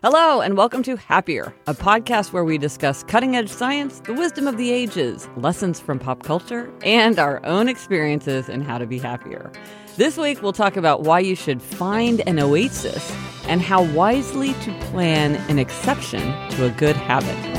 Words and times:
Hello, 0.00 0.40
and 0.40 0.56
welcome 0.56 0.84
to 0.84 0.94
Happier, 0.94 1.52
a 1.66 1.74
podcast 1.74 2.32
where 2.32 2.44
we 2.44 2.56
discuss 2.56 3.02
cutting 3.02 3.34
edge 3.34 3.48
science, 3.48 3.98
the 3.98 4.14
wisdom 4.14 4.46
of 4.46 4.56
the 4.56 4.70
ages, 4.70 5.28
lessons 5.36 5.80
from 5.80 5.98
pop 5.98 6.22
culture, 6.22 6.72
and 6.84 7.18
our 7.18 7.44
own 7.44 7.66
experiences 7.66 8.48
in 8.48 8.60
how 8.60 8.78
to 8.78 8.86
be 8.86 9.00
happier. 9.00 9.50
This 9.96 10.16
week, 10.16 10.40
we'll 10.40 10.52
talk 10.52 10.76
about 10.76 11.02
why 11.02 11.18
you 11.18 11.34
should 11.34 11.60
find 11.60 12.20
an 12.28 12.38
oasis 12.38 13.12
and 13.48 13.60
how 13.60 13.82
wisely 13.92 14.52
to 14.52 14.72
plan 14.82 15.34
an 15.50 15.58
exception 15.58 16.20
to 16.50 16.66
a 16.66 16.70
good 16.70 16.94
habit. 16.94 17.57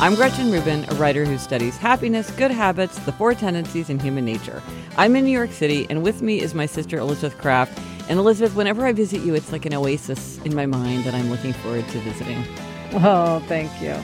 I'm 0.00 0.16
Gretchen 0.16 0.50
Rubin, 0.50 0.84
a 0.90 0.94
writer 0.96 1.24
who 1.24 1.38
studies 1.38 1.76
happiness, 1.76 2.30
good 2.32 2.50
habits, 2.50 2.98
the 2.98 3.12
four 3.12 3.32
tendencies, 3.32 3.88
in 3.88 3.98
human 3.98 4.24
nature. 4.24 4.62
I'm 4.96 5.16
in 5.16 5.24
New 5.24 5.30
York 5.30 5.52
City, 5.52 5.86
and 5.88 6.02
with 6.02 6.20
me 6.20 6.40
is 6.40 6.52
my 6.52 6.66
sister 6.66 6.98
Elizabeth 6.98 7.38
Craft. 7.38 7.80
And 8.10 8.18
Elizabeth, 8.18 8.54
whenever 8.54 8.84
I 8.84 8.92
visit 8.92 9.22
you, 9.22 9.34
it's 9.34 9.50
like 9.50 9.64
an 9.64 9.72
oasis 9.72 10.38
in 10.38 10.54
my 10.54 10.66
mind 10.66 11.04
that 11.04 11.14
I'm 11.14 11.30
looking 11.30 11.54
forward 11.54 11.88
to 11.88 12.00
visiting. 12.00 12.44
Oh, 12.92 13.42
thank 13.46 13.70
you. 13.80 13.96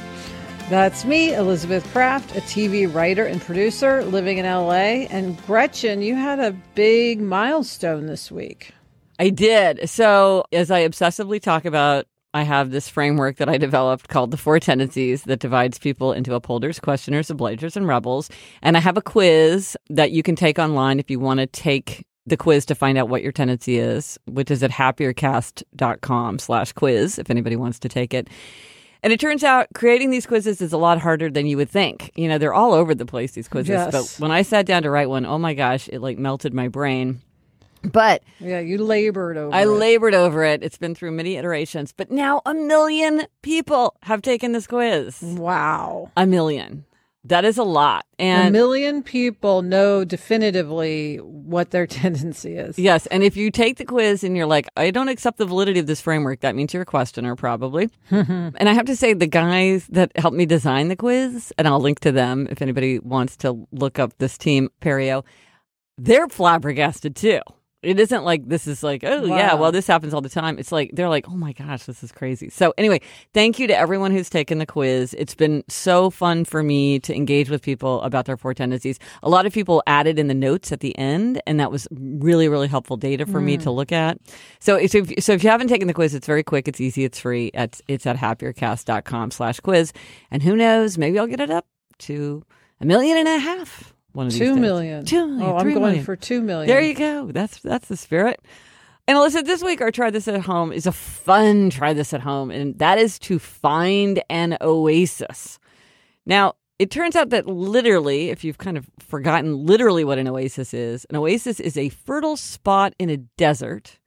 That's 0.71 1.05
me, 1.05 1.35
Elizabeth 1.35 1.85
Craft, 1.93 2.37
a 2.37 2.41
TV 2.43 2.93
writer 2.93 3.27
and 3.27 3.41
producer 3.41 4.05
living 4.05 4.39
in 4.39 4.47
LA. 4.47 5.07
And 5.11 5.37
Gretchen, 5.45 6.01
you 6.01 6.15
had 6.15 6.39
a 6.39 6.53
big 6.75 7.21
milestone 7.21 8.07
this 8.07 8.31
week. 8.31 8.73
I 9.19 9.29
did. 9.29 9.91
So, 9.91 10.45
as 10.51 10.71
I 10.71 10.89
obsessively 10.89 11.43
talk 11.43 11.67
about 11.67 12.07
I 12.33 12.43
have 12.45 12.71
this 12.71 12.89
framework 12.89 13.37
that 13.39 13.49
I 13.49 13.59
developed 13.59 14.09
called 14.09 14.31
the 14.31 14.37
Four 14.37 14.61
Tendencies 14.61 15.25
that 15.25 15.41
divides 15.41 15.79
people 15.79 16.13
into 16.13 16.35
upholders, 16.35 16.79
questioners, 16.79 17.29
obligers, 17.29 17.77
and 17.77 17.89
rebels. 17.89 18.31
And 18.63 18.77
I 18.77 18.81
have 18.81 18.97
a 18.97 19.03
quiz 19.03 19.77
that 19.89 20.13
you 20.13 20.23
can 20.23 20.37
take 20.37 20.59
online 20.59 21.01
if 21.01 21.11
you 21.11 21.19
want 21.19 21.41
to 21.41 21.47
take 21.47 22.07
the 22.27 22.37
quiz 22.37 22.65
to 22.67 22.75
find 22.77 22.97
out 22.99 23.09
what 23.09 23.23
your 23.23 23.33
tendency 23.33 23.79
is, 23.79 24.19
which 24.27 24.51
is 24.51 24.63
at 24.63 24.71
happiercast.com 24.71 26.39
slash 26.39 26.73
quiz 26.73 27.19
if 27.19 27.31
anybody 27.31 27.57
wants 27.57 27.81
to 27.81 27.89
take 27.89 28.15
it. 28.15 28.29
And 29.03 29.13
it 29.13 29.19
turns 29.19 29.43
out 29.43 29.67
creating 29.75 30.11
these 30.11 30.27
quizzes 30.27 30.61
is 30.61 30.73
a 30.73 30.79
lot 30.79 31.01
harder 31.01 31.31
than 31.31 31.47
you 31.47 31.57
would 31.57 31.71
think. 31.71 32.13
You 32.15 32.29
know, 32.29 32.39
they're 32.39 32.55
all 32.55 32.75
over 32.75 32.95
the 32.95 33.07
place, 33.07 33.33
these 33.33 33.49
quizzes. 33.49 33.71
Yes. 33.71 33.91
But 33.91 34.23
when 34.23 34.31
I 34.31 34.43
sat 34.43 34.67
down 34.67 34.83
to 34.83 34.91
write 34.91 35.09
one, 35.09 35.25
oh 35.25 35.39
my 35.39 35.55
gosh, 35.55 35.89
it 35.89 36.01
like 36.01 36.19
melted 36.19 36.55
my 36.55 36.69
brain. 36.69 37.23
But 37.83 38.23
Yeah, 38.39 38.61
you 38.61 38.79
labored 38.79 39.37
over 39.37 39.55
I 39.55 39.63
it. 39.63 39.67
labored 39.67 40.15
over 40.15 40.45
it. 40.45 40.63
It's 40.63 40.77
been 40.79 40.95
through 40.95 41.13
many 41.13 41.37
iterations, 41.37 41.93
but 41.97 42.11
now 42.11 42.43
a 42.45 42.55
million 42.55 43.23
people 43.43 43.97
have 44.03 44.23
taken 44.23 44.53
this 44.53 44.67
quiz. 44.67 45.19
wow. 45.23 46.11
A 46.17 46.27
million. 46.27 46.85
That 47.25 47.45
is 47.45 47.59
a 47.59 47.65
lot. 47.65 48.07
And 48.19 48.49
a 48.49 48.51
million 48.51 49.03
people 49.03 49.61
know 49.61 50.05
definitively 50.07 51.17
what 51.19 51.71
their 51.71 51.87
tendency 52.03 52.57
is. 52.57 52.79
yes, 52.79 53.05
and 53.07 53.23
if 53.23 53.37
you 53.37 53.51
take 53.51 53.77
the 53.77 53.85
quiz 53.85 54.25
and 54.25 54.37
you're 54.37 54.47
like, 54.47 54.69
I 54.77 54.91
don't 54.91 55.09
accept 55.09 55.37
the 55.37 55.45
validity 55.45 55.81
of 55.81 55.87
this 55.87 56.01
framework, 56.01 56.41
that 56.41 56.55
means 56.55 56.73
you're 56.73 56.83
a 56.83 56.87
questioner, 56.87 57.37
probably. 57.37 57.91
and 58.11 58.57
I 58.69 58.73
have 58.73 58.87
to 58.87 58.97
say, 58.97 59.13
the 59.13 59.27
guys 59.27 59.87
that 59.89 60.13
helped 60.17 60.37
me 60.37 60.47
design 60.47 60.89
the 60.89 60.97
quiz, 60.97 61.53
and 61.59 61.69
I'll 61.69 61.79
link 61.81 62.01
to 62.01 62.13
them 62.13 62.47
if 62.51 62.63
anybody 62.63 62.99
wants 62.99 63.37
to 63.39 63.67
look 63.71 63.99
up 63.99 64.17
this 64.17 64.39
team, 64.39 64.71
Perio, 64.81 65.23
they're 65.99 66.29
flabbergasted 66.29 67.15
too. 67.17 67.41
It 67.83 67.99
isn't 67.99 68.25
like 68.25 68.47
this 68.47 68.67
is 68.67 68.83
like, 68.83 69.05
oh, 69.05 69.25
yeah, 69.25 69.55
well, 69.55 69.73
this 69.73 69.87
happens 69.87 70.13
all 70.13 70.21
the 70.21 70.29
time. 70.29 70.59
It's 70.59 70.71
like, 70.71 70.91
they're 70.93 71.09
like, 71.09 71.27
oh 71.29 71.37
my 71.37 71.53
gosh, 71.53 71.85
this 71.85 72.03
is 72.03 72.13
crazy. 72.13 72.51
So, 72.51 72.75
anyway, 72.77 73.01
thank 73.33 73.59
you 73.59 73.67
to 73.69 73.77
everyone 73.77 74.13
who's 74.13 74.29
taken 74.29 74.59
the 74.59 74.67
quiz. 74.67 75.15
It's 75.15 75.35
been 75.35 75.65
so 75.69 76.11
fun 76.11 76.45
for 76.45 76.63
me 76.63 76.99
to 77.01 77.15
engage 77.15 77.49
with 77.49 77.63
people 77.63 78.03
about 78.03 78.27
their 78.27 78.37
four 78.37 78.53
tendencies. 78.53 78.99
A 79.23 79.31
lot 79.31 79.47
of 79.47 79.55
people 79.55 79.83
added 79.87 80.19
in 80.19 80.29
the 80.29 80.35
notes 80.35 80.73
at 80.73 80.81
the 80.81 80.97
end, 80.99 81.41
and 81.47 81.59
that 81.59 81.71
was 81.71 81.89
really, 81.93 82.49
really 82.49 82.69
helpful 82.69 82.99
data 82.99 83.25
for 83.25 83.41
me 83.41 83.57
hmm. 83.57 83.63
to 83.63 83.71
look 83.71 83.93
at. 83.93 84.19
So, 84.59 84.77
if, 84.77 84.91
so 84.91 85.33
if 85.33 85.43
you 85.43 85.49
haven't 85.49 85.69
taken 85.69 85.89
the 85.89 85.95
quiz, 85.95 86.15
it's 86.15 86.27
very 86.27 86.43
quick, 86.43 86.69
it's 86.69 86.83
easy, 86.83 87.05
it's 87.05 87.19
free. 87.19 87.51
It's, 87.55 87.81
it's 87.89 88.07
at 88.07 88.17
happiercast.com 88.17 89.31
slash 89.31 89.61
quiz. 89.61 89.95
And 90.31 90.43
who 90.43 90.55
knows, 90.55 90.99
maybe 90.99 91.19
I'll 91.19 91.27
get 91.27 91.41
it 91.41 91.51
up 91.51 91.67
to 92.01 92.45
a 92.81 92.85
million 92.85 93.17
and 93.17 93.29
a 93.29 93.39
half. 93.39 93.95
One 94.13 94.27
of 94.27 94.33
Two 94.33 94.57
million. 94.57 95.05
Two 95.05 95.27
million. 95.27 95.43
Oh, 95.43 95.57
I'm 95.57 95.69
going 95.69 95.81
million. 95.81 96.05
for 96.05 96.17
two 96.17 96.41
million. 96.41 96.67
There 96.67 96.81
you 96.81 96.95
go. 96.95 97.31
That's 97.33 97.59
that's 97.61 97.89
the 97.89 97.97
spirit. 97.97 98.41
And 99.07 99.17
Alyssa, 99.17 99.45
this 99.45 99.63
week 99.63 99.81
our 99.81 99.91
try 99.91 100.11
this 100.11 100.29
at 100.29 100.41
home 100.43 100.73
is 100.73 100.87
a 100.87 100.93
fun 100.93 101.71
try 101.71 101.93
this 101.93 102.13
at 102.13 102.21
home, 102.21 102.51
and 102.51 102.79
that 102.79 102.99
is 102.99 103.19
to 103.21 103.39
find 103.39 104.23
an 104.29 104.57
oasis. 104.61 105.59
Now, 106.27 106.55
it 106.79 106.91
turns 106.91 107.15
out 107.15 107.31
that 107.31 107.47
literally, 107.47 108.31
if 108.31 108.43
you've 108.43 108.59
kind 108.59 108.79
of 108.79 108.89
forgotten 108.99 109.67
literally 109.67 110.05
what 110.05 110.19
an 110.19 110.29
oasis 110.29 110.73
is, 110.73 111.05
an 111.11 111.17
oasis 111.17 111.61
is 111.61 111.77
a 111.77 111.89
fertile 111.91 112.37
spot 112.37 112.95
in 112.99 113.11
a 113.11 113.17
desert 113.17 113.99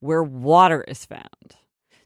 where 0.00 0.22
water 0.22 0.82
is 0.82 1.04
found. 1.04 1.56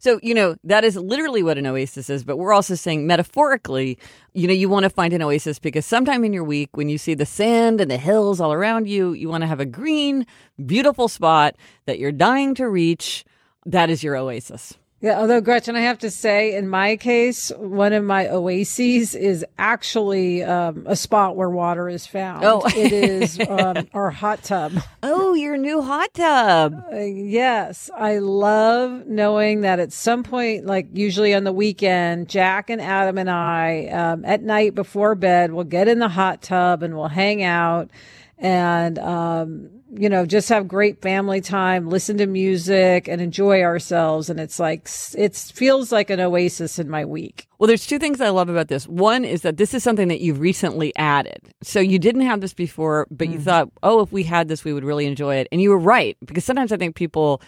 So, 0.03 0.19
you 0.21 0.35
know, 0.35 0.57
that 0.65 0.83
is 0.83 0.97
literally 0.97 1.45
what 1.45 1.59
an 1.59 1.67
oasis 1.69 2.11
is, 2.11 2.25
but 2.25 2.37
we're 2.37 2.53
also 2.53 2.75
saying 2.75 3.07
metaphorically, 3.07 4.01
you 4.33 4.49
know, 4.49 4.53
you 4.53 4.69
want 4.69 4.83
to 4.83 4.91
find 4.91 5.13
an 5.13 5.23
oasis 5.23 5.61
because 5.61 5.87
sometime 5.87 6.25
in 6.25 6.33
your 6.33 6.43
week 6.43 6.77
when 6.77 6.89
you 6.89 6.99
see 6.99 7.15
the 7.15 7.25
sand 7.25 7.81
and 7.81 7.89
the 7.89 7.99
hills 7.99 8.41
all 8.41 8.53
around 8.53 8.89
you, 8.89 9.13
you 9.13 9.29
want 9.29 9.43
to 9.43 9.47
have 9.47 9.61
a 9.61 9.65
green, 9.65 10.27
beautiful 10.67 11.07
spot 11.07 11.55
that 11.87 12.01
you're 12.01 12.11
dying 12.11 12.53
to 12.57 12.69
reach. 12.69 13.25
That 13.65 13.91
is 13.91 14.03
your 14.03 14.17
oasis. 14.17 14.77
Yeah, 15.03 15.19
although 15.19 15.41
Gretchen, 15.41 15.75
I 15.75 15.81
have 15.81 15.99
to 15.99 16.11
say, 16.13 16.55
in 16.55 16.69
my 16.69 16.97
case, 16.97 17.51
one 17.59 17.93
of 17.93 18.05
my 18.05 18.29
oases 18.29 19.17
is 19.17 19.45
actually 19.59 20.45
um, 20.45 20.87
a 20.87 20.95
spot 20.95 21.35
where 21.35 21.51
water 21.51 21.89
is 21.89 22.07
found. 22.07 22.45
Oh. 22.45 22.63
it 22.67 22.93
is 22.93 23.41
um, 23.49 23.89
our 23.93 24.13
hot 24.13 24.45
tub. 24.45 24.73
Oh, 25.03 25.35
your 25.35 25.57
new 25.57 25.83
hot 25.83 26.15
tub. 26.15 26.85
Uh, 26.93 26.99
yes, 26.99 27.91
I 27.97 28.19
love 28.19 29.09
knowing 29.09 29.63
that 29.63 29.81
at 29.81 29.93
some 29.93 30.23
point, 30.23 30.67
like 30.67 30.87
usually 30.93 31.35
on 31.35 31.43
the 31.43 31.53
weekend, 31.53 32.29
Jack 32.29 32.71
and 32.71 32.81
Adam 32.81 33.19
and 33.19 33.29
I, 33.29 33.87
um, 33.87 34.25
at 34.25 34.45
night 34.45 34.77
before 34.77 35.17
bed, 35.17 35.53
we'll 35.53 35.65
get 35.65 35.89
in 35.89 35.99
the 35.99 36.11
hot 36.11 36.43
tub 36.43 36.85
and 36.85 36.97
we'll 36.97 37.09
hang 37.09 37.43
out 37.43 37.91
and, 38.39 39.01
um, 39.01 39.82
you 39.95 40.09
know, 40.09 40.25
just 40.25 40.49
have 40.49 40.67
great 40.67 41.03
family 41.03 41.41
time, 41.41 41.89
listen 41.89 42.17
to 42.17 42.27
music 42.27 43.09
and 43.09 43.21
enjoy 43.21 43.63
ourselves. 43.63 44.31
And 44.31 44.41
it's 44.41 44.59
like, 44.59 44.89
it 45.17 45.37
feels 45.37 45.93
like 45.93 46.09
an 46.09 46.19
oasis 46.19 46.79
in 46.79 46.89
my 46.89 47.05
week. 47.05 47.47
Well, 47.59 47.69
there's 47.69 47.87
two 47.87 47.99
things 47.99 48.21
I 48.21 48.31
love 48.31 48.49
about 48.49 48.69
this. 48.69 48.89
One 48.89 49.25
is 49.25 49.43
that 49.43 49.59
this 49.59 49.75
is 49.75 49.83
something 49.83 50.09
that 50.09 50.21
you've 50.21 50.41
recently 50.41 50.97
added. 50.97 51.55
So 51.63 51.79
you 51.79 51.99
didn't 51.99 52.23
have 52.23 52.41
this 52.41 52.55
before, 52.55 53.07
but 53.11 53.29
you 53.29 53.39
mm. 53.39 53.43
thought, 53.43 53.71
oh, 53.83 54.01
if 54.01 54.11
we 54.13 54.23
had 54.23 54.49
this, 54.49 54.65
we 54.65 54.73
would 54.73 54.85
really 54.85 55.07
enjoy 55.07 55.37
it. 55.37 55.49
And 55.53 55.61
you 55.61 55.71
were 55.71 55.79
right, 55.79 56.17
because 56.25 56.45
sometimes 56.45 56.73
I 56.73 56.79
think 56.79 56.97
people 56.97 57.43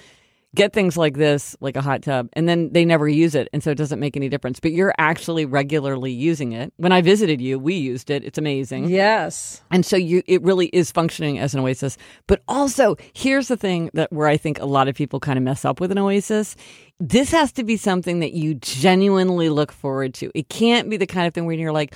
get 0.55 0.73
things 0.73 0.97
like 0.97 1.15
this, 1.15 1.57
like 1.61 1.77
a 1.77 1.83
hot 1.83 2.03
tub, 2.03 2.29
and 2.35 2.49
then 2.49 2.73
they 2.73 2.85
never 2.85 3.09
use 3.09 3.35
it. 3.35 3.49
And 3.53 3.63
so 3.63 3.71
it 3.71 3.79
doesn't 3.79 4.01
make 4.01 4.17
any 4.17 4.29
difference. 4.29 4.61
But 4.61 4.73
you're 4.73 4.95
actually 4.99 5.45
regularly 5.45 6.13
using 6.13 6.53
it. 6.53 6.73
When 6.77 6.93
I 6.93 7.01
visited 7.03 7.41
you, 7.41 7.59
we 7.59 7.75
used 7.75 8.11
it. 8.11 8.25
It's 8.25 8.39
amazing. 8.39 8.89
Yes. 8.89 9.63
And 9.71 9.85
so 9.85 9.97
you 9.97 10.23
it 10.27 10.43
really 10.43 10.67
is 10.67 10.91
functioning 10.91 11.39
as 11.39 11.55
an 11.55 11.61
oasis. 11.61 11.97
But 12.27 12.43
also, 12.49 12.97
here's 13.13 13.49
the 13.49 13.57
thing 13.57 13.91
that 13.95 14.13
where 14.13 14.29
I 14.29 14.37
think 14.37 14.61
a 14.61 14.67
lot 14.67 14.89
of 14.89 14.95
people 14.95 15.21
kind 15.21 15.37
of 15.37 15.43
mess 15.43 15.65
up 15.65 15.81
with 15.81 15.91
an 15.91 15.99
oasis. 15.99 16.57
This 17.01 17.31
has 17.33 17.53
to 17.53 17.65
be 17.65 17.77
something 17.77 18.21
that 18.21 18.33
you 18.33 18.55
genuinely 18.55 19.49
look 19.49 19.73
forward 19.73 20.15
to. 20.15 20.31
It 20.35 20.49
can't 20.49 20.89
be 20.89 20.97
the 20.97 21.07
kind 21.07 21.27
of 21.27 21.35
thing 21.35 21.45
where 21.45 21.57
you're 21.57 21.73
like, 21.73 21.95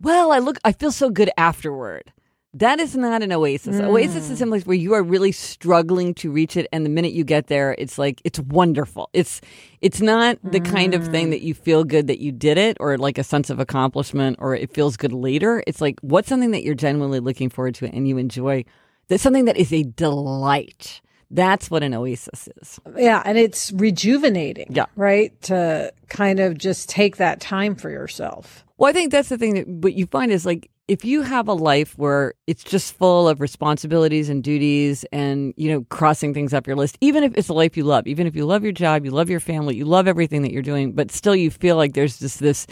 well, 0.00 0.32
I 0.32 0.38
look 0.38 0.58
I 0.64 0.72
feel 0.72 0.92
so 0.92 1.10
good 1.10 1.30
afterward. 1.36 2.12
That 2.54 2.80
is 2.80 2.96
not 2.96 3.22
an 3.22 3.30
oasis. 3.30 3.78
Oasis 3.78 4.30
is 4.30 4.36
mm. 4.36 4.38
simply 4.38 4.60
where 4.60 4.76
you 4.76 4.94
are 4.94 5.02
really 5.02 5.32
struggling 5.32 6.14
to 6.14 6.30
reach 6.30 6.56
it 6.56 6.66
and 6.72 6.84
the 6.84 6.90
minute 6.90 7.12
you 7.12 7.22
get 7.22 7.48
there 7.48 7.74
it's 7.76 7.98
like 7.98 8.22
it's 8.24 8.40
wonderful. 8.40 9.10
It's 9.12 9.42
it's 9.82 10.00
not 10.00 10.38
the 10.42 10.60
kind 10.60 10.94
of 10.94 11.06
thing 11.08 11.26
mm. 11.26 11.30
that 11.30 11.42
you 11.42 11.52
feel 11.52 11.84
good 11.84 12.06
that 12.06 12.20
you 12.20 12.32
did 12.32 12.56
it 12.56 12.78
or 12.80 12.96
like 12.96 13.18
a 13.18 13.24
sense 13.24 13.50
of 13.50 13.60
accomplishment 13.60 14.36
or 14.40 14.54
it 14.54 14.72
feels 14.72 14.96
good 14.96 15.12
later. 15.12 15.62
It's 15.66 15.82
like 15.82 16.00
what's 16.00 16.28
something 16.28 16.52
that 16.52 16.64
you're 16.64 16.74
genuinely 16.74 17.20
looking 17.20 17.50
forward 17.50 17.74
to 17.76 17.86
and 17.86 18.08
you 18.08 18.16
enjoy. 18.16 18.64
That's 19.08 19.22
something 19.22 19.44
that 19.44 19.58
is 19.58 19.72
a 19.72 19.82
delight. 19.82 21.02
That's 21.30 21.70
what 21.70 21.82
an 21.82 21.92
oasis 21.92 22.48
is. 22.62 22.80
Yeah, 22.96 23.22
and 23.26 23.36
it's 23.36 23.70
rejuvenating. 23.72 24.68
Yeah. 24.70 24.86
Right? 24.96 25.38
To 25.42 25.92
kind 26.08 26.40
of 26.40 26.56
just 26.56 26.88
take 26.88 27.18
that 27.18 27.40
time 27.40 27.74
for 27.74 27.90
yourself. 27.90 28.64
Well, 28.78 28.88
I 28.88 28.94
think 28.94 29.12
that's 29.12 29.28
the 29.28 29.36
thing 29.36 29.54
that 29.54 29.68
what 29.68 29.92
you 29.92 30.06
find 30.06 30.32
is 30.32 30.46
like 30.46 30.70
if 30.88 31.04
you 31.04 31.20
have 31.22 31.48
a 31.48 31.52
life 31.52 31.96
where 31.98 32.34
it's 32.46 32.64
just 32.64 32.94
full 32.94 33.28
of 33.28 33.40
responsibilities 33.40 34.30
and 34.30 34.42
duties 34.42 35.04
and 35.12 35.52
you 35.56 35.70
know 35.70 35.84
crossing 35.90 36.32
things 36.32 36.54
up 36.54 36.66
your 36.66 36.76
list, 36.76 36.96
even 37.02 37.22
if 37.22 37.36
it's 37.36 37.48
a 37.50 37.54
life 37.54 37.76
you 37.76 37.84
love, 37.84 38.06
even 38.06 38.26
if 38.26 38.34
you 38.34 38.46
love 38.46 38.62
your 38.62 38.72
job, 38.72 39.04
you 39.04 39.10
love 39.10 39.28
your 39.28 39.40
family, 39.40 39.76
you 39.76 39.84
love 39.84 40.08
everything 40.08 40.42
that 40.42 40.50
you're 40.52 40.62
doing, 40.62 40.92
but 40.92 41.10
still 41.10 41.36
you 41.36 41.50
feel 41.50 41.76
like 41.76 41.92
there's 41.92 42.18
just 42.18 42.40
this 42.40 42.66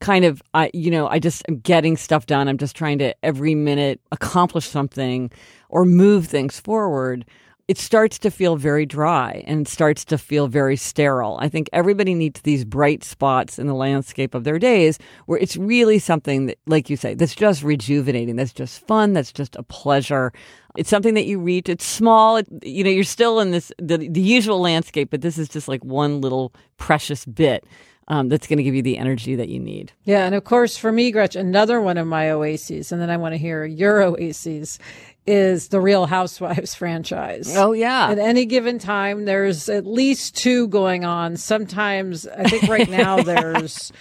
kind 0.00 0.24
of 0.24 0.40
I 0.54 0.70
you 0.72 0.90
know 0.90 1.08
I 1.08 1.18
just 1.18 1.42
am 1.48 1.58
getting 1.58 1.96
stuff 1.96 2.26
done. 2.26 2.48
I'm 2.48 2.58
just 2.58 2.74
trying 2.74 2.98
to 3.00 3.14
every 3.22 3.54
minute 3.54 4.00
accomplish 4.12 4.66
something 4.66 5.30
or 5.68 5.84
move 5.84 6.26
things 6.26 6.58
forward. 6.58 7.26
It 7.68 7.76
starts 7.76 8.18
to 8.18 8.30
feel 8.30 8.56
very 8.56 8.86
dry 8.86 9.44
and 9.46 9.68
starts 9.68 10.02
to 10.06 10.16
feel 10.16 10.48
very 10.48 10.74
sterile. 10.74 11.36
I 11.38 11.50
think 11.50 11.68
everybody 11.70 12.14
needs 12.14 12.40
these 12.40 12.64
bright 12.64 13.04
spots 13.04 13.58
in 13.58 13.66
the 13.66 13.74
landscape 13.74 14.34
of 14.34 14.44
their 14.44 14.58
days 14.58 14.98
where 15.26 15.38
it's 15.38 15.54
really 15.54 15.98
something 15.98 16.46
that, 16.46 16.58
like 16.66 16.88
you 16.88 16.96
say, 16.96 17.12
that's 17.12 17.34
just 17.34 17.62
rejuvenating, 17.62 18.36
that's 18.36 18.54
just 18.54 18.86
fun, 18.86 19.12
that's 19.12 19.32
just 19.32 19.54
a 19.56 19.62
pleasure. 19.62 20.32
It's 20.78 20.88
something 20.88 21.12
that 21.14 21.26
you 21.26 21.38
reach. 21.38 21.68
It's 21.68 21.84
small. 21.84 22.38
It, 22.38 22.48
you 22.62 22.84
know, 22.84 22.90
you're 22.90 23.04
still 23.04 23.38
in 23.38 23.50
this 23.50 23.70
the, 23.78 23.98
the 23.98 24.20
usual 24.20 24.60
landscape, 24.60 25.10
but 25.10 25.20
this 25.20 25.36
is 25.36 25.48
just 25.48 25.68
like 25.68 25.84
one 25.84 26.22
little 26.22 26.54
precious 26.78 27.26
bit 27.26 27.64
um, 28.08 28.28
that's 28.28 28.46
going 28.46 28.56
to 28.56 28.62
give 28.62 28.74
you 28.74 28.82
the 28.82 28.98
energy 28.98 29.34
that 29.36 29.48
you 29.48 29.60
need. 29.60 29.92
Yeah, 30.04 30.24
and 30.24 30.34
of 30.34 30.44
course, 30.44 30.76
for 30.76 30.90
me, 30.90 31.10
Gretch, 31.10 31.36
another 31.36 31.80
one 31.80 31.98
of 31.98 32.06
my 32.06 32.30
oases, 32.30 32.90
and 32.90 33.00
then 33.00 33.10
I 33.10 33.18
want 33.18 33.34
to 33.34 33.38
hear 33.38 33.64
your 33.64 34.02
oases, 34.18 34.78
is 35.28 35.68
the 35.68 35.80
Real 35.80 36.06
Housewives 36.06 36.74
franchise. 36.74 37.54
Oh 37.54 37.72
yeah. 37.72 38.08
At 38.08 38.18
any 38.18 38.46
given 38.46 38.78
time, 38.78 39.26
there's 39.26 39.68
at 39.68 39.86
least 39.86 40.34
two 40.36 40.68
going 40.68 41.04
on. 41.04 41.36
Sometimes 41.36 42.26
I 42.26 42.44
think 42.44 42.62
right 42.64 42.88
now 42.88 43.22
there's, 43.22 43.92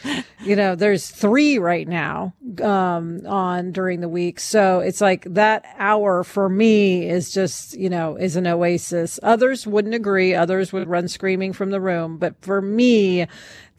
you 0.41 0.55
know, 0.55 0.75
there's 0.75 1.09
three 1.09 1.59
right 1.59 1.87
now 1.87 2.33
um, 2.63 3.21
on 3.27 3.73
during 3.73 3.99
the 3.99 4.07
week. 4.07 4.39
So 4.39 4.79
it's 4.79 5.01
like 5.01 5.25
that 5.33 5.65
hour 5.77 6.23
for 6.23 6.47
me 6.47 7.09
is 7.09 7.33
just, 7.33 7.77
you 7.77 7.89
know, 7.89 8.15
is 8.15 8.37
an 8.37 8.47
oasis. 8.47 9.19
Others 9.21 9.67
wouldn't 9.67 9.95
agree. 9.95 10.33
Others 10.33 10.71
would 10.71 10.87
run 10.87 11.09
screaming 11.09 11.51
from 11.51 11.71
the 11.71 11.81
room. 11.81 12.17
But 12.17 12.41
for 12.41 12.61
me, 12.61 13.27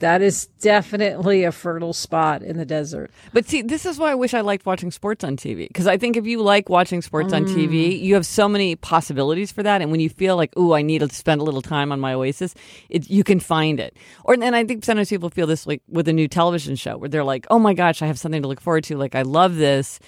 that 0.00 0.22
is 0.22 0.46
definitely 0.60 1.44
a 1.44 1.52
fertile 1.52 1.92
spot 1.92 2.42
in 2.42 2.56
the 2.56 2.64
desert. 2.64 3.10
But 3.32 3.46
see, 3.46 3.62
this 3.62 3.84
is 3.84 3.98
why 3.98 4.12
I 4.12 4.14
wish 4.14 4.32
I 4.32 4.42
liked 4.42 4.64
watching 4.64 4.90
sports 4.90 5.24
on 5.24 5.36
TV. 5.36 5.68
Because 5.68 5.86
I 5.86 5.96
think 5.96 6.16
if 6.16 6.26
you 6.26 6.40
like 6.40 6.68
watching 6.68 7.02
sports 7.02 7.32
mm. 7.32 7.36
on 7.36 7.44
TV, 7.46 8.00
you 8.00 8.14
have 8.14 8.24
so 8.24 8.48
many 8.48 8.76
possibilities 8.76 9.50
for 9.50 9.62
that. 9.62 9.82
And 9.82 9.90
when 9.90 10.00
you 10.00 10.08
feel 10.08 10.36
like, 10.36 10.52
oh, 10.56 10.72
I 10.72 10.82
need 10.82 11.00
to 11.00 11.08
spend 11.08 11.40
a 11.40 11.44
little 11.44 11.62
time 11.62 11.90
on 11.90 11.98
my 11.98 12.14
oasis, 12.14 12.54
it, 12.88 13.10
you 13.10 13.24
can 13.24 13.40
find 13.40 13.80
it. 13.80 13.96
Or 14.24 14.34
and 14.34 14.54
I 14.54 14.64
think 14.64 14.84
sometimes 14.84 15.08
people 15.08 15.30
feel 15.30 15.46
this 15.46 15.66
like 15.66 15.82
with 15.88 16.06
a 16.08 16.12
new 16.12 16.28
television 16.28 16.76
show 16.76 16.96
where 16.96 17.08
they're 17.08 17.24
like, 17.24 17.46
oh 17.50 17.58
my 17.58 17.74
gosh, 17.74 18.00
I 18.00 18.06
have 18.06 18.18
something 18.18 18.42
to 18.42 18.48
look 18.48 18.60
forward 18.60 18.84
to. 18.84 18.96
Like 18.96 19.14
I 19.14 19.22
love 19.22 19.56
this. 19.56 19.98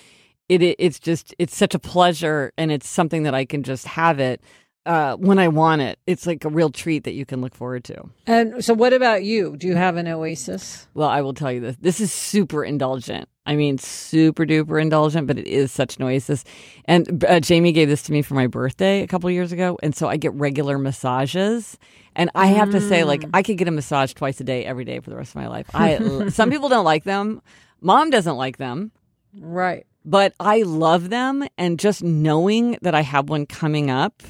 It, 0.48 0.62
it 0.62 0.76
it's 0.78 0.98
just 0.98 1.34
it's 1.38 1.56
such 1.56 1.74
a 1.74 1.78
pleasure 1.78 2.52
and 2.56 2.70
it's 2.70 2.88
something 2.88 3.24
that 3.24 3.34
I 3.34 3.44
can 3.44 3.62
just 3.62 3.86
have 3.86 4.20
it 4.20 4.40
uh, 4.86 5.16
when 5.16 5.38
I 5.38 5.48
want 5.48 5.82
it. 5.82 5.98
It's 6.06 6.26
like 6.26 6.44
a 6.44 6.48
real 6.48 6.70
treat 6.70 7.04
that 7.04 7.12
you 7.12 7.26
can 7.26 7.40
look 7.40 7.54
forward 7.54 7.84
to. 7.84 8.10
And 8.26 8.64
so, 8.64 8.74
what 8.74 8.92
about 8.92 9.24
you? 9.24 9.56
Do 9.56 9.66
you 9.66 9.76
have 9.76 9.96
an 9.96 10.08
oasis? 10.08 10.86
Well, 10.94 11.08
I 11.08 11.20
will 11.20 11.34
tell 11.34 11.52
you 11.52 11.60
this. 11.60 11.76
This 11.80 12.00
is 12.00 12.12
super 12.12 12.64
indulgent. 12.64 13.28
I 13.46 13.56
mean, 13.56 13.78
super 13.78 14.44
duper 14.44 14.80
indulgent, 14.80 15.26
but 15.26 15.38
it 15.38 15.46
is 15.46 15.72
such 15.72 15.96
an 15.96 16.04
oasis. 16.04 16.44
And 16.84 17.24
uh, 17.24 17.40
Jamie 17.40 17.72
gave 17.72 17.88
this 17.88 18.02
to 18.04 18.12
me 18.12 18.22
for 18.22 18.34
my 18.34 18.46
birthday 18.46 19.02
a 19.02 19.06
couple 19.06 19.30
years 19.30 19.50
ago, 19.50 19.78
and 19.82 19.94
so 19.94 20.08
I 20.08 20.16
get 20.16 20.32
regular 20.34 20.78
massages. 20.78 21.78
And 22.16 22.30
I 22.34 22.46
have 22.46 22.68
mm. 22.68 22.72
to 22.72 22.80
say, 22.80 23.04
like, 23.04 23.22
mm. 23.22 23.30
I 23.32 23.42
could 23.42 23.58
get 23.58 23.68
a 23.68 23.72
massage 23.72 24.12
twice 24.12 24.40
a 24.40 24.44
day, 24.44 24.64
every 24.64 24.84
day 24.84 25.00
for 25.00 25.10
the 25.10 25.16
rest 25.16 25.30
of 25.30 25.36
my 25.36 25.48
life. 25.48 25.66
I 25.74 26.28
some 26.28 26.50
people 26.50 26.68
don't 26.68 26.84
like 26.84 27.04
them. 27.04 27.42
Mom 27.80 28.10
doesn't 28.10 28.36
like 28.36 28.58
them. 28.58 28.92
Right. 29.38 29.86
But 30.04 30.34
I 30.40 30.62
love 30.62 31.10
them, 31.10 31.46
and 31.58 31.78
just 31.78 32.02
knowing 32.02 32.78
that 32.82 32.94
I 32.94 33.02
have 33.02 33.28
one 33.28 33.46
coming 33.46 33.90
up 33.90 34.22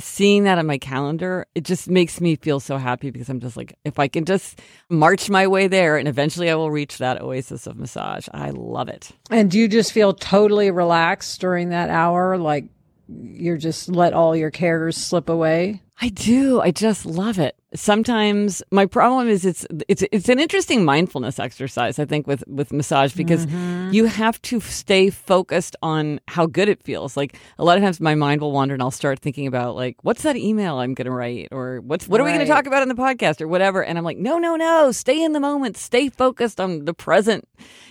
seeing 0.00 0.44
that 0.44 0.58
on 0.58 0.66
my 0.66 0.78
calendar, 0.78 1.46
it 1.54 1.64
just 1.64 1.88
makes 1.88 2.20
me 2.20 2.36
feel 2.36 2.60
so 2.60 2.76
happy 2.76 3.10
because 3.10 3.28
I'm 3.28 3.40
just 3.40 3.56
like, 3.56 3.74
if 3.84 3.98
I 3.98 4.08
can 4.08 4.24
just 4.24 4.60
march 4.88 5.30
my 5.30 5.46
way 5.46 5.68
there 5.68 5.96
and 5.96 6.08
eventually 6.08 6.50
I 6.50 6.54
will 6.54 6.70
reach 6.70 6.98
that 6.98 7.20
oasis 7.20 7.66
of 7.66 7.76
massage. 7.76 8.28
I 8.32 8.50
love 8.50 8.88
it. 8.88 9.10
And 9.30 9.50
do 9.50 9.58
you 9.58 9.68
just 9.68 9.92
feel 9.92 10.12
totally 10.12 10.70
relaxed 10.70 11.40
during 11.40 11.70
that 11.70 11.90
hour? 11.90 12.36
Like 12.38 12.64
you're 13.08 13.56
just 13.56 13.88
let 13.88 14.12
all 14.12 14.36
your 14.36 14.50
cares 14.50 14.96
slip 14.96 15.28
away? 15.28 15.82
I 16.00 16.10
do. 16.10 16.60
I 16.60 16.70
just 16.70 17.04
love 17.04 17.40
it. 17.40 17.56
Sometimes 17.74 18.62
my 18.70 18.86
problem 18.86 19.28
is 19.28 19.44
it's 19.44 19.66
it's 19.88 20.02
it's 20.10 20.28
an 20.28 20.38
interesting 20.38 20.84
mindfulness 20.84 21.38
exercise 21.38 21.98
I 21.98 22.06
think 22.06 22.26
with 22.26 22.42
with 22.46 22.72
massage 22.72 23.14
because 23.14 23.44
mm-hmm. 23.44 23.92
you 23.92 24.06
have 24.06 24.40
to 24.42 24.60
stay 24.60 25.10
focused 25.10 25.76
on 25.82 26.20
how 26.28 26.46
good 26.46 26.68
it 26.68 26.82
feels. 26.82 27.16
Like 27.16 27.36
a 27.58 27.64
lot 27.64 27.76
of 27.76 27.82
times 27.82 28.00
my 28.00 28.14
mind 28.14 28.40
will 28.40 28.52
wander 28.52 28.74
and 28.74 28.82
I'll 28.82 28.90
start 28.90 29.18
thinking 29.18 29.46
about 29.46 29.74
like 29.74 29.96
what's 30.02 30.22
that 30.22 30.36
email 30.36 30.78
I'm 30.78 30.94
going 30.94 31.06
to 31.06 31.10
write 31.10 31.48
or 31.50 31.80
what's 31.80 32.08
what 32.08 32.20
right. 32.20 32.24
are 32.24 32.26
we 32.26 32.32
going 32.32 32.46
to 32.46 32.52
talk 32.52 32.66
about 32.66 32.82
in 32.82 32.88
the 32.88 32.94
podcast 32.94 33.40
or 33.40 33.48
whatever 33.48 33.84
and 33.84 33.98
I'm 33.98 34.04
like 34.04 34.18
no 34.18 34.38
no 34.38 34.56
no, 34.56 34.92
stay 34.92 35.22
in 35.22 35.32
the 35.32 35.40
moment, 35.40 35.76
stay 35.76 36.08
focused 36.08 36.60
on 36.60 36.86
the 36.86 36.94
present 36.94 37.46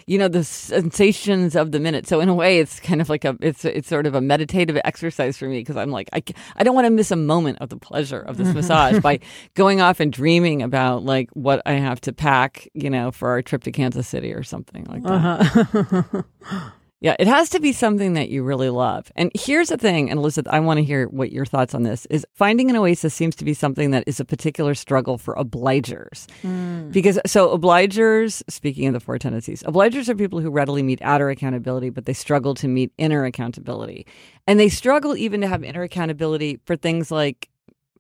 you 0.07 0.18
know 0.18 0.30
the 0.30 0.44
sensations 0.44 1.56
of 1.56 1.74
the 1.74 1.80
minute. 1.80 2.07
So 2.07 2.21
in 2.21 2.30
a 2.30 2.33
way, 2.33 2.59
it's 2.59 2.80
kind 2.80 3.01
of 3.01 3.09
like 3.09 3.25
a 3.25 3.38
it's 3.42 3.65
it's 3.65 3.89
sort 3.89 4.07
of 4.07 4.15
a 4.15 4.21
meditative 4.21 4.80
exercise 4.86 5.38
for 5.38 5.48
me 5.48 5.59
because 5.59 5.75
I'm 5.75 5.92
like 5.92 6.09
I 6.13 6.24
I 6.56 6.63
don't 6.63 6.74
want 6.74 6.86
to 6.86 6.92
miss 6.92 7.12
a 7.12 7.18
moment 7.18 7.57
of 7.59 7.69
the 7.69 7.77
pleasure 7.77 7.97
of 7.98 8.38
this 8.38 8.54
massage 8.54 9.00
by 9.00 9.20
going 9.56 9.82
off 9.82 10.00
and 10.00 10.12
dreaming 10.12 10.62
about 10.62 11.04
like 11.04 11.30
what 11.32 11.62
I 11.66 11.74
have 11.74 12.02
to 12.02 12.14
pack, 12.14 12.68
you 12.74 12.90
know, 12.90 13.12
for 13.12 13.30
our 13.30 13.42
trip 13.42 13.64
to 13.64 13.72
Kansas 13.72 14.08
City 14.08 14.34
or 14.34 14.44
something 14.44 14.86
like 14.86 15.04
that. 15.04 16.24
Uh-huh. 16.44 16.70
Yeah, 17.00 17.16
it 17.20 17.28
has 17.28 17.52
to 17.52 17.60
be 17.60 17.74
something 17.74 18.14
that 18.14 18.30
you 18.30 18.42
really 18.42 18.72
love. 18.72 19.12
And 19.16 19.30
here's 19.36 19.70
the 19.70 19.78
thing, 19.78 20.10
and 20.10 20.18
Elizabeth, 20.18 20.52
I 20.52 20.60
want 20.60 20.78
to 20.80 20.84
hear 20.84 21.08
what 21.08 21.32
your 21.32 21.46
thoughts 21.46 21.76
on 21.76 21.84
this 21.84 22.08
is 22.08 22.26
finding 22.34 22.72
an 22.72 22.76
oasis 22.76 23.14
seems 23.14 23.36
to 23.36 23.46
be 23.46 23.54
something 23.54 23.92
that 23.92 24.04
is 24.08 24.20
a 24.20 24.26
particular 24.26 24.74
struggle 24.74 25.20
for 25.20 25.36
obligers. 25.36 26.26
Mm. 26.42 26.92
Because 26.92 27.20
so 27.28 27.56
obligers, 27.56 28.42
speaking 28.50 28.88
of 28.88 28.94
the 28.94 29.00
four 29.00 29.20
tendencies, 29.20 29.62
obligers 29.64 30.10
are 30.10 30.16
people 30.16 30.40
who 30.40 30.50
readily 30.50 30.82
meet 30.82 31.00
outer 31.04 31.30
accountability, 31.30 31.92
but 31.92 32.06
they 32.06 32.14
struggle 32.14 32.56
to 32.56 32.68
meet 32.68 32.92
inner 32.98 33.26
accountability. 33.26 34.08
And 34.48 34.60
they 34.60 34.70
struggle 34.70 35.16
even 35.16 35.42
to 35.42 35.48
have 35.48 35.64
inner 35.64 35.84
accountability 35.84 36.60
for 36.66 36.76
things 36.76 37.12
like 37.12 37.48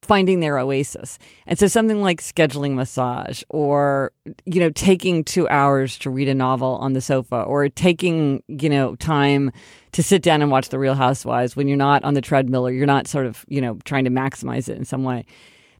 finding 0.01 0.39
their 0.39 0.57
oasis. 0.57 1.19
And 1.45 1.57
so 1.57 1.67
something 1.67 2.01
like 2.01 2.21
scheduling 2.21 2.73
massage 2.73 3.43
or, 3.49 4.11
you 4.45 4.59
know, 4.59 4.69
taking 4.69 5.23
two 5.23 5.47
hours 5.49 5.97
to 5.99 6.09
read 6.09 6.27
a 6.27 6.35
novel 6.35 6.75
on 6.77 6.93
the 6.93 7.01
sofa 7.01 7.41
or 7.41 7.69
taking, 7.69 8.43
you 8.47 8.69
know, 8.69 8.95
time 8.95 9.51
to 9.93 10.03
sit 10.03 10.21
down 10.21 10.41
and 10.41 10.51
watch 10.51 10.69
The 10.69 10.79
Real 10.79 10.95
Housewives 10.95 11.55
when 11.55 11.67
you're 11.67 11.77
not 11.77 12.03
on 12.03 12.13
the 12.13 12.21
treadmill 12.21 12.67
or 12.67 12.71
you're 12.71 12.85
not 12.85 13.07
sort 13.07 13.25
of, 13.25 13.45
you 13.47 13.61
know, 13.61 13.79
trying 13.85 14.03
to 14.05 14.11
maximize 14.11 14.69
it 14.69 14.77
in 14.77 14.85
some 14.85 15.03
way. 15.03 15.25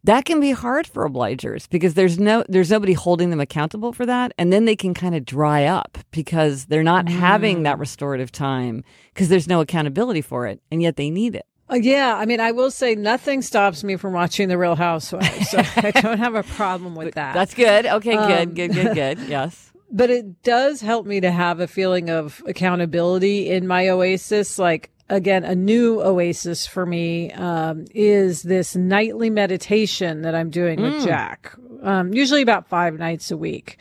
That 0.04 0.26
can 0.26 0.40
be 0.40 0.52
hard 0.52 0.88
for 0.88 1.08
obligers 1.08 1.68
because 1.70 1.96
there's 1.96 2.18
no 2.18 2.46
there's 2.48 2.72
nobody 2.72 2.94
holding 2.94 3.30
them 3.30 3.42
accountable 3.42 3.92
for 3.92 4.06
that 4.06 4.32
and 4.38 4.54
then 4.54 4.64
they 4.64 4.76
can 4.76 4.94
kind 4.94 5.16
of 5.16 5.26
dry 5.26 5.66
up 5.66 5.98
because 6.12 6.68
they're 6.68 6.84
not 6.84 7.06
mm. 7.06 7.10
having 7.10 7.64
that 7.64 7.78
restorative 7.78 8.32
time 8.32 8.86
because 9.14 9.28
there's 9.28 9.50
no 9.50 9.60
accountability 9.60 10.22
for 10.22 10.48
it 10.48 10.62
and 10.72 10.82
yet 10.82 10.96
they 10.96 11.10
need 11.10 11.36
it. 11.36 11.46
Uh, 11.70 11.76
yeah, 11.76 12.16
I 12.16 12.26
mean, 12.26 12.40
I 12.40 12.52
will 12.52 12.72
say 12.72 12.96
nothing 12.96 13.42
stops 13.42 13.84
me 13.84 13.98
from 13.98 14.14
watching 14.14 14.48
The 14.48 14.58
Real 14.58 14.76
Housewives, 14.76 15.50
so 15.50 15.58
I 15.76 15.92
don't 15.92 16.18
have 16.18 16.36
a 16.36 16.44
problem 16.44 16.96
with 16.96 17.16
that. 17.16 17.34
That's 17.34 17.54
good. 17.54 17.86
Okay, 17.86 18.16
um, 18.16 18.54
good, 18.54 18.56
good, 18.56 18.74
good, 18.74 18.96
good. 18.96 19.20
Yes. 19.28 19.72
But 19.92 20.10
it 20.10 20.44
does 20.44 20.82
help 20.82 21.06
me 21.06 21.20
to 21.22 21.32
have 21.32 21.60
a 21.60 21.68
feeling 21.68 22.10
of 22.10 22.42
accountability 22.46 23.50
in 23.50 23.68
my 23.68 23.90
oasis. 23.90 24.58
Like, 24.58 24.92
again, 25.10 25.44
a 25.44 25.56
new 25.56 26.02
oasis 26.02 26.66
for 26.66 26.86
me 26.86 27.32
um, 27.34 27.86
is 27.94 28.44
this 28.44 28.76
nightly 28.76 29.30
meditation 29.30 30.22
that 30.22 30.36
I'm 30.36 30.50
doing 30.50 30.80
mm. 30.80 30.94
with 30.94 31.06
Jack, 31.06 31.54
um, 31.84 32.14
usually 32.14 32.42
about 32.42 32.68
five 32.68 32.98
nights 32.98 33.32
a 33.32 33.38
week. 33.38 33.78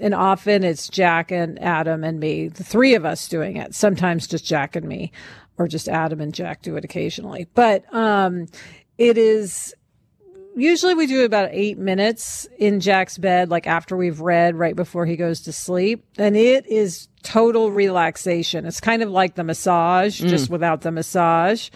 And 0.00 0.14
often 0.14 0.62
it's 0.62 0.88
Jack 0.88 1.32
and 1.32 1.60
Adam 1.62 2.04
and 2.04 2.20
me, 2.20 2.48
the 2.48 2.64
three 2.64 2.94
of 2.94 3.06
us 3.06 3.28
doing 3.28 3.56
it, 3.56 3.74
sometimes 3.74 4.26
just 4.26 4.44
Jack 4.44 4.76
and 4.76 4.86
me 4.86 5.10
or 5.58 5.68
just 5.68 5.88
Adam 5.88 6.20
and 6.20 6.34
Jack 6.34 6.62
do 6.62 6.76
it 6.76 6.84
occasionally. 6.84 7.46
But 7.54 7.92
um, 7.94 8.46
it 8.98 9.18
is 9.18 9.74
usually 10.56 10.94
we 10.94 11.06
do 11.06 11.24
about 11.24 11.50
eight 11.52 11.78
minutes 11.78 12.48
in 12.58 12.80
Jack's 12.80 13.18
bed, 13.18 13.50
like 13.50 13.66
after 13.66 13.96
we've 13.96 14.20
read, 14.20 14.56
right 14.56 14.74
before 14.74 15.06
he 15.06 15.16
goes 15.16 15.42
to 15.42 15.52
sleep. 15.52 16.04
And 16.18 16.36
it 16.36 16.66
is 16.66 17.08
total 17.22 17.70
relaxation. 17.70 18.64
It's 18.66 18.80
kind 18.80 19.02
of 19.02 19.10
like 19.10 19.34
the 19.34 19.44
massage, 19.44 20.20
mm. 20.20 20.28
just 20.28 20.50
without 20.50 20.80
the 20.80 20.90
massage. 20.90 21.70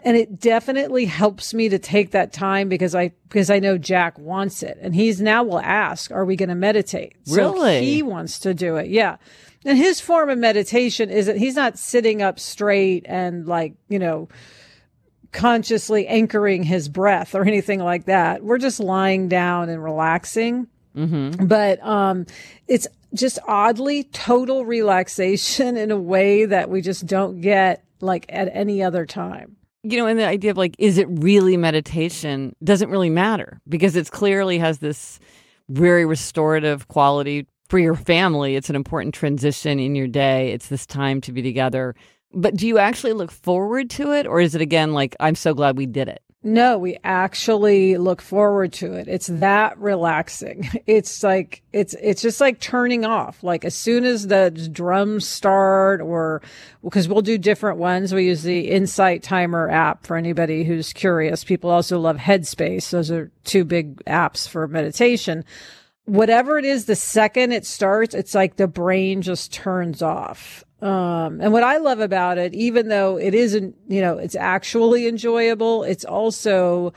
And 0.00 0.18
it 0.18 0.38
definitely 0.38 1.06
helps 1.06 1.54
me 1.54 1.70
to 1.70 1.78
take 1.78 2.10
that 2.10 2.30
time 2.30 2.68
because 2.68 2.94
I 2.94 3.12
because 3.28 3.48
I 3.48 3.58
know 3.58 3.78
Jack 3.78 4.18
wants 4.18 4.62
it. 4.62 4.76
And 4.82 4.94
he's 4.94 5.18
now 5.18 5.42
will 5.44 5.60
ask, 5.60 6.10
are 6.10 6.26
we 6.26 6.36
going 6.36 6.50
to 6.50 6.54
meditate? 6.54 7.16
Really? 7.26 7.78
So 7.78 7.80
he 7.80 8.02
wants 8.02 8.40
to 8.40 8.52
do 8.52 8.76
it. 8.76 8.88
Yeah. 8.88 9.16
And 9.64 9.78
his 9.78 10.00
form 10.00 10.28
of 10.28 10.38
meditation 10.38 11.10
is 11.10 11.26
that 11.26 11.36
he's 11.36 11.56
not 11.56 11.78
sitting 11.78 12.22
up 12.22 12.38
straight 12.38 13.06
and 13.08 13.46
like, 13.46 13.74
you 13.88 13.98
know, 13.98 14.28
consciously 15.32 16.06
anchoring 16.06 16.62
his 16.62 16.88
breath 16.88 17.34
or 17.34 17.42
anything 17.42 17.80
like 17.80 18.04
that. 18.04 18.42
We're 18.42 18.58
just 18.58 18.80
lying 18.80 19.28
down 19.28 19.68
and 19.68 19.82
relaxing. 19.82 20.68
Mm-hmm. 20.96 21.46
But 21.46 21.84
um, 21.84 22.26
it's 22.68 22.86
just 23.14 23.38
oddly 23.46 24.04
total 24.04 24.64
relaxation 24.64 25.76
in 25.76 25.90
a 25.90 25.98
way 25.98 26.44
that 26.44 26.70
we 26.70 26.80
just 26.80 27.06
don't 27.06 27.40
get 27.40 27.84
like 28.00 28.26
at 28.28 28.48
any 28.52 28.82
other 28.82 29.06
time. 29.06 29.56
You 29.82 29.98
know, 29.98 30.06
and 30.06 30.18
the 30.18 30.26
idea 30.26 30.50
of 30.50 30.56
like, 30.56 30.76
is 30.78 30.98
it 30.98 31.06
really 31.10 31.56
meditation 31.56 32.54
doesn't 32.62 32.90
really 32.90 33.10
matter 33.10 33.60
because 33.68 33.96
it 33.96 34.10
clearly 34.10 34.58
has 34.58 34.78
this 34.78 35.18
very 35.68 36.04
restorative 36.06 36.88
quality 36.88 37.46
for 37.68 37.78
your 37.78 37.94
family, 37.94 38.56
it's 38.56 38.70
an 38.70 38.76
important 38.76 39.14
transition 39.14 39.78
in 39.78 39.94
your 39.94 40.08
day. 40.08 40.52
It's 40.52 40.68
this 40.68 40.86
time 40.86 41.20
to 41.22 41.32
be 41.32 41.42
together. 41.42 41.94
But 42.32 42.56
do 42.56 42.66
you 42.66 42.78
actually 42.78 43.12
look 43.12 43.30
forward 43.30 43.90
to 43.90 44.12
it? 44.12 44.26
Or 44.26 44.40
is 44.40 44.54
it 44.54 44.60
again 44.60 44.92
like, 44.92 45.16
I'm 45.20 45.34
so 45.34 45.54
glad 45.54 45.76
we 45.76 45.86
did 45.86 46.08
it? 46.08 46.20
No, 46.46 46.76
we 46.76 46.98
actually 47.04 47.96
look 47.96 48.20
forward 48.20 48.74
to 48.74 48.92
it. 48.92 49.08
It's 49.08 49.28
that 49.28 49.78
relaxing. 49.78 50.68
It's 50.86 51.22
like 51.22 51.62
it's 51.72 51.94
it's 51.94 52.20
just 52.20 52.42
like 52.42 52.60
turning 52.60 53.06
off. 53.06 53.42
Like 53.42 53.64
as 53.64 53.74
soon 53.74 54.04
as 54.04 54.26
the 54.26 54.50
drums 54.50 55.26
start 55.26 56.02
or 56.02 56.42
because 56.82 57.08
we'll 57.08 57.22
do 57.22 57.38
different 57.38 57.78
ones. 57.78 58.12
We 58.12 58.26
use 58.26 58.42
the 58.42 58.70
Insight 58.70 59.22
Timer 59.22 59.70
app 59.70 60.06
for 60.06 60.18
anybody 60.18 60.64
who's 60.64 60.92
curious. 60.92 61.42
People 61.42 61.70
also 61.70 61.98
love 61.98 62.18
Headspace. 62.18 62.90
Those 62.90 63.10
are 63.10 63.32
two 63.44 63.64
big 63.64 64.04
apps 64.04 64.46
for 64.46 64.68
meditation. 64.68 65.46
Whatever 66.06 66.58
it 66.58 66.64
is, 66.66 66.84
the 66.84 66.96
second 66.96 67.52
it 67.52 67.64
starts, 67.64 68.14
it's 68.14 68.34
like 68.34 68.56
the 68.56 68.68
brain 68.68 69.22
just 69.22 69.52
turns 69.52 70.02
off. 70.02 70.62
Um, 70.82 71.40
and 71.40 71.50
what 71.50 71.62
I 71.62 71.78
love 71.78 72.00
about 72.00 72.36
it, 72.36 72.52
even 72.52 72.88
though 72.88 73.16
it 73.16 73.34
isn't, 73.34 73.74
you 73.88 74.02
know, 74.02 74.18
it's 74.18 74.34
actually 74.34 75.08
enjoyable, 75.08 75.82
it's 75.82 76.04
also, 76.04 76.92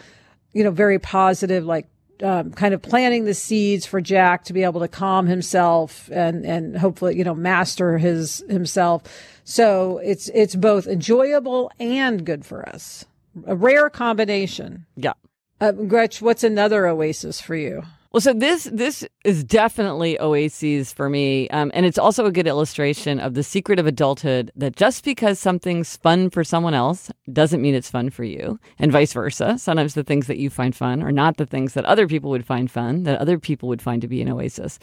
you 0.51 0.61
know, 0.61 0.71
very 0.71 0.99
positive, 0.99 1.63
like, 1.63 1.87
um, 2.21 2.51
kind 2.51 2.73
of 2.73 2.81
planting 2.81 3.23
the 3.23 3.33
seeds 3.33 3.85
for 3.85 4.01
Jack 4.01 4.43
to 4.45 4.53
be 4.53 4.63
able 4.63 4.81
to 4.81 4.89
calm 4.89 5.27
himself 5.27 6.09
and, 6.11 6.45
and 6.45 6.77
hopefully, 6.77 7.15
you 7.15 7.23
know, 7.23 7.35
master 7.35 7.97
his, 7.97 8.43
himself. 8.49 9.03
So 9.45 9.99
it's, 9.99 10.27
it's 10.33 10.55
both 10.55 10.85
enjoyable 10.85 11.71
and 11.79 12.25
good 12.25 12.45
for 12.45 12.67
us. 12.67 13.05
A 13.45 13.55
rare 13.55 13.89
combination. 13.89 14.85
Yeah. 14.97 15.13
Uh, 15.61 15.71
Gretch, 15.71 16.21
what's 16.21 16.43
another 16.43 16.87
oasis 16.87 17.39
for 17.39 17.55
you? 17.55 17.83
Well, 18.13 18.21
so 18.21 18.33
this 18.33 18.63
this 18.71 19.05
is 19.25 19.43
definitely 19.43 20.17
oases 20.19 20.93
for 20.93 21.09
me, 21.09 21.49
um, 21.49 21.71
and 21.73 21.85
it's 21.85 21.97
also 21.97 22.25
a 22.25 22.31
good 22.31 22.47
illustration 22.47 23.19
of 23.19 23.33
the 23.33 23.43
secret 23.43 23.79
of 23.79 23.85
adulthood. 23.85 24.49
That 24.55 24.77
just 24.77 25.03
because 25.03 25.39
something's 25.39 25.97
fun 25.97 26.29
for 26.29 26.43
someone 26.43 26.73
else 26.73 27.11
doesn't 27.31 27.61
mean 27.61 27.75
it's 27.75 27.91
fun 27.91 28.09
for 28.09 28.23
you, 28.23 28.59
and 28.79 28.91
vice 28.93 29.11
versa. 29.11 29.57
Sometimes 29.57 29.93
the 29.93 30.05
things 30.05 30.27
that 30.27 30.37
you 30.37 30.49
find 30.49 30.73
fun 30.73 31.03
are 31.03 31.11
not 31.11 31.35
the 31.35 31.45
things 31.45 31.73
that 31.73 31.85
other 31.85 32.07
people 32.07 32.29
would 32.29 32.45
find 32.45 32.71
fun, 32.71 33.03
that 33.03 33.19
other 33.19 33.37
people 33.37 33.67
would 33.67 33.81
find 33.81 34.01
to 34.01 34.07
be 34.07 34.21
an 34.21 34.29
oasis. 34.29 34.79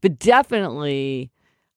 But 0.00 0.20
definitely, 0.20 1.32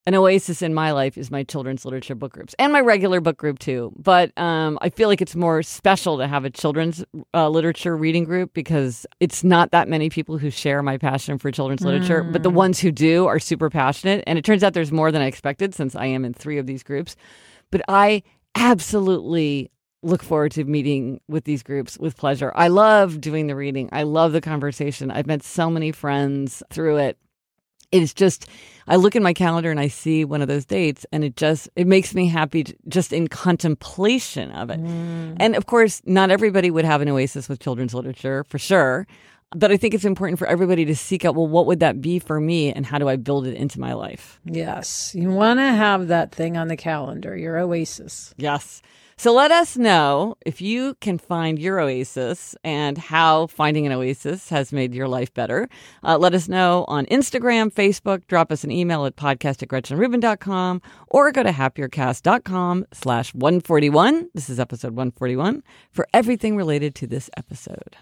an 0.06 0.16
oasis 0.16 0.62
in 0.62 0.74
my 0.74 0.92
life 0.92 1.18
is 1.18 1.32
my 1.32 1.44
children's 1.44 1.86
literature 1.86 2.16
book 2.16 2.34
groups 2.34 2.54
and 2.60 2.74
my 2.74 2.82
regular 2.82 3.22
book 3.22 3.38
group 3.38 3.60
too. 3.60 3.94
But 3.98 4.38
um, 4.38 4.78
I 4.82 4.90
feel 4.90 5.08
like 5.08 5.22
it's 5.22 5.36
more 5.36 5.64
special 5.64 6.18
to 6.18 6.28
have 6.28 6.44
a 6.44 6.50
children's 6.50 7.06
uh, 7.34 7.50
literature 7.50 7.96
reading 7.96 8.26
group 8.26 8.54
because 8.54 9.06
it's 9.20 9.44
not 9.44 9.72
that 9.72 9.88
many 9.88 10.10
people 10.10 10.38
who 10.38 10.50
share 10.50 10.84
my 10.84 10.98
passion 10.98 11.38
for 11.38 11.52
children's 11.52 11.82
mm. 11.82 11.86
literature, 11.86 12.24
but 12.24 12.44
the 12.44 12.52
mm. 12.52 12.56
ones 12.56 12.80
who 12.80 12.92
do 12.92 13.26
are 13.28 13.40
super 13.40 13.70
passionate. 13.70 14.24
And 14.28 14.38
it 14.38 14.44
turns 14.44 14.64
out 14.64 14.74
there's 14.74 14.92
more 14.92 15.12
than 15.12 15.22
I 15.22 15.28
expected 15.28 15.74
since 15.74 15.96
I 15.96 16.06
am 16.08 16.26
in 16.26 16.34
three 16.34 16.58
of 16.58 16.66
these 16.66 16.84
groups. 16.84 17.16
But 17.72 17.82
I 17.88 18.24
absolutely 18.56 19.72
look 20.04 20.22
forward 20.22 20.52
to 20.52 20.66
meeting 20.66 21.22
with 21.30 21.46
these 21.46 21.64
groups 21.64 21.98
with 21.98 22.18
pleasure. 22.18 22.52
I 22.56 22.68
love 22.68 23.22
doing 23.22 23.48
the 23.48 23.56
reading. 23.56 23.88
I 23.94 24.04
love 24.04 24.34
the 24.34 24.42
conversation. 24.42 25.12
I've 25.12 25.28
met 25.28 25.44
so 25.44 25.70
many 25.70 25.94
friends 25.94 26.62
through 26.70 26.98
it 26.98 27.18
it's 28.02 28.14
just 28.14 28.48
I 28.88 28.98
look 28.98 29.16
in 29.16 29.24
my 29.24 29.34
calendar 29.34 29.72
and 29.72 29.80
I 29.80 29.88
see 29.88 30.26
one 30.26 30.42
of 30.42 30.48
those 30.48 30.66
dates 30.66 31.06
and 31.12 31.24
it 31.24 31.36
just 31.36 31.70
it 31.76 31.88
makes 31.88 32.14
me 32.14 32.28
happy 32.28 32.66
just 32.88 33.14
in 33.14 33.28
contemplation 33.28 34.52
of 34.52 34.70
it. 34.70 34.82
Mm. 34.82 35.38
And 35.40 35.56
of 35.56 35.68
course, 35.68 36.02
not 36.06 36.32
everybody 36.32 36.72
would 36.72 36.86
have 36.86 37.02
an 37.02 37.10
oasis 37.10 37.48
with 37.48 37.60
children's 37.60 37.94
literature 37.94 38.44
for 38.46 38.58
sure. 38.58 39.08
But 39.56 39.72
I 39.72 39.78
think 39.78 39.94
it's 39.94 40.06
important 40.06 40.40
for 40.40 40.48
everybody 40.48 40.84
to 40.86 40.96
seek 40.96 41.26
out 41.26 41.36
well 41.36 41.48
what 41.48 41.68
would 41.68 41.80
that 41.82 42.02
be 42.02 42.18
for 42.18 42.40
me 42.40 42.74
and 42.74 42.86
how 42.86 42.98
do 42.98 43.08
I 43.08 43.18
build 43.18 43.46
it 43.46 43.56
into 43.56 43.80
my 43.80 43.94
life? 43.94 44.40
Yes. 44.46 45.14
You 45.14 45.30
want 45.30 45.60
to 45.60 45.66
have 45.68 46.08
that 46.08 46.32
thing 46.34 46.58
on 46.58 46.70
the 46.70 46.78
calendar, 46.78 47.38
your 47.38 47.60
oasis. 47.60 48.34
Yes. 48.38 48.82
So 49.18 49.34
let 49.34 49.52
us 49.52 49.78
know 49.78 50.36
if 50.46 50.62
you 50.62 50.96
can 51.02 51.18
find 51.18 51.60
your 51.60 51.80
oasis 51.80 52.56
and 52.64 52.98
how 52.98 53.48
finding 53.48 53.86
an 53.86 53.92
oasis 53.92 54.50
has 54.50 54.74
made 54.74 54.94
your 54.94 55.08
life 55.08 55.34
better. 55.34 55.70
Uh, 56.04 56.18
let 56.18 56.34
us 56.34 56.50
know 56.50 56.86
on 56.88 57.06
Instagram, 57.08 57.72
Facebook, 57.72 58.26
drop 58.28 58.52
us 58.52 58.64
an 58.64 58.72
email 58.72 59.06
at 59.06 59.16
podcast 59.16 59.62
at 59.62 59.70
gretchenrubin.com 59.70 60.82
or 61.08 61.32
go 61.32 61.44
to 61.44 61.52
happiercast.com 61.52 62.86
slash 62.94 63.34
141. 63.34 64.30
This 64.34 64.50
is 64.50 64.60
episode 64.60 64.92
141 64.92 65.64
for 65.92 66.08
everything 66.14 66.56
related 66.56 66.96
to 66.96 67.08
this 67.08 67.30
episode. 67.38 67.96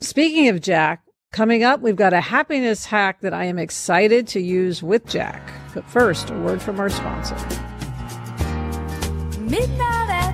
Speaking 0.00 0.48
of 0.48 0.60
Jack, 0.60 1.02
coming 1.32 1.62
up, 1.62 1.80
we've 1.80 1.96
got 1.96 2.12
a 2.12 2.20
happiness 2.20 2.86
hack 2.86 3.20
that 3.20 3.34
I 3.34 3.44
am 3.44 3.58
excited 3.58 4.26
to 4.28 4.40
use 4.40 4.82
with 4.82 5.06
Jack. 5.06 5.52
But 5.74 5.88
first, 5.88 6.30
a 6.30 6.34
word 6.34 6.62
from 6.62 6.80
our 6.80 6.88
sponsor. 6.88 7.36
Midnight 9.40 10.33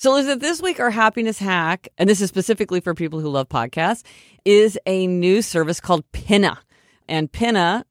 So, 0.00 0.12
Elizabeth, 0.12 0.38
this 0.38 0.62
week 0.62 0.78
our 0.78 0.90
happiness 0.90 1.40
hack, 1.40 1.88
and 1.98 2.08
this 2.08 2.20
is 2.20 2.28
specifically 2.28 2.78
for 2.78 2.94
people 2.94 3.18
who 3.18 3.28
love 3.28 3.48
podcasts, 3.48 4.04
is 4.44 4.78
a 4.86 5.08
new 5.08 5.42
service 5.42 5.80
called 5.80 6.04
Pinna. 6.12 6.60
And 7.08 7.32
Pinna, 7.32 7.84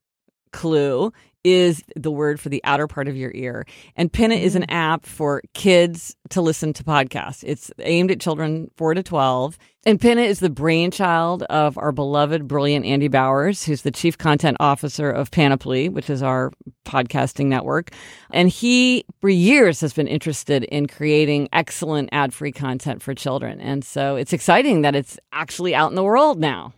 clue, 0.54 1.12
is 1.48 1.84
the 1.96 2.12
word 2.12 2.40
for 2.40 2.50
the 2.50 2.62
outer 2.64 2.88
part 2.88 3.08
of 3.08 3.16
your 3.16 3.32
ear. 3.34 3.66
And 3.96 4.12
Pinna 4.12 4.36
is 4.36 4.56
an 4.56 4.64
mm. 4.64 4.74
app 4.74 5.06
for 5.06 5.42
kids 5.54 6.16
to 6.30 6.42
listen 6.42 6.74
to 6.74 6.84
podcasts. 6.84 7.44
It's 7.46 7.72
aimed 7.80 8.12
at 8.12 8.20
children 8.20 8.70
4 8.76 8.96
to 8.96 9.04
12. 9.04 9.58
And 9.86 10.02
Pinna 10.02 10.24
is 10.24 10.42
the 10.42 10.50
brainchild 10.50 11.44
of 11.44 11.78
our 11.78 11.94
beloved, 11.94 12.46
brilliant 12.46 12.86
Andy 12.86 13.08
Bowers, 13.08 13.64
who's 13.64 13.84
the 13.84 13.92
chief 13.92 14.18
content 14.18 14.58
officer 14.60 15.10
of 15.10 15.32
Panoply, 15.32 15.88
which 15.88 16.10
is 16.10 16.22
our 16.22 16.52
podcasting 16.86 17.46
network. 17.46 17.92
And 18.32 18.50
he, 18.50 19.06
for 19.22 19.30
years, 19.30 19.80
has 19.80 19.94
been 19.94 20.08
interested 20.08 20.66
in 20.66 20.88
creating 20.88 21.48
excellent 21.54 22.10
ad 22.12 22.34
free 22.34 22.52
content 22.52 23.02
for 23.02 23.14
children. 23.14 23.62
And 23.62 23.86
so 23.86 24.18
it's 24.18 24.34
exciting 24.34 24.82
that 24.82 24.94
it's 24.94 25.18
actually 25.32 25.74
out 25.74 25.90
in 25.90 25.96
the 25.96 26.04
world 26.04 26.38
now. 26.38 26.74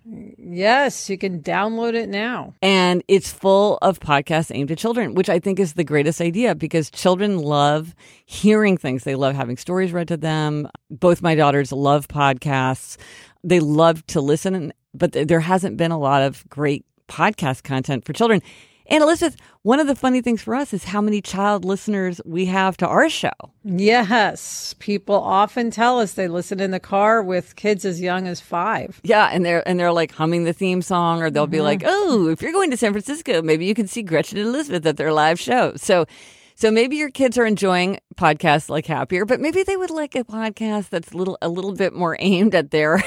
Yes, 0.52 1.10
you 1.10 1.18
can 1.18 1.42
download 1.42 1.94
it 1.94 2.10
now. 2.10 2.56
And 2.62 3.04
it's 3.08 3.32
full 3.32 3.78
of 3.82 4.00
podcasts 4.00 4.54
aimed 4.54 4.72
at 4.72 4.78
children, 4.80 5.14
which 5.14 5.30
I 5.30 5.40
think 5.40 5.60
is 5.60 5.74
the 5.74 5.84
greatest 5.84 6.22
idea 6.22 6.56
because 6.56 6.90
children 6.90 7.38
love 7.38 7.96
hearing 8.26 8.76
things. 8.76 9.04
They 9.04 9.16
love 9.16 9.36
having 9.36 9.58
stories 9.58 9.94
read 9.94 10.08
to 10.08 10.18
them. 10.18 10.68
Both 10.90 11.22
my 11.22 11.36
daughters 11.36 11.72
love 11.72 12.08
podcasts. 12.08 12.98
They 13.44 13.60
love 13.60 14.06
to 14.08 14.22
listen, 14.22 14.74
but 14.94 15.12
there 15.12 15.40
hasn't 15.40 15.78
been 15.78 15.92
a 15.92 16.00
lot 16.00 16.24
of 16.24 16.44
great 16.50 16.84
podcast 17.08 17.64
content 17.64 18.06
for 18.06 18.14
children. 18.14 18.42
And 18.90 19.04
Elizabeth, 19.04 19.38
one 19.62 19.80
of 19.80 19.88
the 19.88 19.96
funny 19.96 20.22
things 20.22 20.42
for 20.42 20.56
us 20.56 20.74
is 20.74 20.84
how 20.84 21.00
many 21.00 21.22
child 21.22 21.64
listeners 21.64 22.20
we 22.26 22.46
have 22.46 22.76
to 22.78 22.88
our 22.88 23.08
show. 23.08 23.32
Yes, 23.64 24.74
people 24.80 25.16
often 25.16 25.70
tell 25.70 26.00
us 26.00 26.14
they 26.14 26.28
listen 26.28 26.60
in 26.60 26.72
the 26.72 26.80
car 26.80 27.22
with 27.22 27.56
kids 27.56 27.86
as 27.86 28.02
young 28.02 28.28
as 28.28 28.42
five. 28.42 29.00
Yeah, 29.04 29.30
and 29.32 29.46
they're 29.46 29.68
and 29.68 29.80
they're 29.80 29.92
like 29.92 30.12
humming 30.12 30.44
the 30.44 30.54
theme 30.54 30.82
song, 30.82 31.22
or 31.22 31.30
they'll 31.30 31.46
be 31.46 31.58
mm-hmm. 31.58 31.66
like, 31.66 31.84
"Oh, 31.86 32.30
if 32.30 32.42
you're 32.42 32.52
going 32.52 32.72
to 32.72 32.78
San 32.78 32.92
Francisco, 32.92 33.42
maybe 33.44 33.66
you 33.66 33.76
can 33.76 33.88
see 33.88 34.02
Gretchen 34.02 34.40
and 34.40 34.48
Elizabeth 34.48 34.86
at 34.86 34.98
their 34.98 35.14
live 35.14 35.40
show." 35.40 35.74
So 35.76 36.06
so 36.60 36.70
maybe 36.72 36.98
your 36.98 37.10
kids 37.10 37.38
are 37.38 37.46
enjoying 37.46 38.00
podcasts 38.16 38.68
like 38.68 38.86
Happier, 38.86 39.24
but 39.24 39.40
maybe 39.40 39.64
they 39.64 39.78
would 39.78 39.90
like 39.92 40.14
a 40.14 40.26
podcast 40.26 40.90
that's 40.90 41.14
a 41.14 41.18
little 41.18 41.38
a 41.42 41.48
little 41.48 41.74
bit 41.74 41.94
more 41.94 42.18
aimed 42.20 42.54
at 42.54 42.72
their 42.72 43.02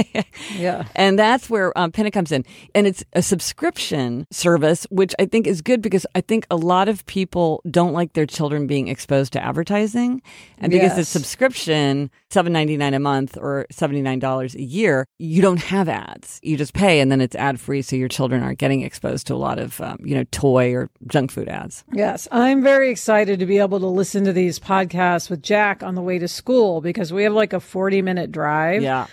yeah. 0.54 0.84
And 0.94 1.18
that's 1.18 1.48
where 1.48 1.76
um, 1.78 1.92
Pinna 1.92 2.10
comes 2.10 2.30
in, 2.30 2.44
and 2.74 2.86
it's 2.86 3.02
a 3.14 3.22
subscription 3.22 4.26
service, 4.30 4.86
which 4.90 5.14
I 5.18 5.24
think 5.24 5.46
is 5.46 5.62
good 5.62 5.80
because 5.80 6.04
I 6.14 6.20
think 6.20 6.46
a 6.50 6.56
lot 6.56 6.88
of 6.88 7.06
people 7.06 7.62
don't 7.70 7.92
like 7.94 8.12
their 8.12 8.26
children 8.26 8.66
being 8.66 8.88
exposed 8.88 9.32
to 9.32 9.42
advertising, 9.42 10.20
and 10.58 10.70
because 10.70 10.90
Yes. 10.90 10.98
it's 10.98 11.08
subscription, 11.10 12.10
seven 12.30 12.52
ninety 12.52 12.76
nine 12.76 12.92
a 12.94 13.00
month 13.00 13.38
or 13.40 13.66
seventy 13.70 14.02
nine 14.02 14.18
dollars 14.18 14.54
a 14.54 14.62
year, 14.62 15.06
you 15.18 15.40
don't 15.40 15.62
have 15.62 15.88
ads. 15.88 16.38
You 16.42 16.56
just 16.58 16.74
pay, 16.74 17.00
and 17.00 17.10
then 17.10 17.20
it's 17.22 17.34
ad 17.36 17.58
free, 17.60 17.80
so 17.80 17.96
your 17.96 18.08
children 18.08 18.42
aren't 18.42 18.58
getting 18.58 18.82
exposed 18.82 19.26
to 19.28 19.34
a 19.34 19.36
lot 19.36 19.58
of 19.58 19.80
um, 19.80 19.98
you 20.04 20.14
know 20.14 20.24
toy 20.32 20.74
or 20.74 20.90
junk 21.06 21.30
food 21.30 21.48
ads. 21.48 21.82
Yes, 21.92 22.28
I'm 22.30 22.62
very 22.62 22.89
excited 22.90 23.38
to 23.38 23.46
be 23.46 23.58
able 23.58 23.80
to 23.80 23.86
listen 23.86 24.24
to 24.24 24.32
these 24.32 24.58
podcasts 24.58 25.30
with 25.30 25.42
Jack 25.42 25.82
on 25.82 25.94
the 25.94 26.02
way 26.02 26.18
to 26.18 26.28
school 26.28 26.80
because 26.80 27.12
we 27.12 27.22
have 27.24 27.32
like 27.32 27.52
a 27.52 27.60
40 27.60 28.02
minute 28.02 28.30
drive. 28.30 28.82
Yeah. 28.82 29.06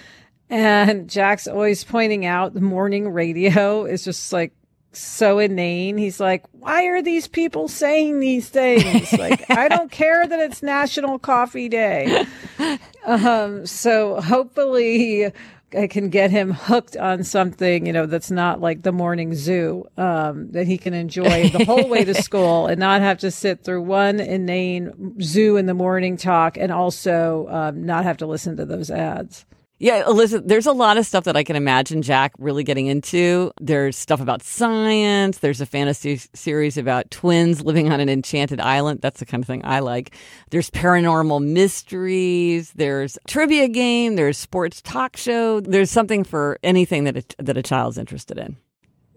And 0.49 1.09
Jack's 1.09 1.47
always 1.47 1.83
pointing 1.83 2.25
out 2.25 2.53
the 2.53 2.61
morning 2.61 3.09
radio 3.09 3.85
is 3.85 4.03
just 4.03 4.31
like 4.31 4.53
so 4.93 5.39
inane. 5.39 5.97
He's 5.97 6.19
like, 6.19 6.43
why 6.51 6.85
are 6.85 7.01
these 7.01 7.27
people 7.27 7.67
saying 7.67 8.19
these 8.19 8.49
things? 8.49 9.13
Like, 9.17 9.49
I 9.49 9.67
don't 9.67 9.91
care 9.91 10.27
that 10.27 10.39
it's 10.39 10.61
National 10.61 11.19
Coffee 11.19 11.69
Day. 11.69 12.25
Um, 13.05 13.65
so 13.65 14.19
hopefully 14.19 15.31
I 15.77 15.87
can 15.87 16.09
get 16.09 16.31
him 16.31 16.51
hooked 16.51 16.97
on 16.97 17.23
something, 17.23 17.85
you 17.85 17.93
know, 17.93 18.05
that's 18.05 18.31
not 18.31 18.59
like 18.59 18.81
the 18.81 18.91
morning 18.91 19.33
zoo, 19.35 19.85
um, 19.97 20.51
that 20.51 20.67
he 20.67 20.77
can 20.77 20.93
enjoy 20.93 21.49
the 21.49 21.65
whole 21.65 21.87
way 21.87 22.03
to 22.03 22.13
school 22.21 22.67
and 22.67 22.79
not 22.79 23.01
have 23.01 23.19
to 23.19 23.31
sit 23.31 23.63
through 23.63 23.83
one 23.83 24.19
inane 24.19 25.15
zoo 25.21 25.57
in 25.57 25.65
the 25.65 25.73
morning 25.73 26.17
talk 26.17 26.57
and 26.57 26.71
also 26.71 27.47
um, 27.49 27.85
not 27.85 28.03
have 28.03 28.17
to 28.17 28.25
listen 28.25 28.57
to 28.57 28.65
those 28.65 28.89
ads. 28.89 29.45
Yeah, 29.79 30.07
Elizabeth, 30.07 30.47
there's 30.47 30.65
a 30.65 30.71
lot 30.71 30.97
of 30.97 31.05
stuff 31.05 31.25
that 31.25 31.37
I 31.37 31.43
can 31.43 31.55
imagine 31.55 32.01
Jack 32.01 32.33
really 32.39 32.63
getting 32.63 32.87
into. 32.87 33.51
There's 33.61 33.95
stuff 33.95 34.19
about 34.19 34.41
science. 34.41 35.37
There's 35.37 35.61
a 35.61 35.67
fantasy 35.67 36.19
series 36.33 36.79
about 36.79 37.11
twins 37.11 37.61
living 37.63 37.91
on 37.91 37.99
an 37.99 38.09
enchanted 38.09 38.59
island. 38.59 39.01
That's 39.01 39.19
the 39.19 39.25
kind 39.27 39.43
of 39.43 39.47
thing 39.47 39.61
I 39.63 39.79
like. 39.81 40.15
There's 40.49 40.71
paranormal 40.71 41.45
mysteries. 41.45 42.71
There's 42.71 43.19
trivia 43.27 43.67
game. 43.67 44.15
There's 44.15 44.39
sports 44.39 44.81
talk 44.81 45.15
show. 45.15 45.59
There's 45.59 45.91
something 45.91 46.23
for 46.23 46.57
anything 46.63 47.03
that 47.03 47.17
a, 47.17 47.43
that 47.43 47.57
a 47.57 47.61
child's 47.61 47.99
interested 47.99 48.39
in. 48.39 48.57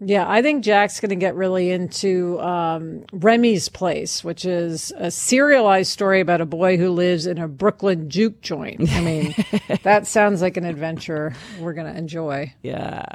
Yeah, 0.03 0.27
I 0.27 0.41
think 0.41 0.63
Jack's 0.63 0.99
going 0.99 1.11
to 1.11 1.15
get 1.15 1.35
really 1.35 1.69
into 1.69 2.39
um, 2.41 3.05
Remy's 3.13 3.69
Place, 3.69 4.23
which 4.23 4.45
is 4.45 4.91
a 4.97 5.11
serialized 5.11 5.91
story 5.91 6.21
about 6.21 6.41
a 6.41 6.45
boy 6.45 6.77
who 6.77 6.89
lives 6.89 7.27
in 7.27 7.37
a 7.37 7.47
Brooklyn 7.47 8.09
juke 8.09 8.41
joint. 8.41 8.91
I 8.91 9.01
mean, 9.01 9.35
that 9.83 10.07
sounds 10.07 10.41
like 10.41 10.57
an 10.57 10.65
adventure 10.65 11.35
we're 11.59 11.73
going 11.73 11.91
to 11.91 11.97
enjoy. 11.97 12.51
Yeah. 12.63 13.05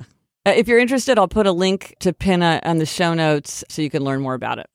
Uh, 0.47 0.51
If 0.57 0.69
you're 0.69 0.79
interested, 0.79 1.19
I'll 1.19 1.27
put 1.27 1.49
a 1.49 1.53
link 1.53 1.97
to 2.01 2.13
Pinna 2.13 2.61
on 2.65 2.79
the 2.79 2.87
show 2.87 3.15
notes 3.15 3.65
so 3.69 3.83
you 3.83 3.91
can 3.91 4.05
learn 4.05 4.21
more 4.21 4.35
about 4.35 4.61
it. 4.61 4.71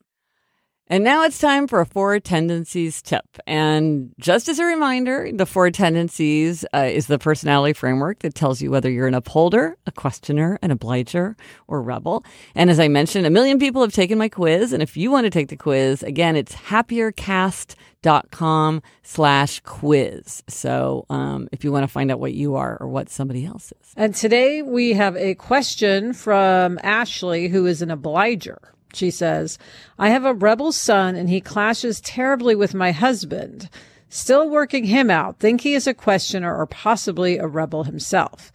And 0.92 1.04
now 1.06 1.24
it's 1.24 1.40
time 1.40 1.70
for 1.70 1.80
a 1.80 1.86
Four 1.86 2.20
Tendencies 2.20 3.02
tip. 3.02 3.24
And 3.48 4.12
just 4.20 4.50
as 4.50 4.60
a 4.60 4.66
reminder, 4.66 5.32
the 5.34 5.46
Four 5.46 5.72
Tendencies 5.72 6.66
uh, 6.74 6.80
is 6.80 7.08
the 7.08 7.18
personality 7.18 7.72
framework 7.72 8.20
that 8.20 8.36
tells 8.36 8.62
you 8.62 8.72
whether 8.72 8.92
you're 8.92 9.08
an 9.08 9.14
upholder, 9.14 9.78
a 9.88 9.92
questioner, 9.94 10.60
an 10.62 10.70
obliger, 10.70 11.38
or 11.70 11.82
rebel. 11.82 12.26
And 12.56 12.70
as 12.70 12.78
I 12.78 12.90
mentioned, 12.90 13.26
a 13.26 13.30
million 13.30 13.58
people 13.58 13.82
have 13.82 13.94
taken 13.94 14.18
my 14.18 14.28
quiz. 14.28 14.74
And 14.74 14.84
if 14.84 14.98
you 14.98 15.12
want 15.12 15.24
to 15.24 15.30
take 15.30 15.48
the 15.48 15.56
quiz, 15.56 16.04
again, 16.04 16.36
it's 16.36 16.54
happiercast.com 16.54 18.82
slash 19.02 19.62
quiz. 19.62 20.44
So 20.50 21.06
um, 21.10 21.48
if 21.54 21.64
you 21.64 21.72
want 21.72 21.84
to 21.84 21.88
find 21.88 22.12
out 22.12 22.20
what 22.20 22.34
you 22.34 22.56
are 22.56 22.78
or 22.82 22.90
what 22.90 23.10
somebody 23.10 23.46
else 23.46 23.72
is. 23.82 23.94
And 23.96 24.14
today 24.14 24.62
we 24.62 24.92
have 24.92 25.16
a 25.16 25.36
question 25.36 26.12
from 26.12 26.78
Ashley, 26.84 27.48
who 27.48 27.66
is 27.66 27.82
an 27.82 27.92
obliger. 27.92 28.74
She 28.94 29.12
says, 29.12 29.58
I 29.98 30.10
have 30.10 30.26
a 30.26 30.34
rebel 30.34 30.72
son 30.72 31.16
and 31.16 31.30
he 31.30 31.42
clashes 31.42 32.02
terribly 32.02 32.56
with 32.56 32.74
my 32.74 32.92
husband. 32.92 33.70
Still 34.10 34.50
working 34.50 34.84
him 34.86 35.10
out. 35.10 35.40
Think 35.40 35.62
he 35.62 35.74
is 35.74 35.88
a 35.88 35.94
questioner 35.94 36.56
or 36.56 36.66
possibly 36.66 37.38
a 37.38 37.48
rebel 37.48 37.86
himself. 37.86 38.52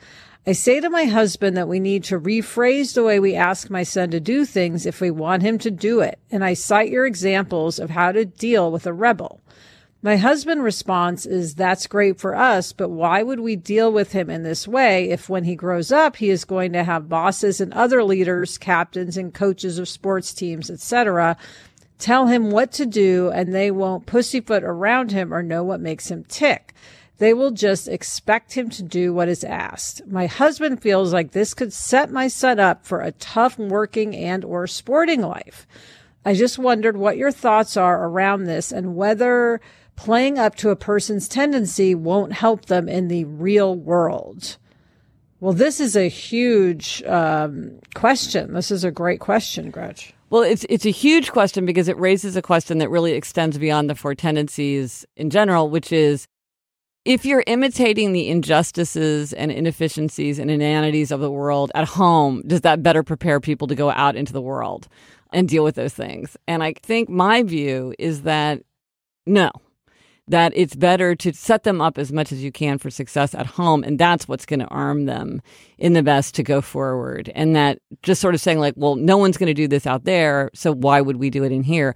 I 0.47 0.53
say 0.53 0.81
to 0.81 0.89
my 0.91 1.05
husband 1.05 1.57
that 1.57 1.67
we 1.67 1.81
need 1.81 2.05
to 2.05 2.21
rephrase 2.21 2.95
the 2.95 3.03
way 3.03 3.19
we 3.19 3.35
ask 3.35 3.69
my 3.69 3.83
son 3.83 4.11
to 4.13 4.21
do 4.21 4.45
things 4.45 4.87
if 4.87 5.01
we 5.01 5.11
want 5.11 5.43
him 5.43 5.59
to 5.59 5.71
do 5.73 6.01
it. 6.01 6.21
And 6.31 6.45
I 6.45 6.55
cite 6.55 6.91
your 6.91 7.05
examples 7.05 7.79
of 7.79 7.91
how 7.91 8.13
to 8.13 8.25
deal 8.25 8.71
with 8.71 8.87
a 8.87 8.93
rebel. 8.93 9.41
My 10.07 10.19
husband 10.19 10.63
response 10.63 11.27
is 11.27 11.57
that's 11.57 11.89
great 11.89 12.21
for 12.21 12.37
us, 12.37 12.71
but 12.71 12.91
why 12.91 13.25
would 13.25 13.41
we 13.41 13.57
deal 13.57 13.91
with 13.91 14.13
him 14.13 14.31
in 14.31 14.45
this 14.45 14.69
way 14.69 15.11
if 15.11 15.29
when 15.29 15.43
he 15.43 15.57
grows 15.57 15.91
up 15.91 16.15
he 16.15 16.31
is 16.31 16.45
going 16.45 16.75
to 16.75 16.85
have 16.85 17.09
bosses 17.09 17.61
and 17.61 17.75
other 17.75 18.05
leaders, 18.05 18.57
captains 18.57 19.17
and 19.17 19.35
coaches 19.35 19.81
of 19.81 19.89
sports 19.89 20.33
teams, 20.33 20.71
etc., 20.71 21.37
tell 21.99 22.29
him 22.29 22.53
what 22.53 22.71
to 22.71 22.87
do 22.87 23.33
and 23.33 23.53
they 23.53 23.73
won't 23.73 24.07
pussyfoot 24.07 24.63
around 24.63 25.11
him 25.11 25.35
or 25.35 25.43
know 25.43 25.65
what 25.65 25.81
makes 25.81 26.09
him 26.09 26.23
tick. 26.29 26.73
They 27.19 27.35
will 27.35 27.51
just 27.51 27.89
expect 27.89 28.53
him 28.53 28.71
to 28.71 28.85
do 28.85 29.13
what 29.13 29.29
is 29.29 29.43
asked. 29.43 30.07
My 30.07 30.27
husband 30.27 30.81
feels 30.83 31.13
like 31.13 31.33
this 31.33 31.53
could 31.53 31.73
set 31.73 32.13
my 32.13 32.29
son 32.29 32.61
up 32.61 32.87
for 32.87 33.01
a 33.01 33.11
tough 33.11 33.59
working 33.59 34.15
and 34.15 34.45
or 34.45 34.69
sporting 34.69 35.23
life. 35.23 35.67
I 36.25 36.35
just 36.35 36.61
wondered 36.61 36.97
what 36.97 37.17
your 37.17 37.33
thoughts 37.33 37.77
are 37.77 38.07
around 38.07 38.45
this 38.45 38.71
and 38.71 38.95
whether 38.95 39.61
playing 39.97 40.39
up 40.39 40.55
to 40.57 40.71
a 40.71 40.77
person's 40.77 41.29
tendency 41.29 41.95
won't 41.95 42.33
help 42.33 42.67
them 42.67 42.89
in 42.89 43.09
the 43.09 43.25
real 43.25 43.75
world. 43.75 44.57
Well, 45.41 45.53
this 45.53 45.81
is 45.81 45.97
a 45.97 46.09
huge 46.09 47.03
um, 47.05 47.81
question. 47.95 48.55
This 48.55 48.71
is 48.71 48.85
a 48.85 48.91
great 48.91 49.21
question, 49.21 49.71
Gretch. 49.71 50.15
Well, 50.31 50.43
it's 50.43 50.65
it's 50.69 50.87
a 50.87 50.91
huge 50.91 51.31
question 51.31 51.67
because 51.67 51.89
it 51.89 51.99
raises 51.99 52.37
a 52.37 52.43
question 52.43 52.79
that 52.79 52.91
really 52.91 53.13
extends 53.13 53.59
beyond 53.59 53.89
the 53.89 53.95
four 53.95 54.15
tendencies 54.15 55.05
in 55.17 55.31
general, 55.31 55.71
which 55.71 55.93
is 55.93 56.27
if 57.05 57.25
you're 57.25 57.45
imitating 57.47 58.13
the 58.13 58.29
injustices 58.29 59.33
and 59.33 59.53
inefficiencies 59.53 60.41
and 60.41 60.51
inanities 60.51 61.13
of 61.13 61.21
the 61.21 61.31
world 61.31 61.71
at 61.77 61.87
home, 61.87 62.43
does 62.47 62.63
that 62.63 62.83
better 62.83 63.05
prepare 63.05 63.39
people 63.39 63.69
to 63.69 63.77
go 63.77 63.91
out 63.91 64.17
into 64.17 64.33
the 64.33 64.43
world 64.43 64.89
and 65.33 65.49
deal 65.49 65.63
with 65.63 65.77
those 65.77 65.95
things? 65.95 66.37
And 66.49 66.65
I 66.65 66.75
think 66.83 67.09
my 67.09 67.45
view 67.45 67.95
is 67.97 68.23
that 68.23 68.63
no, 69.27 69.53
that 70.29 70.53
it's 70.57 70.75
better 70.75 71.15
to 71.15 71.33
set 71.33 71.63
them 71.63 71.81
up 71.81 71.99
as 71.99 72.13
much 72.13 72.33
as 72.33 72.43
you 72.43 72.51
can 72.51 72.79
for 72.79 72.91
success 72.91 73.35
at 73.35 73.47
home. 73.47 73.85
And 73.85 73.99
that's 73.99 74.27
what's 74.27 74.47
going 74.47 74.61
to 74.61 74.67
arm 74.67 75.05
them 75.05 75.41
in 75.79 75.93
the 75.93 76.03
best 76.03 76.35
to 76.35 76.43
go 76.43 76.61
forward. 76.61 77.31
And 77.35 77.55
that 77.55 77.79
just 78.03 78.21
sort 78.21 78.35
of 78.35 78.41
saying, 78.41 78.59
like, 78.59 78.75
well, 78.77 78.97
no 78.97 79.19
one's 79.19 79.37
going 79.37 79.49
to 79.49 79.55
do 79.55 79.69
this 79.69 79.87
out 79.87 80.05
there. 80.05 80.51
So 80.55 80.73
why 80.73 81.01
would 81.01 81.17
we 81.17 81.31
do 81.31 81.45
it 81.45 81.53
in 81.53 81.63
here? 81.63 81.95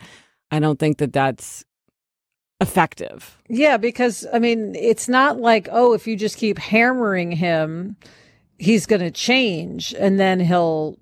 I 0.50 0.60
don't 0.60 0.78
think 0.78 0.98
that 0.98 1.12
that's 1.12 1.64
effective. 2.60 3.38
Yeah, 3.48 3.78
because 3.78 4.26
I 4.32 4.38
mean, 4.38 4.74
it's 4.74 5.08
not 5.08 5.40
like, 5.40 5.68
oh, 5.72 5.94
if 5.94 6.06
you 6.06 6.16
just 6.16 6.36
keep 6.36 6.58
hammering 6.58 7.32
him, 7.32 7.96
he's 8.58 8.86
going 8.86 9.00
to 9.00 9.10
change 9.10 9.94
and 9.98 10.20
then 10.20 10.38
he'll, 10.38 10.98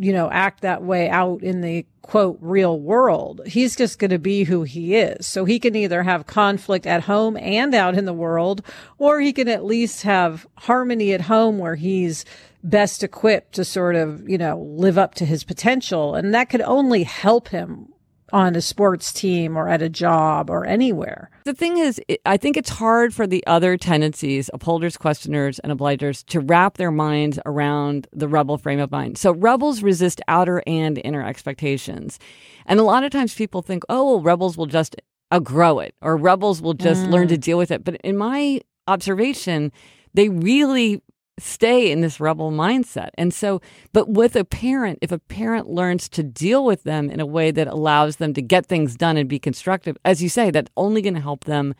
you 0.00 0.14
know, 0.14 0.30
act 0.30 0.62
that 0.62 0.82
way 0.82 1.10
out 1.10 1.42
in 1.42 1.60
the 1.60 1.84
quote 2.00 2.38
real 2.40 2.80
world. 2.80 3.42
He's 3.44 3.76
just 3.76 3.98
going 3.98 4.10
to 4.10 4.18
be 4.18 4.44
who 4.44 4.62
he 4.62 4.96
is. 4.96 5.26
So 5.26 5.44
he 5.44 5.58
can 5.58 5.76
either 5.76 6.02
have 6.02 6.26
conflict 6.26 6.86
at 6.86 7.02
home 7.02 7.36
and 7.36 7.74
out 7.74 7.94
in 7.94 8.06
the 8.06 8.14
world, 8.14 8.62
or 8.96 9.20
he 9.20 9.34
can 9.34 9.46
at 9.46 9.62
least 9.62 10.02
have 10.04 10.46
harmony 10.56 11.12
at 11.12 11.20
home 11.20 11.58
where 11.58 11.74
he's 11.74 12.24
best 12.64 13.02
equipped 13.02 13.52
to 13.56 13.64
sort 13.64 13.94
of, 13.94 14.26
you 14.26 14.38
know, 14.38 14.58
live 14.58 14.96
up 14.96 15.14
to 15.16 15.26
his 15.26 15.44
potential. 15.44 16.14
And 16.14 16.32
that 16.34 16.48
could 16.48 16.62
only 16.62 17.02
help 17.02 17.48
him 17.48 17.92
on 18.32 18.54
a 18.56 18.60
sports 18.60 19.12
team 19.12 19.56
or 19.56 19.68
at 19.68 19.82
a 19.82 19.88
job 19.88 20.50
or 20.50 20.64
anywhere. 20.64 21.30
The 21.44 21.54
thing 21.54 21.78
is, 21.78 22.00
I 22.24 22.36
think 22.36 22.56
it's 22.56 22.70
hard 22.70 23.14
for 23.14 23.26
the 23.26 23.44
other 23.46 23.76
tendencies, 23.76 24.50
upholders, 24.52 24.96
questioners, 24.96 25.58
and 25.60 25.72
obligers, 25.72 26.24
to 26.26 26.40
wrap 26.40 26.76
their 26.76 26.90
minds 26.90 27.38
around 27.46 28.06
the 28.12 28.28
rebel 28.28 28.58
frame 28.58 28.80
of 28.80 28.90
mind. 28.90 29.18
So 29.18 29.32
rebels 29.32 29.82
resist 29.82 30.20
outer 30.28 30.62
and 30.66 31.00
inner 31.04 31.24
expectations. 31.24 32.18
And 32.66 32.78
a 32.78 32.84
lot 32.84 33.04
of 33.04 33.10
times 33.10 33.34
people 33.34 33.62
think, 33.62 33.84
oh, 33.88 34.04
well, 34.04 34.20
rebels 34.20 34.56
will 34.56 34.66
just 34.66 34.96
outgrow 35.32 35.78
it 35.78 35.94
or 36.00 36.16
rebels 36.16 36.60
will 36.60 36.74
just 36.74 37.06
learn 37.06 37.28
to 37.28 37.36
mm. 37.36 37.40
deal 37.40 37.58
with 37.58 37.70
it. 37.70 37.84
But 37.84 37.96
in 38.02 38.16
my 38.16 38.60
observation, 38.88 39.72
they 40.14 40.28
really 40.28 41.02
stay 41.38 41.90
in 41.90 42.00
this 42.00 42.20
rebel 42.20 42.50
mindset. 42.50 43.10
And 43.14 43.32
so, 43.32 43.60
but 43.92 44.08
with 44.08 44.36
a 44.36 44.44
parent, 44.44 44.98
if 45.00 45.12
a 45.12 45.18
parent 45.18 45.68
learns 45.68 46.08
to 46.10 46.22
deal 46.22 46.64
with 46.64 46.82
them 46.82 47.10
in 47.10 47.20
a 47.20 47.26
way 47.26 47.50
that 47.50 47.66
allows 47.66 48.16
them 48.16 48.34
to 48.34 48.42
get 48.42 48.66
things 48.66 48.96
done 48.96 49.16
and 49.16 49.28
be 49.28 49.38
constructive, 49.38 49.96
as 50.04 50.22
you 50.22 50.28
say, 50.28 50.50
that's 50.50 50.70
only 50.76 51.02
going 51.02 51.14
to 51.14 51.20
help 51.20 51.44
them 51.44 51.74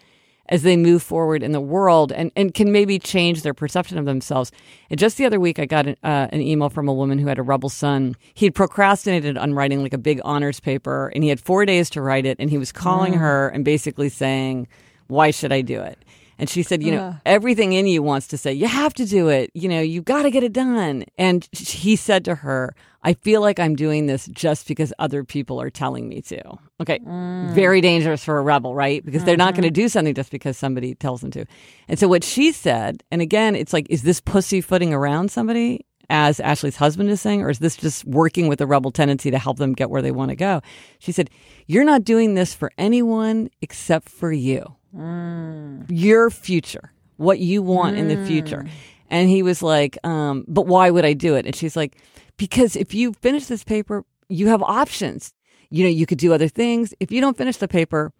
as 0.51 0.63
they 0.63 0.77
move 0.77 1.03
forward 1.03 1.43
in 1.43 1.53
the 1.53 1.61
world 1.61 2.11
and, 2.13 2.33
and 2.35 2.53
can 2.55 2.73
maybe 2.73 2.99
change 2.99 3.43
their 3.43 3.55
perception 3.55 3.97
of 3.99 4.05
themselves. 4.05 4.51
And 4.91 4.99
just 4.99 5.17
the 5.17 5.25
other 5.25 5.39
week, 5.39 5.59
I 5.59 5.65
got 5.65 5.87
an, 5.87 5.97
uh, 6.03 6.27
an 6.33 6.41
email 6.41 6.69
from 6.69 6.89
a 6.89 6.93
woman 6.93 7.19
who 7.19 7.29
had 7.29 7.39
a 7.39 7.43
rebel 7.43 7.69
son. 7.69 8.17
He 8.35 8.47
had 8.47 8.55
procrastinated 8.55 9.39
on 9.39 9.55
writing 9.55 9.83
like 9.83 9.95
a 9.95 9.99
big 9.99 10.21
honors 10.25 10.59
paper 10.59 11.13
and 11.15 11.23
he 11.23 11.31
had 11.31 11.41
four 11.41 11.65
days 11.65 11.89
to 11.91 12.03
write 12.03 12.27
it. 12.27 12.37
And 12.41 12.51
he 12.51 12.59
was 12.59 12.73
calling 12.73 13.15
mm. 13.15 13.19
her 13.19 13.49
and 13.49 13.65
basically 13.65 14.09
saying, 14.09 14.67
Why 15.07 15.31
should 15.31 15.53
I 15.53 15.61
do 15.61 15.81
it? 15.81 16.05
And 16.40 16.48
she 16.48 16.62
said, 16.62 16.83
you 16.83 16.90
know, 16.92 17.03
uh. 17.03 17.14
everything 17.26 17.74
in 17.74 17.87
you 17.87 18.03
wants 18.03 18.26
to 18.29 18.38
say, 18.38 18.50
you 18.50 18.66
have 18.66 18.94
to 18.94 19.05
do 19.05 19.29
it. 19.29 19.50
You 19.53 19.68
know, 19.68 19.81
you 19.81 20.00
got 20.00 20.22
to 20.22 20.31
get 20.31 20.42
it 20.42 20.55
done. 20.55 21.05
And 21.18 21.46
he 21.53 21.96
said 21.96 22.24
to 22.24 22.37
her, 22.37 22.74
I 23.03 23.12
feel 23.12 23.42
like 23.42 23.61
I'm 23.61 23.76
doing 23.76 24.07
this 24.07 24.26
just 24.26 24.66
because 24.66 24.90
other 24.98 25.22
people 25.22 25.61
are 25.61 25.68
telling 25.68 26.09
me 26.09 26.22
to. 26.22 26.42
Okay. 26.81 26.98
Mm. 27.00 27.53
Very 27.53 27.83
dangerous 27.83 28.24
for 28.24 28.38
a 28.38 28.42
rebel, 28.42 28.74
right? 28.74 29.05
Because 29.05 29.22
they're 29.24 29.35
mm-hmm. 29.35 29.40
not 29.40 29.55
going 29.55 29.64
to 29.64 29.70
do 29.70 29.90
something 29.90 30.14
just 30.14 30.31
because 30.31 30.57
somebody 30.57 30.94
tells 30.94 31.20
them 31.20 31.31
to. 31.33 31.44
And 31.88 31.98
so 31.98 32.09
what 32.09 32.24
she 32.24 32.53
said, 32.53 33.03
and 33.11 33.20
again, 33.20 33.55
it's 33.55 33.74
like, 33.74 33.87
is 33.90 34.03
this 34.03 34.20
pussyfooting 34.22 34.94
around 34.94 35.31
somebody? 35.31 35.85
As 36.12 36.40
Ashley's 36.40 36.74
husband 36.74 37.09
is 37.09 37.20
saying, 37.20 37.42
or 37.42 37.50
is 37.50 37.61
this 37.61 37.76
just 37.76 38.05
working 38.05 38.48
with 38.48 38.61
a 38.61 38.66
rebel 38.66 38.90
tendency 38.90 39.31
to 39.31 39.38
help 39.38 39.59
them 39.59 39.74
get 39.74 39.90
where 39.90 40.03
they 40.03 40.11
want 40.11 40.31
to 40.31 40.37
go? 40.37 40.61
She 40.98 41.12
said, 41.12 41.31
You're 41.68 41.85
not 41.85 42.03
doing 42.03 42.35
this 42.35 42.53
for 42.53 42.72
anyone 42.76 43.48
except 43.62 44.09
for 44.09 44.33
you. 44.33 44.74
Mm. 44.96 45.87
Your 45.88 46.31
future, 46.31 46.92
what 47.16 47.38
you 47.38 47.62
want 47.62 47.96
mm. 47.96 48.00
in 48.00 48.09
the 48.09 48.26
future. 48.26 48.64
Mm. 48.64 48.70
And 49.11 49.29
he 49.29 49.42
was 49.42 49.62
like, 49.62 49.98
um, 50.05 50.44
but 50.46 50.66
why 50.66 50.90
would 50.90 51.05
I 51.05 51.14
do 51.14 51.35
it? 51.35 51.46
And 51.46 51.55
she's 51.55 51.76
like, 51.76 51.96
because 52.37 52.76
if 52.76 52.94
you 52.94 53.12
finish 53.14 53.46
this 53.46 53.64
paper, 53.64 54.05
you 54.29 54.48
have 54.48 54.62
options. 54.62 55.33
You 55.70 55.85
know, 55.85 55.90
you 55.90 56.07
could 56.07 56.18
do 56.18 56.33
other 56.33 56.48
things. 56.48 56.94
If 57.00 57.11
you 57.11 57.20
don't 57.20 57.37
finish 57.37 57.57
the 57.57 57.68
paper, 57.68 58.12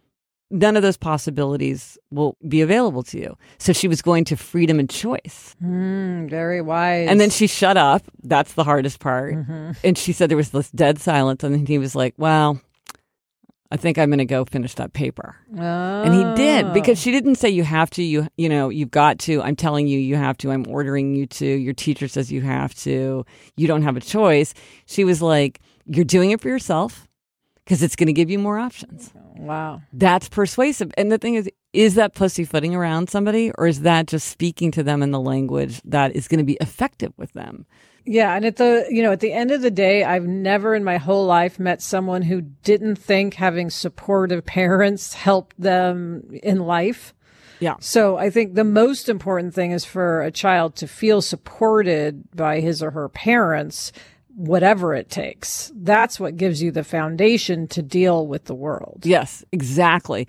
none 0.51 0.77
of 0.77 0.83
those 0.83 0.97
possibilities 0.97 1.97
will 2.11 2.37
be 2.47 2.61
available 2.61 3.03
to 3.05 3.19
you. 3.19 3.37
So 3.59 3.73
she 3.73 3.89
was 3.89 4.03
going 4.03 4.25
to 4.27 4.37
freedom 4.37 4.79
and 4.81 4.91
choice. 4.91 5.55
Mm, 5.63 6.29
very 6.29 6.61
wise. 6.61 7.09
And 7.09 7.21
then 7.21 7.31
she 7.31 7.47
shut 7.47 7.77
up. 7.77 8.03
That's 8.23 8.55
the 8.55 8.65
hardest 8.65 8.99
part. 8.99 9.35
Mm-hmm. 9.35 9.73
And 9.85 9.97
she 9.97 10.13
said 10.13 10.29
there 10.29 10.37
was 10.37 10.51
this 10.51 10.71
dead 10.71 11.01
silence. 11.01 11.45
And 11.45 11.55
then 11.55 11.67
he 11.67 11.79
was 11.79 11.95
like, 11.95 12.15
well, 12.17 12.61
I 13.73 13.77
think 13.77 13.99
I'm 13.99 14.11
going 14.11 14.19
to 14.19 14.25
go 14.25 14.45
finish 14.45 14.75
that 14.75 14.93
paper. 14.93 15.37
Oh. 15.57 16.03
And 16.03 16.13
he 16.13 16.45
did 16.45 16.67
oh. 16.67 16.73
because 16.73 17.01
she 17.01 17.13
didn't 17.13 17.37
say 17.37 17.49
you 17.49 17.63
have 17.63 17.91
to, 17.91 18.03
you 18.03 18.27
you 18.37 18.49
know, 18.49 18.69
you've 18.69 18.91
got 18.91 19.19
to. 19.21 19.41
I'm 19.43 19.57
telling 19.57 19.87
you 19.87 19.99
you 19.99 20.17
have 20.17 20.37
to. 20.39 20.51
I'm 20.51 20.67
ordering 20.69 21.15
you 21.15 21.27
to. 21.27 21.47
Your 21.47 21.75
teacher 21.75 22.09
says 22.09 22.33
you 22.33 22.41
have 22.41 22.75
to. 22.77 23.25
You 23.57 23.67
don't 23.67 23.83
have 23.83 23.97
a 23.97 24.01
choice. 24.01 24.55
She 24.87 25.05
was 25.05 25.23
like, 25.23 25.61
you're 25.87 26.05
doing 26.05 26.33
it 26.33 26.41
for 26.41 26.49
yourself 26.49 27.09
because 27.65 27.83
it's 27.83 27.97
going 27.97 28.09
to 28.09 28.13
give 28.13 28.31
you 28.31 28.39
more 28.39 28.59
options. 28.59 29.13
Wow. 29.37 29.83
That's 29.93 30.29
persuasive. 30.29 30.93
And 30.97 31.11
the 31.11 31.19
thing 31.19 31.37
is, 31.37 31.49
is 31.73 31.95
that 31.95 32.15
pussyfooting 32.15 32.75
around 32.75 33.09
somebody 33.09 33.53
or 33.57 33.69
is 33.69 33.83
that 33.83 34.07
just 34.07 34.29
speaking 34.29 34.73
to 34.73 34.83
them 34.83 35.03
in 35.03 35.13
the 35.13 35.21
language 35.21 35.81
that 35.85 36.15
is 36.17 36.27
going 36.27 36.39
to 36.39 36.45
be 36.45 36.59
effective 36.61 37.13
with 37.17 37.33
them? 37.33 37.67
Yeah, 38.05 38.35
and 38.35 38.45
at 38.45 38.57
the 38.57 38.87
you 38.91 39.03
know 39.03 39.13
at 39.13 39.21
the 39.21 39.33
end 39.33 39.51
of 39.51 39.63
the 39.63 39.71
day, 39.71 40.05
I've 40.05 40.27
never 40.27 40.75
in 40.75 40.85
my 40.85 40.97
whole 40.97 41.27
life 41.27 41.59
met 41.59 41.83
someone 41.83 42.23
who 42.23 42.43
didn't 42.43 42.97
think 42.97 43.35
having 43.35 43.71
supportive 43.71 44.45
parents 44.47 45.15
helped 45.15 45.61
them 45.61 46.29
in 46.43 46.61
life. 46.61 47.15
Yeah. 47.61 47.75
So 47.79 48.17
I 48.17 48.31
think 48.31 48.55
the 48.55 48.65
most 48.65 49.09
important 49.09 49.55
thing 49.55 49.73
is 49.73 49.85
for 49.85 50.23
a 50.23 50.31
child 50.31 50.77
to 50.77 50.89
feel 50.89 51.21
supported 51.21 52.25
by 52.35 52.61
his 52.61 52.83
or 52.83 52.91
her 52.93 53.09
parents, 53.11 53.93
whatever 54.35 54.95
it 54.95 55.11
takes. 55.11 55.71
That's 55.75 56.19
what 56.19 56.39
gives 56.39 56.63
you 56.63 56.73
the 56.73 56.85
foundation 56.85 57.69
to 57.69 57.83
deal 57.83 58.27
with 58.27 58.47
the 58.47 58.55
world. 58.55 59.03
Yes, 59.05 59.45
exactly. 59.53 60.27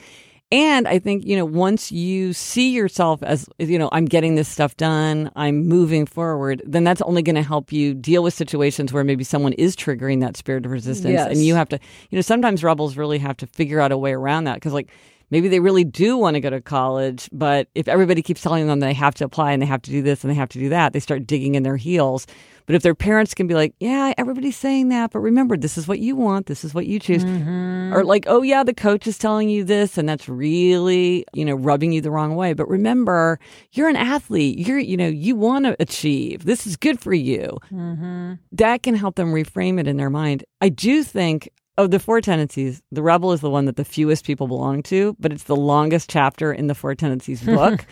And 0.52 0.86
I 0.86 1.00
think, 1.00 1.26
you 1.26 1.38
know, 1.38 1.46
once 1.46 1.94
you 1.94 2.34
see 2.34 2.72
yourself 2.72 3.24
as, 3.24 3.48
you 3.58 3.80
know, 3.80 3.88
I'm 3.94 4.04
getting 4.04 4.36
this 4.36 4.50
stuff 4.50 4.76
done, 4.76 5.32
I'm 5.36 5.66
moving 5.66 6.06
forward, 6.06 6.62
then 6.66 6.84
that's 6.84 7.02
only 7.04 7.22
going 7.22 7.38
to 7.38 7.42
help 7.42 7.72
you 7.72 7.94
deal 7.94 8.22
with 8.22 8.34
situations 8.34 8.92
where 8.92 9.06
maybe 9.06 9.24
someone 9.24 9.54
is 9.54 9.78
triggering 9.78 10.20
that 10.20 10.36
spirit 10.36 10.66
of 10.66 10.72
resistance. 10.72 11.14
Yes. 11.14 11.30
And 11.30 11.38
you 11.38 11.56
have 11.56 11.70
to, 11.70 11.80
you 12.10 12.18
know, 12.18 12.22
sometimes 12.22 12.66
rebels 12.66 12.98
really 12.98 13.20
have 13.20 13.38
to 13.38 13.48
figure 13.48 13.80
out 13.80 13.94
a 13.94 13.98
way 13.98 14.12
around 14.12 14.44
that. 14.44 14.62
Cause 14.62 14.74
like, 14.74 14.90
maybe 15.32 15.48
they 15.48 15.60
really 15.60 15.84
do 15.84 16.18
want 16.18 16.36
to 16.36 16.40
go 16.40 16.50
to 16.50 16.62
college, 16.62 17.30
but 17.32 17.68
if 17.74 17.88
everybody 17.88 18.22
keeps 18.22 18.42
telling 18.42 18.68
them 18.68 18.80
they 18.80 18.94
have 18.94 19.16
to 19.16 19.26
apply 19.26 19.54
and 19.54 19.62
they 19.62 19.66
have 19.66 19.82
to 19.82 19.92
do 19.92 20.02
this 20.02 20.24
and 20.24 20.30
they 20.30 20.36
have 20.36 20.50
to 20.50 20.60
do 20.60 20.70
that, 20.70 20.94
they 20.94 21.00
start 21.00 21.26
digging 21.26 21.56
in 21.56 21.64
their 21.64 21.78
heels. 21.78 22.28
But 22.68 22.76
if 22.76 22.84
their 22.84 22.96
parents 22.96 23.34
can 23.34 23.48
be 23.48 23.56
like, 23.56 23.74
yeah, 23.80 24.14
everybody's 24.18 24.56
saying 24.56 24.90
that, 24.90 25.12
but 25.12 25.20
remember, 25.20 25.58
this 25.58 25.78
is 25.78 25.88
what 25.88 26.00
you 26.00 26.16
want, 26.16 26.46
this 26.46 26.64
is 26.64 26.74
what 26.74 26.86
you 26.86 27.00
choose. 27.00 27.26
Mm-hmm. 27.26 27.94
Or 27.94 28.04
like, 28.04 28.26
oh, 28.28 28.44
yeah, 28.44 28.64
the 28.64 28.74
coach 28.74 29.08
is 29.08 29.18
telling 29.18 29.50
you 29.50 29.64
this, 29.64 29.98
and 29.98 30.08
that's 30.08 30.30
really, 30.30 31.26
you 31.34 31.44
know, 31.44 31.56
rubbing 31.56 31.92
you 31.92 32.02
the 32.02 32.12
wrong 32.12 32.36
way. 32.36 32.54
But 32.54 32.70
remember, 32.70 33.40
you're 33.72 33.90
an 33.90 33.96
athlete. 33.96 34.60
You're, 34.60 34.80
you 34.80 34.96
know, 34.96 35.08
you 35.08 35.36
want 35.36 35.66
to 35.66 35.76
achieve. 35.80 36.46
This 36.46 36.68
is 36.68 36.78
good 36.78 37.00
for 37.00 37.14
you. 37.14 37.58
Mm-hmm. 37.72 38.34
That 38.54 38.84
can 38.84 38.96
help 38.96 39.16
them 39.16 39.34
reframe 39.34 39.80
it 39.80 39.88
in 39.88 39.98
their 39.98 40.12
mind. 40.12 40.44
I 40.62 40.70
do 40.70 41.04
think 41.04 41.50
of 41.78 41.92
the 41.92 42.00
four 42.00 42.22
tendencies, 42.22 42.82
the 42.92 43.02
rebel 43.02 43.32
is 43.32 43.42
the 43.42 43.50
one 43.50 43.66
that 43.66 43.76
the 43.76 43.86
fewest 43.86 44.26
people 44.26 44.48
belong 44.48 44.84
to, 44.84 45.16
but 45.20 45.32
it's 45.32 45.44
the 45.44 45.56
longest 45.56 46.10
chapter 46.10 46.52
in 46.52 46.68
the 46.68 46.76
four 46.76 46.96
tendencies 46.96 47.42
book 47.46 47.86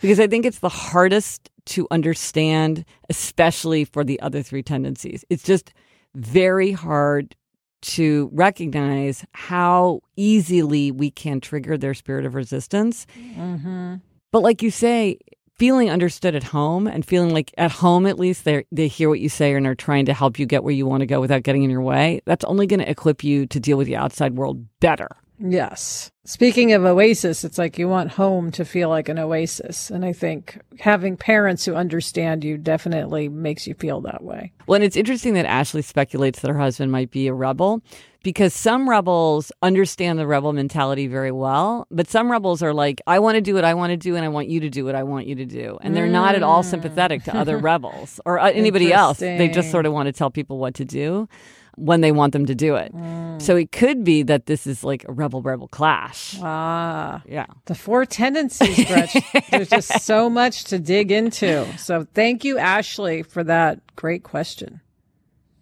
because 0.00 0.18
I 0.18 0.26
think 0.26 0.46
it's 0.46 0.60
the 0.60 0.68
hardest 0.68 1.50
to 1.66 1.86
understand, 1.90 2.84
especially 3.10 3.84
for 3.84 4.04
the 4.04 4.20
other 4.20 4.42
three 4.42 4.62
tendencies. 4.62 5.24
It's 5.28 5.42
just 5.42 5.72
very 6.14 6.72
hard 6.72 7.36
to 7.82 8.30
recognize 8.32 9.24
how 9.32 10.00
easily 10.16 10.90
we 10.90 11.10
can 11.10 11.40
trigger 11.40 11.76
their 11.76 11.94
spirit 11.94 12.24
of 12.24 12.34
resistance. 12.34 13.06
Mm-hmm. 13.18 13.96
But 14.32 14.42
like 14.42 14.62
you 14.62 14.70
say, 14.70 15.18
feeling 15.58 15.90
understood 15.90 16.34
at 16.34 16.42
home 16.42 16.86
and 16.86 17.04
feeling 17.04 17.32
like 17.32 17.52
at 17.56 17.70
home 17.70 18.06
at 18.06 18.18
least 18.18 18.44
they 18.44 18.64
they 18.70 18.88
hear 18.88 19.08
what 19.08 19.20
you 19.20 19.28
say 19.28 19.54
and 19.54 19.66
are 19.66 19.74
trying 19.74 20.06
to 20.06 20.14
help 20.14 20.38
you 20.38 20.46
get 20.46 20.62
where 20.62 20.74
you 20.74 20.86
want 20.86 21.00
to 21.00 21.06
go 21.06 21.20
without 21.20 21.42
getting 21.42 21.62
in 21.62 21.70
your 21.70 21.82
way. 21.82 22.20
That's 22.26 22.44
only 22.44 22.66
going 22.66 22.80
to 22.80 22.90
equip 22.90 23.24
you 23.24 23.46
to 23.46 23.60
deal 23.60 23.78
with 23.78 23.86
the 23.86 23.96
outside 23.96 24.34
world 24.34 24.66
better. 24.80 25.08
Yes. 25.38 26.10
Speaking 26.24 26.72
of 26.72 26.84
oasis, 26.84 27.44
it's 27.44 27.58
like 27.58 27.78
you 27.78 27.88
want 27.88 28.12
home 28.12 28.50
to 28.52 28.64
feel 28.64 28.88
like 28.88 29.08
an 29.08 29.18
oasis. 29.18 29.90
And 29.90 30.04
I 30.04 30.12
think 30.12 30.58
having 30.80 31.16
parents 31.16 31.64
who 31.64 31.74
understand 31.74 32.42
you 32.42 32.56
definitely 32.58 33.28
makes 33.28 33.66
you 33.66 33.74
feel 33.74 34.00
that 34.02 34.24
way. 34.24 34.52
Well, 34.66 34.76
and 34.76 34.84
it's 34.84 34.96
interesting 34.96 35.34
that 35.34 35.46
Ashley 35.46 35.82
speculates 35.82 36.40
that 36.40 36.50
her 36.50 36.58
husband 36.58 36.90
might 36.90 37.10
be 37.10 37.28
a 37.28 37.34
rebel 37.34 37.80
because 38.24 38.54
some 38.54 38.90
rebels 38.90 39.52
understand 39.62 40.18
the 40.18 40.26
rebel 40.26 40.52
mentality 40.52 41.06
very 41.06 41.30
well, 41.30 41.86
but 41.92 42.08
some 42.08 42.28
rebels 42.28 42.60
are 42.60 42.74
like, 42.74 43.00
I 43.06 43.20
want 43.20 43.36
to 43.36 43.40
do 43.40 43.54
what 43.54 43.64
I 43.64 43.74
want 43.74 43.90
to 43.90 43.96
do 43.96 44.16
and 44.16 44.24
I 44.24 44.28
want 44.28 44.48
you 44.48 44.58
to 44.60 44.68
do 44.68 44.84
what 44.84 44.96
I 44.96 45.04
want 45.04 45.28
you 45.28 45.36
to 45.36 45.46
do. 45.46 45.78
And 45.80 45.94
they're 45.94 46.08
mm. 46.08 46.12
not 46.12 46.34
at 46.34 46.42
all 46.42 46.64
sympathetic 46.64 47.22
to 47.24 47.36
other 47.36 47.56
rebels 47.72 48.20
or 48.26 48.40
uh, 48.40 48.50
anybody 48.50 48.92
else. 48.92 49.18
They 49.18 49.48
just 49.48 49.70
sort 49.70 49.86
of 49.86 49.92
want 49.92 50.06
to 50.06 50.12
tell 50.12 50.30
people 50.30 50.58
what 50.58 50.74
to 50.74 50.84
do 50.84 51.28
when 51.76 52.00
they 52.00 52.12
want 52.12 52.32
them 52.32 52.46
to 52.46 52.54
do 52.54 52.74
it. 52.76 52.92
Mm. 52.94 53.40
So 53.40 53.56
it 53.56 53.70
could 53.70 54.02
be 54.02 54.22
that 54.24 54.46
this 54.46 54.66
is 54.66 54.82
like 54.82 55.04
a 55.08 55.12
rebel 55.12 55.42
rebel 55.42 55.68
clash. 55.68 56.36
Ah, 56.42 57.22
yeah. 57.28 57.46
The 57.66 57.74
four 57.74 58.04
tendencies, 58.04 58.84
Gretch. 58.86 59.16
There's 59.50 59.68
just 59.68 60.00
so 60.00 60.28
much 60.28 60.64
to 60.64 60.78
dig 60.78 61.12
into. 61.12 61.66
So 61.78 62.06
thank 62.14 62.44
you, 62.44 62.58
Ashley, 62.58 63.22
for 63.22 63.44
that 63.44 63.80
great 63.94 64.22
question. 64.22 64.80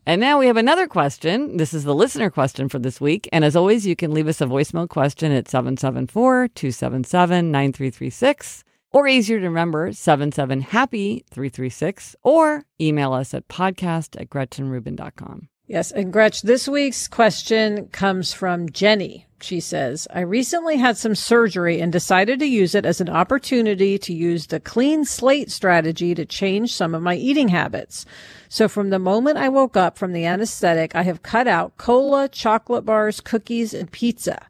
And 0.07 0.21
now 0.21 0.39
we 0.39 0.47
have 0.47 0.59
another 0.59 0.87
question. 0.87 1.57
This 1.57 1.73
is 1.73 1.85
the 1.85 1.95
listener 1.95 2.31
question 2.31 2.69
for 2.69 2.79
this 2.79 3.01
week. 3.01 3.29
And 3.33 3.45
as 3.45 3.57
always, 3.57 3.87
you 3.87 3.97
can 3.97 4.13
leave 4.13 4.29
us 4.29 4.41
a 4.41 4.47
voicemail 4.47 4.89
question 4.89 5.33
at 5.33 5.49
774 5.49 6.49
277 6.49 7.51
9336 7.51 8.65
or 8.91 9.09
easier 9.09 9.41
to 9.41 9.47
remember, 9.47 9.93
77 9.93 10.61
happy 10.61 11.25
336 11.31 12.15
or 12.23 12.65
email 12.81 13.13
us 13.13 13.35
at 13.35 13.49
podcast 13.49 14.21
at 14.21 14.29
gretchenrubin.com. 14.29 15.49
Yes. 15.67 15.91
And 15.93 16.13
Gretch, 16.13 16.43
this 16.43 16.69
week's 16.69 17.09
question 17.09 17.89
comes 17.89 18.35
from 18.35 18.71
Jenny. 18.71 19.27
She 19.41 19.61
says, 19.61 20.07
I 20.13 20.21
recently 20.21 20.77
had 20.77 20.97
some 20.97 21.15
surgery 21.15 21.81
and 21.81 21.93
decided 21.93 22.39
to 22.39 22.47
use 22.47 22.75
it 22.75 22.87
as 22.87 23.01
an 23.01 23.09
opportunity 23.11 23.99
to 23.99 24.15
use 24.15 24.47
the 24.47 24.61
clean 24.61 25.05
slate 25.05 25.51
strategy 25.51 26.15
to 26.15 26.25
change 26.25 26.75
some 26.75 26.95
of 26.95 27.03
my 27.03 27.15
eating 27.15 27.49
habits. 27.49 28.07
So 28.49 28.69
from 28.69 28.91
the 28.91 28.99
moment 28.99 29.39
I 29.39 29.49
woke 29.49 29.77
up 29.77 29.99
from 29.99 30.13
the 30.13 30.25
anesthetic, 30.25 30.95
I 30.95 31.03
have 31.03 31.23
cut 31.23 31.47
out 31.47 31.77
cola, 31.77 32.29
chocolate 32.29 32.85
bars, 32.85 33.21
cookies, 33.21 33.75
and 33.75 33.91
pizza. 33.91 34.47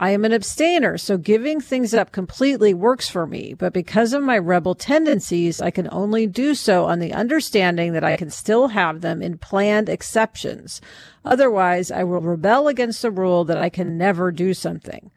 I 0.00 0.10
am 0.10 0.24
an 0.24 0.32
abstainer, 0.32 0.98
so 0.98 1.16
giving 1.16 1.60
things 1.60 1.94
up 1.94 2.10
completely 2.10 2.74
works 2.74 3.08
for 3.08 3.26
me. 3.26 3.54
But 3.54 3.72
because 3.72 4.12
of 4.12 4.24
my 4.24 4.36
rebel 4.36 4.74
tendencies, 4.74 5.60
I 5.60 5.70
can 5.70 5.88
only 5.92 6.26
do 6.26 6.54
so 6.56 6.86
on 6.86 6.98
the 6.98 7.12
understanding 7.12 7.92
that 7.92 8.02
I 8.02 8.16
can 8.16 8.30
still 8.30 8.68
have 8.68 9.02
them 9.02 9.22
in 9.22 9.38
planned 9.38 9.88
exceptions. 9.88 10.80
Otherwise, 11.24 11.92
I 11.92 12.02
will 12.02 12.20
rebel 12.20 12.66
against 12.66 13.02
the 13.02 13.12
rule 13.12 13.44
that 13.44 13.58
I 13.58 13.68
can 13.68 13.96
never 13.96 14.32
do 14.32 14.52
something. 14.52 15.12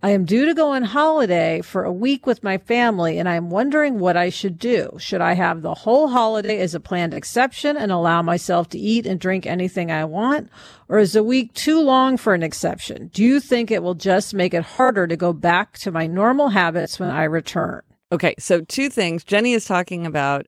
I 0.00 0.10
am 0.10 0.24
due 0.24 0.46
to 0.46 0.54
go 0.54 0.70
on 0.74 0.84
holiday 0.84 1.60
for 1.60 1.82
a 1.82 1.92
week 1.92 2.24
with 2.24 2.44
my 2.44 2.58
family 2.58 3.18
and 3.18 3.28
I 3.28 3.34
am 3.34 3.50
wondering 3.50 3.98
what 3.98 4.16
I 4.16 4.28
should 4.28 4.56
do. 4.56 4.96
Should 4.98 5.20
I 5.20 5.32
have 5.32 5.60
the 5.60 5.74
whole 5.74 6.06
holiday 6.06 6.60
as 6.60 6.72
a 6.72 6.80
planned 6.80 7.12
exception 7.12 7.76
and 7.76 7.90
allow 7.90 8.22
myself 8.22 8.68
to 8.70 8.78
eat 8.78 9.06
and 9.06 9.18
drink 9.18 9.44
anything 9.44 9.90
I 9.90 10.04
want? 10.04 10.50
Or 10.88 10.98
is 10.98 11.16
a 11.16 11.24
week 11.24 11.52
too 11.52 11.80
long 11.80 12.16
for 12.16 12.32
an 12.32 12.44
exception? 12.44 13.08
Do 13.08 13.24
you 13.24 13.40
think 13.40 13.72
it 13.72 13.82
will 13.82 13.96
just 13.96 14.34
make 14.34 14.54
it 14.54 14.62
harder 14.62 15.08
to 15.08 15.16
go 15.16 15.32
back 15.32 15.76
to 15.78 15.90
my 15.90 16.06
normal 16.06 16.50
habits 16.50 17.00
when 17.00 17.10
I 17.10 17.24
return? 17.24 17.82
Okay, 18.12 18.36
so 18.38 18.60
two 18.60 18.90
things. 18.90 19.24
Jenny 19.24 19.52
is 19.52 19.64
talking 19.64 20.06
about 20.06 20.46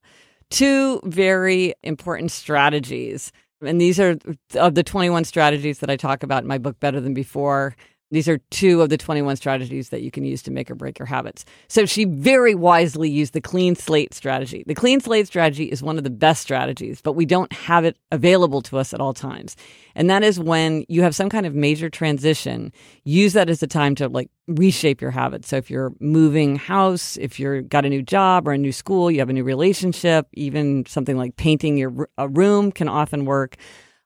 two 0.50 1.00
very 1.02 1.74
important 1.82 2.30
strategies. 2.30 3.32
And 3.62 3.80
these 3.80 3.98
are 3.98 4.16
of 4.54 4.76
the 4.76 4.84
21 4.84 5.24
strategies 5.24 5.80
that 5.80 5.90
I 5.90 5.96
talk 5.96 6.22
about 6.22 6.44
in 6.44 6.48
my 6.48 6.58
book, 6.58 6.78
Better 6.78 7.00
Than 7.00 7.14
Before. 7.14 7.74
These 8.10 8.28
are 8.28 8.38
two 8.50 8.82
of 8.82 8.88
the 8.88 8.96
21 8.96 9.36
strategies 9.36 9.90
that 9.90 10.02
you 10.02 10.10
can 10.10 10.24
use 10.24 10.42
to 10.42 10.50
make 10.50 10.70
or 10.70 10.74
break 10.74 10.98
your 10.98 11.06
habits. 11.06 11.44
So 11.68 11.86
she 11.86 12.04
very 12.04 12.54
wisely 12.54 13.08
used 13.08 13.34
the 13.34 13.40
clean 13.40 13.76
slate 13.76 14.14
strategy. 14.14 14.64
The 14.66 14.74
clean 14.74 15.00
slate 15.00 15.28
strategy 15.28 15.66
is 15.66 15.82
one 15.82 15.96
of 15.96 16.04
the 16.04 16.10
best 16.10 16.42
strategies, 16.42 17.00
but 17.00 17.12
we 17.12 17.24
don't 17.24 17.52
have 17.52 17.84
it 17.84 17.96
available 18.10 18.62
to 18.62 18.78
us 18.78 18.92
at 18.92 19.00
all 19.00 19.14
times. 19.14 19.56
And 19.94 20.10
that 20.10 20.24
is 20.24 20.40
when 20.40 20.84
you 20.88 21.02
have 21.02 21.14
some 21.14 21.28
kind 21.28 21.46
of 21.46 21.54
major 21.54 21.88
transition, 21.88 22.72
use 23.04 23.32
that 23.34 23.48
as 23.48 23.62
a 23.62 23.66
time 23.68 23.94
to 23.96 24.08
like 24.08 24.28
reshape 24.48 25.00
your 25.00 25.12
habits. 25.12 25.48
So 25.48 25.56
if 25.56 25.70
you're 25.70 25.92
moving 26.00 26.56
house, 26.56 27.16
if 27.16 27.38
you've 27.38 27.68
got 27.68 27.84
a 27.84 27.88
new 27.88 28.02
job 28.02 28.48
or 28.48 28.52
a 28.52 28.58
new 28.58 28.72
school, 28.72 29.10
you 29.10 29.20
have 29.20 29.30
a 29.30 29.32
new 29.32 29.44
relationship, 29.44 30.26
even 30.32 30.84
something 30.86 31.16
like 31.16 31.36
painting 31.36 31.76
your 31.76 32.08
a 32.18 32.28
room 32.28 32.72
can 32.72 32.88
often 32.88 33.24
work 33.24 33.56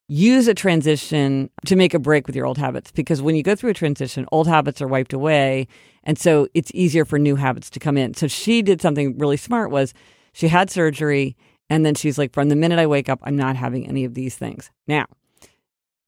use 0.09 0.49
a 0.49 0.55
transition 0.55 1.51
to 1.67 1.77
make 1.77 1.95
a 1.95 1.99
break 1.99 2.27
with 2.27 2.37
your 2.37 2.47
old 2.47 2.59
habits 2.59 2.91
because 2.91 3.23
when 3.23 3.35
you 3.35 3.43
go 3.43 3.55
through 3.55 3.71
a 3.71 3.75
transition, 3.75 4.27
old 4.33 4.47
habits 4.47 4.83
are 4.83 4.89
wiped 4.89 5.13
away. 5.13 5.67
And 6.03 6.19
so 6.19 6.49
it's 6.53 6.71
easier 6.75 7.05
for 7.05 7.19
new 7.19 7.37
habits 7.37 7.71
to 7.71 7.81
come 7.81 7.97
in. 7.97 8.15
So 8.15 8.27
she 8.27 8.61
did 8.63 8.83
something 8.83 9.17
really 9.19 9.39
smart 9.39 9.71
was 9.71 9.95
she 10.33 10.49
had 10.49 10.71
surgery 10.71 11.37
and 11.71 11.87
then 11.87 11.95
she's 11.95 12.19
like, 12.19 12.33
from 12.33 12.51
the 12.51 12.57
minute 12.57 12.79
I 12.79 12.87
wake 12.87 13.09
up, 13.09 13.21
I'm 13.23 13.37
not 13.37 13.57
having 13.57 13.89
any 13.89 14.05
of 14.05 14.15
these 14.15 14.37
things. 14.37 14.71
Now, 14.87 15.07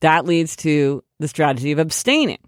that 0.00 0.26
leads 0.26 0.54
to 0.56 1.02
the 1.18 1.28
strategy 1.28 1.72
of 1.72 1.78
abstaining. 1.78 2.38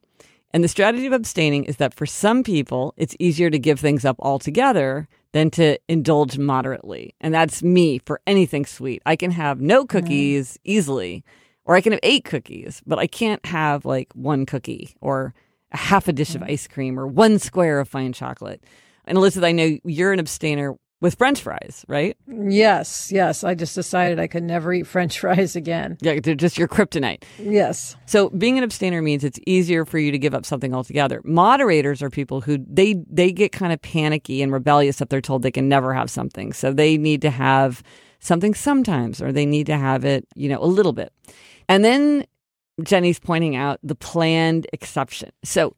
And 0.53 0.63
the 0.63 0.69
strategy 0.69 1.07
of 1.07 1.13
abstaining 1.13 1.65
is 1.65 1.77
that 1.77 1.95
for 1.95 2.07
some 2.07 2.43
people, 2.43 2.95
it's 2.97 3.17
easier 3.19 3.49
to 3.49 3.59
give 3.59 3.81
things 3.81 4.05
up 4.05 4.17
altogether 4.19 5.09
than 5.33 5.51
to 5.51 5.79
indulge 5.89 6.39
moderately. 6.39 7.15
And 7.21 7.35
that's 7.35 7.63
me 7.63 7.99
for 7.99 8.21
anything 8.27 8.65
sweet. 8.67 9.03
I 9.05 9.17
can 9.17 9.31
have 9.31 9.61
no 9.61 9.85
cookies 9.85 10.55
mm. 10.55 10.59
easily, 10.65 11.25
or 11.65 11.75
I 11.75 11.81
can 11.81 11.93
have 11.93 12.01
eight 12.03 12.25
cookies, 12.25 12.83
but 12.87 12.99
I 12.99 13.07
can't 13.07 13.45
have 13.47 13.85
like 13.85 14.13
one 14.15 14.47
cookie 14.47 14.95
or 15.01 15.35
a 15.73 15.77
half 15.77 16.09
a 16.09 16.13
dish 16.13 16.31
mm. 16.31 16.37
of 16.37 16.43
ice 16.45 16.67
cream 16.67 16.99
or 16.99 17.07
one 17.07 17.39
square 17.39 17.81
of 17.81 17.89
fine 17.89 18.13
chocolate. 18.13 18.65
And 19.05 19.19
Elizabeth, 19.19 19.47
I 19.47 19.53
know 19.53 19.79
you're 19.85 20.13
an 20.13 20.19
abstainer 20.19 20.77
with 21.01 21.15
french 21.15 21.41
fries, 21.41 21.85
right? 21.89 22.17
Yes, 22.27 23.13
yes. 23.13 23.45
I 23.45 23.55
just 23.55 23.75
decided 23.75 24.19
I 24.19 24.27
could 24.27 24.43
never 24.43 24.73
eat 24.73 24.87
french 24.87 25.19
fries 25.21 25.55
again. 25.57 25.97
Yeah, 26.01 26.19
they're 26.23 26.35
just 26.35 26.59
your 26.59 26.69
kryptonite. 26.69 27.23
Yes. 27.39 27.97
So 28.07 28.31
being 28.31 28.59
an 28.59 28.65
abstainer 28.65 29.01
means 29.03 29.25
it's 29.25 29.39
easier 29.47 29.85
for 29.85 29.99
you 29.99 30.11
to 30.11 30.19
give 30.19 30.35
up 30.35 30.45
something 30.45 30.75
altogether. 30.75 31.21
Moderators 31.25 32.03
are 32.03 32.11
people 32.11 32.41
who 32.41 32.59
they 32.69 32.97
they 33.09 33.33
get 33.33 33.53
kind 33.53 33.73
of 33.73 33.81
panicky 33.83 34.43
and 34.43 34.53
rebellious 34.53 35.01
if 35.01 35.09
they're 35.09 35.21
told 35.21 35.43
they 35.43 35.51
can 35.51 35.69
never 35.69 35.95
have 35.95 36.11
something. 36.11 36.53
So 36.53 36.73
they 36.73 36.97
need 36.97 37.23
to 37.23 37.31
have 37.31 37.83
something 38.21 38.55
sometimes 38.55 39.23
or 39.23 39.33
they 39.33 39.47
need 39.47 39.67
to 39.67 39.77
have 39.77 40.05
it, 40.05 40.27
you 40.35 40.49
know, 40.49 40.59
a 40.61 40.67
little 40.67 40.93
bit. 40.93 41.13
And 41.69 41.85
then 41.85 42.25
Jenny's 42.83 43.19
pointing 43.19 43.57
out 43.57 43.79
the 43.83 43.95
planned 43.95 44.67
exception. 44.73 45.31
So 45.45 45.77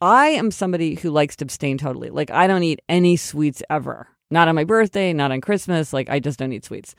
I 0.00 0.28
am 0.28 0.50
somebody 0.50 0.94
who 0.94 1.10
likes 1.10 1.36
to 1.36 1.44
abstain 1.44 1.78
totally. 1.78 2.10
Like 2.10 2.30
I 2.30 2.46
don't 2.46 2.62
eat 2.62 2.80
any 2.88 3.16
sweets 3.16 3.62
ever. 3.68 4.08
Not 4.30 4.48
on 4.48 4.54
my 4.54 4.64
birthday, 4.64 5.12
not 5.12 5.32
on 5.32 5.40
Christmas. 5.40 5.92
Like, 5.92 6.08
I 6.08 6.20
just 6.20 6.38
don't 6.38 6.52
eat 6.52 6.64
sweets. 6.64 6.94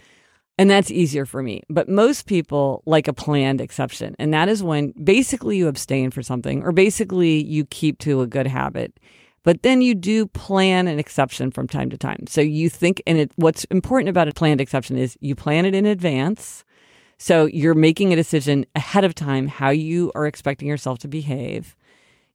And 0.57 0.69
that's 0.69 0.91
easier 0.91 1.25
for 1.25 1.41
me. 1.41 1.63
But 1.69 1.89
most 1.89 2.27
people 2.27 2.83
like 2.85 3.07
a 3.07 3.13
planned 3.13 3.61
exception. 3.61 4.15
And 4.19 4.33
that 4.33 4.49
is 4.49 4.61
when 4.61 4.93
basically 5.03 5.57
you 5.57 5.67
abstain 5.67 6.11
for 6.11 6.21
something 6.21 6.61
or 6.63 6.71
basically 6.71 7.43
you 7.43 7.65
keep 7.65 7.99
to 7.99 8.21
a 8.21 8.27
good 8.27 8.47
habit. 8.47 8.99
But 9.43 9.63
then 9.63 9.81
you 9.81 9.95
do 9.95 10.27
plan 10.27 10.87
an 10.87 10.99
exception 10.99 11.49
from 11.49 11.67
time 11.67 11.89
to 11.89 11.97
time. 11.97 12.25
So 12.27 12.41
you 12.41 12.69
think, 12.69 13.01
and 13.07 13.17
it, 13.17 13.31
what's 13.37 13.63
important 13.65 14.09
about 14.09 14.27
a 14.27 14.33
planned 14.33 14.61
exception 14.61 14.97
is 14.97 15.17
you 15.19 15.35
plan 15.35 15.65
it 15.65 15.73
in 15.73 15.85
advance. 15.85 16.63
So 17.17 17.45
you're 17.45 17.73
making 17.73 18.13
a 18.13 18.15
decision 18.15 18.65
ahead 18.75 19.03
of 19.03 19.15
time 19.15 19.47
how 19.47 19.69
you 19.69 20.11
are 20.13 20.27
expecting 20.27 20.67
yourself 20.67 20.99
to 20.99 21.07
behave. 21.07 21.75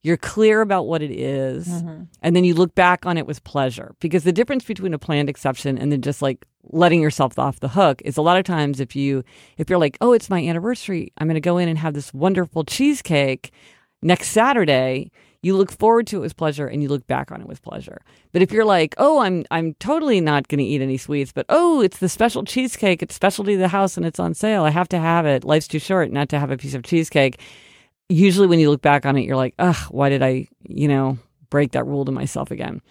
You're 0.07 0.15
clear 0.15 0.61
about 0.61 0.87
what 0.87 1.01
it 1.01 1.11
is, 1.11 1.67
mm-hmm. 1.67 2.03
and 2.21 2.33
then 2.33 2.45
you 2.45 2.53
look 2.53 2.73
back 2.75 3.05
on 3.05 3.17
it 3.17 3.27
with 3.27 3.43
pleasure. 3.43 3.93
Because 3.99 4.23
the 4.23 4.31
difference 4.31 4.63
between 4.63 4.93
a 4.93 4.97
planned 4.97 5.27
exception 5.27 5.77
and 5.77 5.91
then 5.91 6.01
just 6.01 6.21
like 6.21 6.45
letting 6.63 7.01
yourself 7.01 7.37
off 7.37 7.59
the 7.59 7.67
hook 7.67 8.01
is 8.05 8.15
a 8.15 8.21
lot 8.21 8.37
of 8.37 8.45
times 8.45 8.79
if 8.79 8.95
you 8.95 9.25
if 9.57 9.69
you're 9.69 9.77
like, 9.77 9.97
"Oh, 9.99 10.13
it's 10.13 10.29
my 10.29 10.41
anniversary. 10.41 11.11
I'm 11.17 11.27
going 11.27 11.35
to 11.35 11.41
go 11.41 11.57
in 11.57 11.67
and 11.67 11.77
have 11.77 11.93
this 11.93 12.13
wonderful 12.13 12.63
cheesecake 12.63 13.51
next 14.01 14.29
Saturday." 14.29 15.11
You 15.41 15.57
look 15.57 15.73
forward 15.73 16.07
to 16.07 16.17
it 16.17 16.21
with 16.21 16.37
pleasure 16.37 16.67
and 16.67 16.81
you 16.81 16.87
look 16.87 17.05
back 17.05 17.29
on 17.29 17.41
it 17.41 17.47
with 17.47 17.61
pleasure. 17.61 18.01
But 18.31 18.41
if 18.41 18.53
you're 18.53 18.63
like, 18.63 18.95
"Oh, 18.97 19.19
I'm 19.19 19.43
I'm 19.51 19.73
totally 19.73 20.21
not 20.21 20.47
going 20.47 20.59
to 20.59 20.63
eat 20.63 20.81
any 20.81 20.95
sweets, 20.95 21.33
but 21.33 21.45
oh, 21.49 21.81
it's 21.81 21.97
the 21.97 22.07
special 22.07 22.45
cheesecake. 22.45 23.03
It's 23.03 23.13
specialty 23.13 23.55
of 23.55 23.59
the 23.59 23.67
house 23.67 23.97
and 23.97 24.05
it's 24.05 24.21
on 24.21 24.33
sale. 24.33 24.63
I 24.63 24.69
have 24.69 24.87
to 24.87 24.99
have 24.99 25.25
it. 25.25 25.43
Life's 25.43 25.67
too 25.67 25.79
short 25.79 26.13
not 26.13 26.29
to 26.29 26.39
have 26.39 26.49
a 26.49 26.55
piece 26.55 26.75
of 26.75 26.83
cheesecake." 26.83 27.41
Usually 28.09 28.47
when 28.47 28.59
you 28.59 28.69
look 28.69 28.81
back 28.81 29.05
on 29.05 29.17
it, 29.17 29.25
you're 29.25 29.35
like, 29.35 29.53
ugh, 29.59 29.75
why 29.89 30.09
did 30.09 30.23
I, 30.23 30.47
you 30.63 30.87
know, 30.87 31.17
break 31.49 31.71
that 31.71 31.85
rule 31.85 32.05
to 32.05 32.11
myself 32.11 32.51
again? 32.51 32.81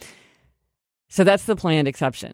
So 1.09 1.25
that's 1.25 1.45
the 1.45 1.57
planned 1.57 1.89
exception. 1.89 2.33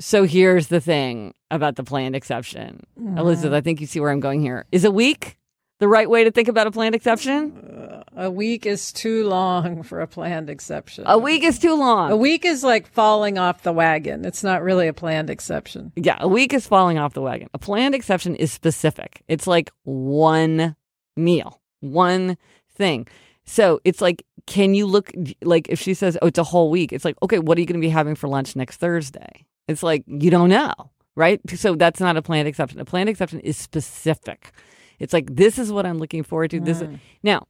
So 0.00 0.24
here's 0.24 0.68
the 0.68 0.80
thing 0.80 1.34
about 1.50 1.76
the 1.76 1.84
planned 1.84 2.16
exception. 2.16 2.84
Mm-hmm. 2.98 3.18
Elizabeth, 3.18 3.56
I 3.56 3.60
think 3.60 3.80
you 3.80 3.86
see 3.86 4.00
where 4.00 4.10
I'm 4.10 4.20
going 4.20 4.40
here. 4.40 4.66
Is 4.70 4.84
a 4.84 4.90
week 4.90 5.38
the 5.78 5.88
right 5.88 6.08
way 6.08 6.24
to 6.24 6.30
think 6.30 6.48
about 6.48 6.66
a 6.66 6.70
planned 6.70 6.94
exception? 6.94 7.56
Uh, 7.56 8.02
a 8.16 8.30
week 8.30 8.66
is 8.66 8.92
too 8.92 9.26
long 9.26 9.82
for 9.82 10.00
a 10.00 10.06
planned 10.06 10.48
exception. 10.48 11.04
A 11.06 11.18
week 11.18 11.42
is 11.42 11.58
too 11.58 11.74
long. 11.74 12.10
A 12.10 12.16
week 12.16 12.44
is 12.44 12.62
like 12.62 12.86
falling 12.88 13.36
off 13.36 13.62
the 13.62 13.72
wagon. 13.72 14.24
It's 14.24 14.42
not 14.42 14.62
really 14.62 14.86
a 14.88 14.92
planned 14.92 15.28
exception. 15.28 15.92
Yeah, 15.96 16.16
a 16.20 16.28
week 16.28 16.54
is 16.54 16.66
falling 16.66 16.98
off 16.98 17.14
the 17.14 17.22
wagon. 17.22 17.48
A 17.52 17.58
planned 17.58 17.94
exception 17.94 18.36
is 18.36 18.52
specific. 18.52 19.22
It's 19.28 19.46
like 19.46 19.70
one 19.84 20.76
meal 21.16 21.60
one 21.92 22.36
thing. 22.70 23.06
So 23.44 23.80
it's 23.84 24.00
like, 24.00 24.24
can 24.46 24.74
you 24.74 24.86
look 24.86 25.12
like 25.42 25.68
if 25.68 25.80
she 25.80 25.94
says, 25.94 26.18
oh, 26.22 26.26
it's 26.26 26.38
a 26.38 26.44
whole 26.44 26.70
week, 26.70 26.92
it's 26.92 27.04
like, 27.04 27.16
okay, 27.22 27.38
what 27.38 27.56
are 27.56 27.60
you 27.60 27.66
going 27.66 27.80
to 27.80 27.84
be 27.84 27.90
having 27.90 28.14
for 28.14 28.28
lunch 28.28 28.56
next 28.56 28.76
Thursday? 28.76 29.46
It's 29.68 29.82
like, 29.82 30.04
you 30.06 30.30
don't 30.30 30.48
know, 30.48 30.72
right? 31.14 31.40
So 31.54 31.74
that's 31.74 32.00
not 32.00 32.16
a 32.16 32.22
planned 32.22 32.48
exception. 32.48 32.80
A 32.80 32.84
planned 32.84 33.08
exception 33.08 33.40
is 33.40 33.56
specific. 33.56 34.52
It's 34.98 35.12
like, 35.12 35.34
this 35.34 35.58
is 35.58 35.72
what 35.72 35.86
I'm 35.86 35.98
looking 35.98 36.22
forward 36.22 36.50
to. 36.52 36.60
Mm. 36.60 36.64
This 36.64 36.84
now, 37.22 37.46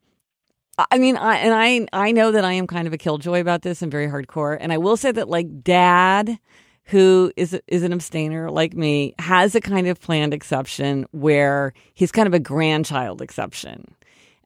I 0.90 0.98
mean, 0.98 1.16
I 1.16 1.36
and 1.36 1.54
I 1.54 2.06
I 2.06 2.12
know 2.12 2.32
that 2.32 2.44
I 2.44 2.52
am 2.52 2.66
kind 2.66 2.86
of 2.86 2.92
a 2.92 2.98
killjoy 2.98 3.40
about 3.40 3.62
this 3.62 3.80
and 3.82 3.90
very 3.90 4.08
hardcore. 4.08 4.56
And 4.60 4.72
I 4.72 4.78
will 4.78 4.96
say 4.96 5.10
that 5.12 5.28
like 5.28 5.62
dad 5.62 6.38
who 6.84 7.32
is 7.36 7.58
is 7.66 7.82
an 7.82 7.92
abstainer 7.92 8.50
like 8.50 8.74
me 8.74 9.14
has 9.18 9.54
a 9.54 9.60
kind 9.60 9.88
of 9.88 10.00
planned 10.00 10.32
exception 10.32 11.06
where 11.10 11.72
he's 11.94 12.12
kind 12.12 12.28
of 12.28 12.34
a 12.34 12.38
grandchild 12.38 13.20
exception 13.22 13.94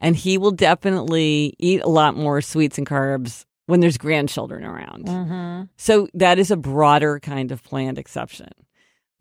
and 0.00 0.16
he 0.16 0.38
will 0.38 0.50
definitely 0.50 1.54
eat 1.58 1.82
a 1.82 1.88
lot 1.88 2.16
more 2.16 2.40
sweets 2.40 2.78
and 2.78 2.86
carbs 2.86 3.44
when 3.66 3.80
there's 3.80 3.98
grandchildren 3.98 4.64
around. 4.64 5.06
Mm-hmm. 5.06 5.64
So 5.76 6.08
that 6.14 6.38
is 6.38 6.50
a 6.50 6.56
broader 6.56 7.20
kind 7.20 7.52
of 7.52 7.62
planned 7.62 7.98
exception. 7.98 8.50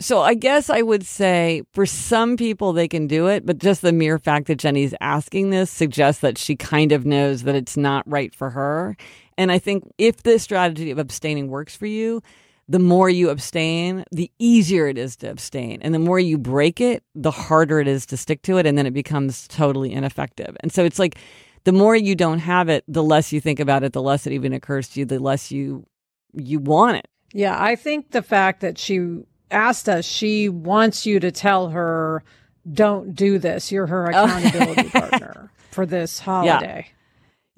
So 0.02 0.22
I 0.22 0.34
guess 0.34 0.70
I 0.70 0.82
would 0.82 1.06
say 1.06 1.63
for 1.74 1.86
some 1.86 2.38
people 2.38 2.72
they 2.72 2.88
can 2.88 3.06
do 3.06 3.28
it, 3.28 3.46
but 3.46 3.58
just 3.58 3.82
the 3.82 3.92
mere 3.92 4.18
fact 4.18 4.48
that 4.48 4.56
Jenny's 4.56 4.94
asking 5.02 5.50
this 5.50 5.70
suggests 5.70 6.22
that 6.22 6.38
she 6.38 6.56
kind 6.56 6.94
of 6.94 7.06
knows 7.06 7.44
that 7.44 7.56
it's 7.56 7.76
not 7.76 8.10
right 8.10 8.34
for 8.34 8.50
her. 8.52 8.96
And 9.38 9.52
I 9.52 9.60
think 9.60 9.84
if 9.98 10.24
this 10.24 10.42
strategy 10.42 10.89
of 10.89 11.00
abstaining 11.00 11.50
works 11.50 11.76
for 11.76 11.86
you, 11.86 12.22
the 12.69 12.79
more 12.79 13.10
you 13.10 13.32
abstain, 13.32 14.05
the 14.12 14.32
easier 14.38 14.88
it 14.88 14.97
is 14.97 15.15
to 15.17 15.29
abstain. 15.29 15.82
And 15.82 15.91
the 15.91 15.99
more 15.99 16.19
you 16.19 16.38
break 16.38 16.79
it, 16.79 17.03
the 17.15 17.32
harder 17.32 17.79
it 17.79 17.88
is 17.88 18.05
to 18.05 18.15
stick 18.15 18.43
to 18.43 18.60
it. 18.60 18.67
And 18.67 18.77
then 18.77 18.86
it 18.86 18.93
becomes 18.93 19.47
totally 19.47 19.91
ineffective. 19.91 20.55
And 20.60 20.71
so 20.71 20.86
it's 20.86 20.99
like 20.99 21.17
the 21.63 21.71
more 21.71 21.95
you 21.95 22.15
don't 22.15 22.38
have 22.38 22.69
it, 22.69 22.84
the 22.88 23.01
less 23.01 23.34
you 23.34 23.41
think 23.41 23.60
about 23.60 23.84
it, 23.84 23.93
the 23.93 24.03
less 24.03 24.27
it 24.27 24.34
even 24.34 24.53
occurs 24.53 24.88
to 24.89 24.99
you, 24.99 25.05
the 25.05 25.19
less 25.19 25.51
you 25.51 25.88
you 26.34 26.60
want 26.60 26.97
it. 26.97 27.08
Yeah, 27.34 27.58
I 27.60 27.75
think 27.75 28.12
the 28.12 28.21
fact 28.21 28.62
that 28.62 28.77
she 28.77 29.23
asked 29.49 29.89
us, 29.89 30.05
she 30.05 30.47
wants 30.47 31.08
you 31.08 31.19
to 31.19 31.32
tell 31.32 31.69
her, 31.69 32.23
don't 32.71 33.15
do 33.15 33.39
this. 33.39 33.71
You're 33.71 33.88
her 33.88 34.12
oh. 34.13 34.25
accountability 34.25 34.89
partner 34.91 35.51
for 35.71 35.88
this 35.88 36.19
holiday. 36.19 36.86
Yeah. 36.88 36.93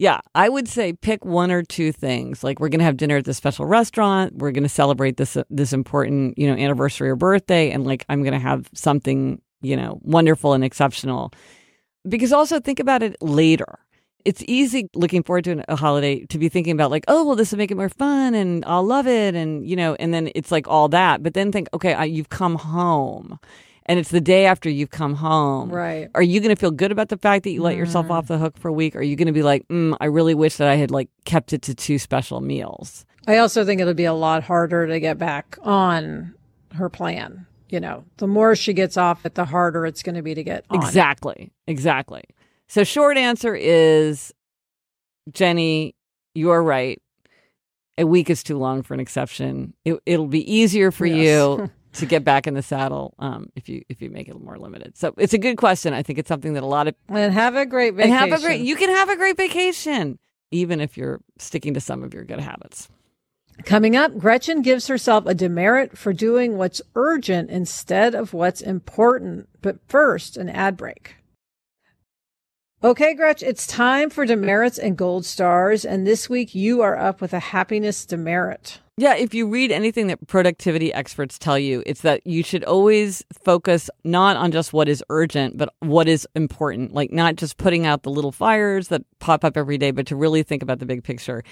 Yeah, 0.01 0.21
I 0.33 0.49
would 0.49 0.67
say 0.67 0.93
pick 0.93 1.23
one 1.25 1.51
or 1.51 1.61
two 1.61 1.91
things. 1.91 2.43
Like 2.43 2.59
we're 2.59 2.69
going 2.69 2.79
to 2.79 2.85
have 2.85 2.97
dinner 2.97 3.17
at 3.17 3.25
this 3.25 3.37
special 3.37 3.67
restaurant. 3.67 4.33
We're 4.37 4.49
going 4.49 4.63
to 4.63 4.69
celebrate 4.69 5.17
this 5.17 5.37
this 5.51 5.73
important, 5.73 6.39
you 6.39 6.47
know, 6.47 6.55
anniversary 6.55 7.07
or 7.07 7.15
birthday 7.15 7.69
and 7.69 7.85
like 7.85 8.03
I'm 8.09 8.23
going 8.23 8.33
to 8.33 8.39
have 8.39 8.67
something, 8.73 9.39
you 9.61 9.77
know, 9.77 9.99
wonderful 10.01 10.53
and 10.53 10.63
exceptional. 10.63 11.31
Because 12.09 12.33
also 12.33 12.59
think 12.59 12.79
about 12.79 13.03
it 13.03 13.15
later. 13.21 13.77
it's 14.25 14.43
easy 14.47 14.89
looking 14.95 15.23
forward 15.23 15.43
to 15.45 15.63
a 15.71 15.75
holiday 15.75 16.25
to 16.27 16.37
be 16.37 16.49
thinking 16.49 16.73
about 16.73 16.91
like, 16.91 17.05
oh, 17.07 17.25
well, 17.25 17.35
this 17.35 17.51
will 17.51 17.57
make 17.57 17.71
it 17.71 17.75
more 17.75 17.89
fun 17.89 18.33
and 18.33 18.63
I'll 18.65 18.83
love 18.83 19.07
it. 19.07 19.35
And, 19.35 19.67
you 19.67 19.75
know, 19.75 19.95
and 19.95 20.13
then 20.13 20.31
it's 20.35 20.51
like 20.51 20.67
all 20.67 20.89
that. 20.89 21.23
But 21.23 21.33
then 21.33 21.51
think, 21.51 21.69
okay, 21.73 22.05
you've 22.05 22.29
come 22.29 22.55
home 22.55 23.39
and 23.91 23.99
it's 23.99 24.09
the 24.09 24.21
day 24.21 24.45
after 24.45 24.69
you've 24.69 24.89
come 24.89 25.15
home. 25.15 25.69
Right. 25.69 26.09
Are 26.15 26.23
you 26.23 26.39
going 26.39 26.55
to 26.55 26.57
feel 26.57 26.71
good 26.71 26.93
about 26.93 27.09
the 27.09 27.17
fact 27.17 27.43
that 27.43 27.51
you 27.51 27.61
let 27.61 27.75
yourself 27.75 28.09
off 28.09 28.27
the 28.27 28.37
hook 28.37 28.57
for 28.57 28.69
a 28.69 28.73
week? 28.73 28.95
Or 28.95 28.99
are 28.99 29.03
you 29.03 29.17
going 29.17 29.25
to 29.25 29.33
be 29.33 29.43
like, 29.43 29.67
mm, 29.67 29.97
I 29.99 30.05
really 30.05 30.33
wish 30.33 30.55
that 30.55 30.69
I 30.69 30.75
had 30.75 30.91
like 30.91 31.09
kept 31.25 31.51
it 31.51 31.61
to 31.63 31.75
two 31.75 31.99
special 31.99 32.39
meals? 32.39 33.05
I 33.27 33.39
also 33.39 33.65
think 33.65 33.81
it'll 33.81 33.93
be 33.93 34.05
a 34.05 34.13
lot 34.13 34.43
harder 34.43 34.87
to 34.87 34.97
get 35.01 35.17
back 35.17 35.57
on 35.61 36.33
her 36.75 36.87
plan. 36.87 37.45
You 37.67 37.81
know, 37.81 38.05
the 38.15 38.27
more 38.27 38.55
she 38.55 38.71
gets 38.71 38.95
off 38.95 39.25
it, 39.25 39.35
the 39.35 39.43
harder 39.43 39.85
it's 39.85 40.03
going 40.03 40.15
to 40.15 40.21
be 40.21 40.35
to 40.35 40.43
get 40.43 40.63
on. 40.69 40.77
Exactly. 40.77 41.51
Exactly. 41.67 42.23
So, 42.69 42.85
short 42.85 43.17
answer 43.17 43.53
is 43.53 44.33
Jenny, 45.33 45.95
you're 46.33 46.63
right. 46.63 47.01
A 47.97 48.07
week 48.07 48.29
is 48.29 48.41
too 48.41 48.57
long 48.57 48.83
for 48.83 48.93
an 48.93 49.01
exception. 49.01 49.73
It, 49.83 49.99
will 50.07 50.27
be 50.27 50.49
easier 50.49 50.91
for 50.91 51.05
Yes. 51.05 51.17
you 51.17 51.69
to 51.93 52.05
get 52.05 52.23
back 52.23 52.47
in 52.47 52.53
the 52.53 52.61
saddle 52.61 53.13
um, 53.19 53.49
if 53.55 53.67
you 53.67 53.83
if 53.89 54.01
you 54.01 54.09
make 54.09 54.27
it 54.27 54.39
more 54.39 54.57
limited. 54.57 54.97
So 54.97 55.13
it's 55.17 55.33
a 55.33 55.37
good 55.37 55.57
question. 55.57 55.93
I 55.93 56.03
think 56.03 56.19
it's 56.19 56.29
something 56.29 56.53
that 56.53 56.63
a 56.63 56.67
lot 56.67 56.87
of 56.87 56.95
And 57.09 57.33
have 57.33 57.55
a 57.55 57.65
great 57.65 57.95
vacation. 57.95 58.17
and 58.17 58.31
have 58.31 58.39
a 58.39 58.41
great. 58.41 58.61
You 58.61 58.75
can 58.75 58.89
have 58.89 59.09
a 59.09 59.15
great 59.15 59.37
vacation 59.37 60.19
even 60.51 60.81
if 60.81 60.97
you're 60.97 61.21
sticking 61.39 61.73
to 61.73 61.79
some 61.79 62.03
of 62.03 62.13
your 62.13 62.25
good 62.25 62.39
habits. 62.39 62.89
Coming 63.65 63.95
up, 63.95 64.17
Gretchen 64.17 64.61
gives 64.61 64.87
herself 64.87 65.25
a 65.25 65.33
demerit 65.33 65.97
for 65.97 66.13
doing 66.13 66.57
what's 66.57 66.81
urgent 66.95 67.49
instead 67.49 68.15
of 68.15 68.33
what's 68.33 68.61
important. 68.61 69.47
But 69.61 69.79
first, 69.87 70.35
an 70.35 70.49
ad 70.49 70.75
break. 70.77 71.15
Okay, 72.83 73.13
Gretch, 73.13 73.43
it's 73.43 73.67
time 73.67 74.09
for 74.09 74.25
demerits 74.25 74.79
and 74.79 74.97
gold 74.97 75.23
stars. 75.23 75.85
And 75.85 76.07
this 76.07 76.27
week 76.27 76.55
you 76.55 76.81
are 76.81 76.97
up 76.97 77.21
with 77.21 77.31
a 77.31 77.39
happiness 77.39 78.07
demerit. 78.07 78.79
Yeah, 78.97 79.13
if 79.13 79.35
you 79.35 79.47
read 79.47 79.71
anything 79.71 80.07
that 80.07 80.25
productivity 80.25 80.91
experts 80.91 81.37
tell 81.37 81.59
you, 81.59 81.83
it's 81.85 82.01
that 82.01 82.25
you 82.25 82.41
should 82.41 82.63
always 82.63 83.23
focus 83.31 83.91
not 84.03 84.35
on 84.35 84.51
just 84.51 84.73
what 84.73 84.89
is 84.89 85.03
urgent, 85.11 85.59
but 85.59 85.71
what 85.81 86.07
is 86.07 86.27
important. 86.33 86.91
Like 86.91 87.11
not 87.11 87.35
just 87.35 87.57
putting 87.57 87.85
out 87.85 88.01
the 88.01 88.09
little 88.09 88.31
fires 88.31 88.87
that 88.87 89.03
pop 89.19 89.45
up 89.45 89.57
every 89.57 89.77
day, 89.77 89.91
but 89.91 90.07
to 90.07 90.15
really 90.15 90.41
think 90.41 90.63
about 90.63 90.79
the 90.79 90.87
big 90.87 91.03
picture. 91.03 91.43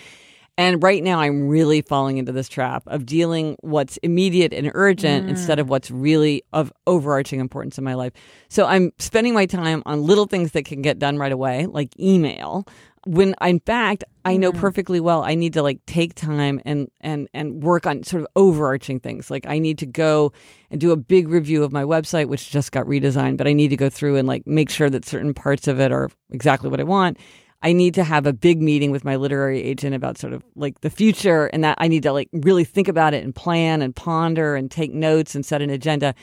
And 0.59 0.83
right 0.83 1.01
now, 1.01 1.21
I'm 1.21 1.47
really 1.47 1.81
falling 1.81 2.17
into 2.17 2.33
this 2.33 2.49
trap 2.49 2.83
of 2.87 3.05
dealing 3.05 3.55
what's 3.61 3.95
immediate 4.03 4.51
and 4.51 4.69
urgent 4.73 5.29
instead 5.29 5.57
of 5.57 5.67
mm. 5.67 5.69
what's 5.69 5.89
really 5.89 6.43
of 6.51 6.73
overarching 6.85 7.39
importance 7.39 7.77
in 7.77 7.85
my 7.85 7.93
life. 7.93 8.11
So 8.49 8.65
I'm 8.65 8.91
spending 8.99 9.33
my 9.33 9.45
time 9.45 9.81
on 9.85 10.03
little 10.03 10.25
things 10.25 10.51
that 10.51 10.65
can 10.65 10.81
get 10.81 10.99
done 10.99 11.17
right 11.17 11.31
away, 11.31 11.65
like 11.67 11.97
email. 11.97 12.67
When 13.05 13.35
in 13.41 13.61
fact, 13.61 14.03
I 14.25 14.35
know 14.35 14.51
mm. 14.51 14.59
perfectly 14.59 14.99
well 14.99 15.23
I 15.23 15.33
need 15.33 15.53
to 15.53 15.63
like 15.63 15.79
take 15.85 16.13
time 16.13 16.59
and 16.65 16.91
and 16.99 17.29
and 17.33 17.63
work 17.63 17.87
on 17.87 18.03
sort 18.03 18.23
of 18.23 18.27
overarching 18.35 18.99
things. 18.99 19.31
Like 19.31 19.45
I 19.47 19.59
need 19.59 19.77
to 19.77 19.85
go 19.85 20.33
and 20.69 20.81
do 20.81 20.91
a 20.91 20.97
big 20.97 21.29
review 21.29 21.63
of 21.63 21.71
my 21.71 21.83
website, 21.83 22.27
which 22.27 22.49
just 22.49 22.73
got 22.73 22.85
redesigned, 22.85 23.37
but 23.37 23.47
I 23.47 23.53
need 23.53 23.69
to 23.69 23.77
go 23.77 23.89
through 23.89 24.17
and 24.17 24.27
like 24.27 24.45
make 24.45 24.69
sure 24.69 24.89
that 24.89 25.05
certain 25.05 25.33
parts 25.33 25.69
of 25.69 25.79
it 25.79 25.93
are 25.93 26.09
exactly 26.31 26.69
what 26.69 26.81
I 26.81 26.83
want. 26.83 27.17
I 27.61 27.73
need 27.73 27.93
to 27.95 28.03
have 28.03 28.25
a 28.25 28.33
big 28.33 28.61
meeting 28.61 28.91
with 28.91 29.03
my 29.03 29.17
literary 29.17 29.61
agent 29.61 29.93
about 29.93 30.17
sort 30.17 30.33
of 30.33 30.43
like 30.55 30.79
the 30.81 30.89
future 30.89 31.47
and 31.47 31.63
that 31.63 31.77
I 31.81 31.87
need 31.87 32.03
to 32.03 32.13
like 32.13 32.29
really 32.31 32.63
think 32.63 32.87
about 32.87 33.13
it 33.13 33.23
and 33.23 33.35
plan 33.35 33.81
and 33.81 33.95
ponder 33.95 34.55
and 34.55 34.71
take 34.71 34.93
notes 34.93 35.35
and 35.35 35.45
set 35.45 35.61
an 35.61 35.69
agenda. 35.69 36.15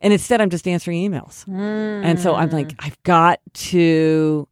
And 0.00 0.12
instead, 0.12 0.40
I'm 0.40 0.50
just 0.50 0.68
answering 0.68 1.10
emails. 1.10 1.44
And 2.04 2.20
so 2.20 2.36
I'm 2.36 2.50
like, 2.50 2.68
mm. 2.68 2.76
I've 2.78 3.02
got 3.02 3.40
to 3.54 4.46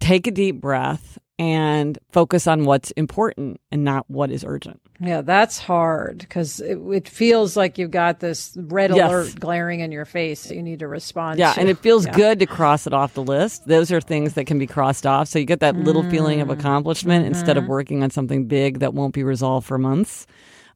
take 0.00 0.26
a 0.26 0.30
deep 0.30 0.60
breath 0.60 1.18
and 1.38 1.98
focus 2.12 2.46
on 2.46 2.64
what's 2.64 2.92
important 2.92 3.60
and 3.72 3.84
not 3.84 4.08
what 4.08 4.30
is 4.30 4.44
urgent. 4.46 4.80
Yeah, 5.00 5.22
that's 5.22 5.58
hard 5.58 6.18
because 6.18 6.60
it, 6.60 6.78
it 6.92 7.08
feels 7.08 7.56
like 7.56 7.76
you've 7.76 7.90
got 7.90 8.20
this 8.20 8.56
red 8.56 8.94
Yes. 8.94 9.10
alert 9.10 9.40
glaring 9.40 9.80
in 9.80 9.90
your 9.90 10.04
face 10.04 10.44
that 10.44 10.54
you 10.54 10.62
need 10.62 10.78
to 10.78 10.88
respond 10.88 11.38
Yeah, 11.38 11.52
to. 11.52 11.60
and 11.60 11.68
it 11.68 11.78
feels 11.78 12.06
Yeah. 12.06 12.12
good 12.12 12.38
to 12.38 12.46
cross 12.46 12.86
it 12.86 12.94
off 12.94 13.14
the 13.14 13.22
list. 13.22 13.66
Those 13.66 13.90
are 13.90 14.00
things 14.00 14.34
that 14.34 14.46
can 14.46 14.58
be 14.58 14.68
crossed 14.68 15.06
off. 15.06 15.26
So 15.28 15.38
you 15.40 15.44
get 15.44 15.60
that 15.60 15.76
little 15.76 16.08
feeling 16.08 16.40
of 16.40 16.48
mm-hmm. 16.48 16.60
accomplishment 16.60 17.26
instead 17.26 17.56
of 17.56 17.64
mm-hmm. 17.64 17.72
working 17.72 18.02
on 18.04 18.10
something 18.10 18.46
big 18.46 18.78
that 18.78 18.94
won't 18.94 19.14
be 19.14 19.24
resolved 19.24 19.66
for 19.66 19.78
months. 19.78 20.26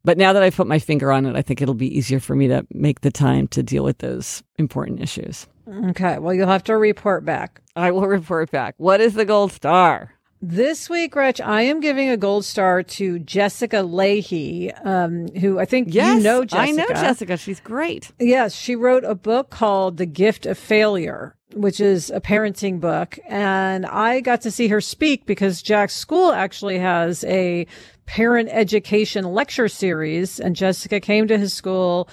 But 0.04 0.18
now 0.18 0.32
that 0.32 0.42
I've 0.42 0.56
put 0.56 0.66
my 0.66 0.78
finger 0.78 1.12
on 1.12 1.26
it, 1.26 1.36
I 1.36 1.42
think 1.42 1.60
it'll 1.60 1.74
be 1.74 1.96
easier 1.96 2.20
for 2.20 2.34
me 2.34 2.48
to 2.48 2.66
make 2.72 3.02
the 3.02 3.10
time 3.10 3.46
to 3.48 3.62
deal 3.62 3.84
with 3.84 3.98
those 3.98 4.42
important 4.56 5.00
issues. 5.00 5.46
Okay, 5.90 6.18
well, 6.18 6.32
you'll 6.32 6.48
have 6.48 6.64
to 6.64 6.76
report 6.76 7.24
back. 7.24 7.60
I 7.76 7.90
will 7.90 8.06
report 8.06 8.50
back. 8.50 8.74
What 8.78 9.00
is 9.00 9.14
the 9.14 9.24
gold 9.24 9.52
star? 9.52 10.14
This 10.40 10.88
week, 10.88 11.12
Gretch, 11.12 11.40
I 11.40 11.62
am 11.62 11.80
giving 11.80 12.10
a 12.10 12.16
gold 12.16 12.44
star 12.44 12.84
to 12.84 13.18
Jessica 13.18 13.78
Lahey, 13.78 14.72
um, 14.86 15.26
who 15.40 15.58
I 15.58 15.64
think 15.64 15.88
Yes, 15.90 16.18
you 16.18 16.22
know 16.22 16.44
Jessica. 16.44 16.62
I 16.62 16.70
know 16.70 16.86
Jessica. 16.86 17.36
She's 17.36 17.58
great. 17.58 18.12
Yes, 18.20 18.54
she 18.54 18.76
wrote 18.76 19.02
a 19.02 19.16
book 19.16 19.50
called 19.50 19.96
The 19.96 20.06
Gift 20.06 20.46
of 20.46 20.56
Failure, 20.56 21.34
which 21.54 21.80
is 21.80 22.10
a 22.10 22.20
parenting 22.20 22.80
book. 22.80 23.18
And 23.26 23.84
I 23.84 24.20
got 24.20 24.42
to 24.42 24.52
see 24.52 24.68
her 24.68 24.80
speak 24.80 25.26
because 25.26 25.60
Jack's 25.60 25.96
school 25.96 26.30
actually 26.30 26.78
has 26.78 27.24
a 27.24 27.66
parent 28.06 28.48
education 28.52 29.24
lecture 29.24 29.68
series. 29.68 30.38
And 30.38 30.54
Jessica 30.54 31.00
came 31.00 31.26
to 31.26 31.36
his 31.36 31.52
school 31.52 32.08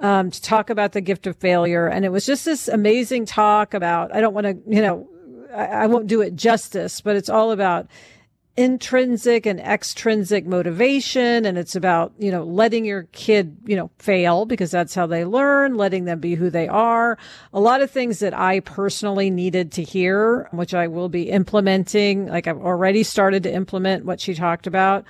um, 0.00 0.32
to 0.32 0.42
talk 0.42 0.68
about 0.68 0.92
the 0.92 1.00
gift 1.00 1.28
of 1.28 1.36
failure. 1.36 1.86
And 1.86 2.04
it 2.04 2.10
was 2.10 2.26
just 2.26 2.44
this 2.44 2.66
amazing 2.66 3.26
talk 3.26 3.72
about, 3.72 4.12
I 4.12 4.20
don't 4.20 4.34
want 4.34 4.46
to, 4.46 4.58
you 4.66 4.82
know, 4.82 5.08
I, 5.54 5.86
won't 5.86 6.06
do 6.06 6.20
it 6.20 6.36
justice, 6.36 7.00
but 7.00 7.16
it's 7.16 7.28
all 7.28 7.52
about 7.52 7.86
intrinsic 8.56 9.46
and 9.46 9.60
extrinsic 9.60 10.46
motivation. 10.46 11.46
And 11.46 11.56
it's 11.56 11.76
about 11.76 12.12
you 12.18 12.30
know 12.30 12.42
letting 12.44 12.84
your 12.84 13.04
kid 13.12 13.56
you 13.64 13.76
know 13.76 13.90
fail 13.98 14.46
because 14.46 14.70
that's 14.70 14.94
how 14.94 15.06
they 15.06 15.24
learn 15.24 15.76
letting 15.76 16.06
them 16.06 16.18
be 16.18 16.34
who 16.34 16.50
they 16.50 16.66
are. 16.66 17.16
A 17.52 17.60
lot 17.60 17.82
of 17.82 17.90
things 17.90 18.18
that 18.18 18.34
i 18.34 18.60
personally 18.60 19.30
needed 19.30 19.72
to 19.72 19.82
hear 19.82 20.48
which 20.50 20.74
i 20.74 20.88
will 20.88 21.08
be 21.08 21.30
implementing. 21.30 22.26
Like 22.26 22.46
i've 22.46 22.58
already 22.58 23.04
started 23.04 23.44
to 23.44 23.52
implement 23.52 24.04
what 24.04 24.20
she 24.20 24.34
talked 24.34 24.66
about 24.66 25.04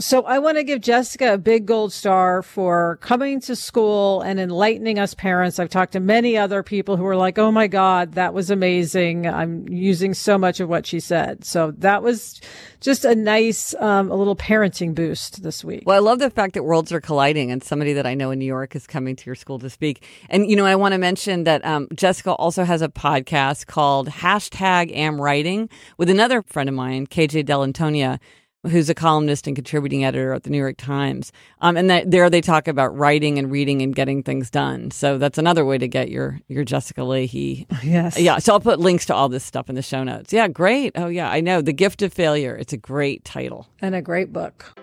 so 0.00 0.22
I 0.22 0.38
want 0.38 0.56
to 0.56 0.64
give 0.64 0.80
Jessica 0.80 1.34
a 1.34 1.38
big 1.38 1.66
gold 1.66 1.92
star 1.92 2.42
for 2.42 2.96
coming 3.02 3.40
to 3.42 3.54
school 3.54 4.22
and 4.22 4.40
enlightening 4.40 4.98
us 4.98 5.14
parents. 5.14 5.58
I've 5.58 5.70
talked 5.70 5.92
to 5.92 6.00
many 6.00 6.36
other 6.36 6.62
people 6.62 6.96
who 6.96 7.04
were 7.04 7.16
like, 7.16 7.38
"Oh 7.38 7.52
my 7.52 7.66
god, 7.66 8.14
that 8.14 8.34
was 8.34 8.50
amazing. 8.50 9.26
I'm 9.26 9.68
using 9.68 10.14
so 10.14 10.38
much 10.38 10.60
of 10.60 10.68
what 10.68 10.86
she 10.86 11.00
said." 11.00 11.44
So 11.44 11.72
that 11.78 12.02
was 12.02 12.40
just 12.80 13.04
a 13.04 13.14
nice 13.14 13.74
um, 13.74 14.10
a 14.10 14.14
little 14.14 14.36
parenting 14.36 14.94
boost 14.94 15.42
this 15.42 15.62
week. 15.62 15.82
Well, 15.84 15.96
I 15.96 16.00
love 16.00 16.18
the 16.18 16.30
fact 16.30 16.54
that 16.54 16.64
worlds 16.64 16.92
are 16.92 17.00
colliding, 17.00 17.50
and 17.50 17.62
somebody 17.62 17.92
that 17.92 18.06
I 18.06 18.14
know 18.14 18.30
in 18.30 18.38
New 18.38 18.46
York 18.46 18.74
is 18.74 18.86
coming 18.86 19.16
to 19.16 19.26
your 19.26 19.34
school 19.34 19.58
to 19.58 19.70
speak. 19.70 20.04
And 20.30 20.48
you 20.48 20.56
know, 20.56 20.66
I 20.66 20.76
want 20.76 20.92
to 20.92 20.98
mention 20.98 21.44
that 21.44 21.64
um, 21.64 21.88
Jessica 21.94 22.32
also 22.32 22.64
has 22.64 22.80
a 22.80 22.88
podcast 22.88 23.66
called 23.66 24.08
hashtag 24.08 24.94
Am 24.96 25.20
Writing 25.20 25.68
with 25.98 26.08
another 26.08 26.42
friend 26.42 26.68
of 26.68 26.74
mine, 26.74 27.06
KJ 27.06 27.44
Dell'Antonia, 27.44 28.18
who's 28.64 28.90
a 28.90 28.94
columnist 28.94 29.46
and 29.46 29.56
contributing 29.56 30.04
editor 30.04 30.32
at 30.32 30.42
the 30.42 30.50
New 30.50 30.58
York 30.58 30.76
Times. 30.76 31.32
Um, 31.60 31.76
and 31.76 31.88
that, 31.90 32.10
there 32.10 32.28
they 32.28 32.40
talk 32.40 32.68
about 32.68 32.96
writing 32.96 33.38
and 33.38 33.50
reading 33.50 33.82
and 33.82 33.94
getting 33.94 34.22
things 34.22 34.50
done. 34.50 34.90
So 34.90 35.18
that's 35.18 35.38
another 35.38 35.64
way 35.64 35.78
to 35.78 35.88
get 35.88 36.10
your 36.10 36.40
your 36.48 36.64
Jessica 36.64 37.00
Lahey. 37.00 37.66
Yes. 37.82 38.18
Yeah, 38.18 38.38
so 38.38 38.52
I'll 38.52 38.60
put 38.60 38.78
links 38.78 39.06
to 39.06 39.14
all 39.14 39.28
this 39.28 39.44
stuff 39.44 39.68
in 39.68 39.74
the 39.74 39.82
show 39.82 40.04
notes. 40.04 40.32
Yeah, 40.32 40.48
great. 40.48 40.92
Oh 40.96 41.08
yeah, 41.08 41.30
I 41.30 41.40
know. 41.40 41.62
The 41.62 41.72
Gift 41.72 42.02
of 42.02 42.12
Failure. 42.12 42.54
It's 42.56 42.72
a 42.72 42.76
great 42.76 43.24
title. 43.24 43.68
And 43.80 43.94
a 43.94 44.02
great 44.02 44.32
book. 44.32 44.78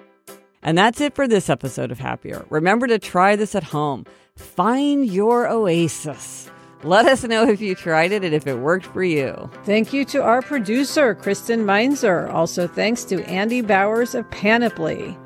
And 0.63 0.77
that's 0.77 0.99
it 0.99 1.15
for 1.15 1.27
this 1.27 1.49
episode 1.49 1.91
of 1.91 1.99
Happier. 1.99 2.45
Remember 2.49 2.87
to 2.87 2.99
try 2.99 3.35
this 3.35 3.55
at 3.55 3.63
home. 3.63 4.05
Find 4.35 5.05
your 5.05 5.47
oasis. 5.47 6.49
Let 6.83 7.07
us 7.07 7.23
know 7.23 7.49
if 7.49 7.59
you 7.59 7.73
tried 7.73 8.11
it 8.11 8.23
and 8.23 8.33
if 8.33 8.45
it 8.45 8.59
worked 8.59 8.85
for 8.85 9.03
you. 9.03 9.49
Thank 9.63 9.93
you 9.93 10.05
to 10.05 10.21
our 10.21 10.41
producer, 10.41 11.15
Kristen 11.15 11.65
Meinzer. 11.65 12.27
Also, 12.29 12.67
thanks 12.67 13.03
to 13.05 13.23
Andy 13.23 13.61
Bowers 13.61 14.13
of 14.13 14.29
Panoply. 14.29 15.17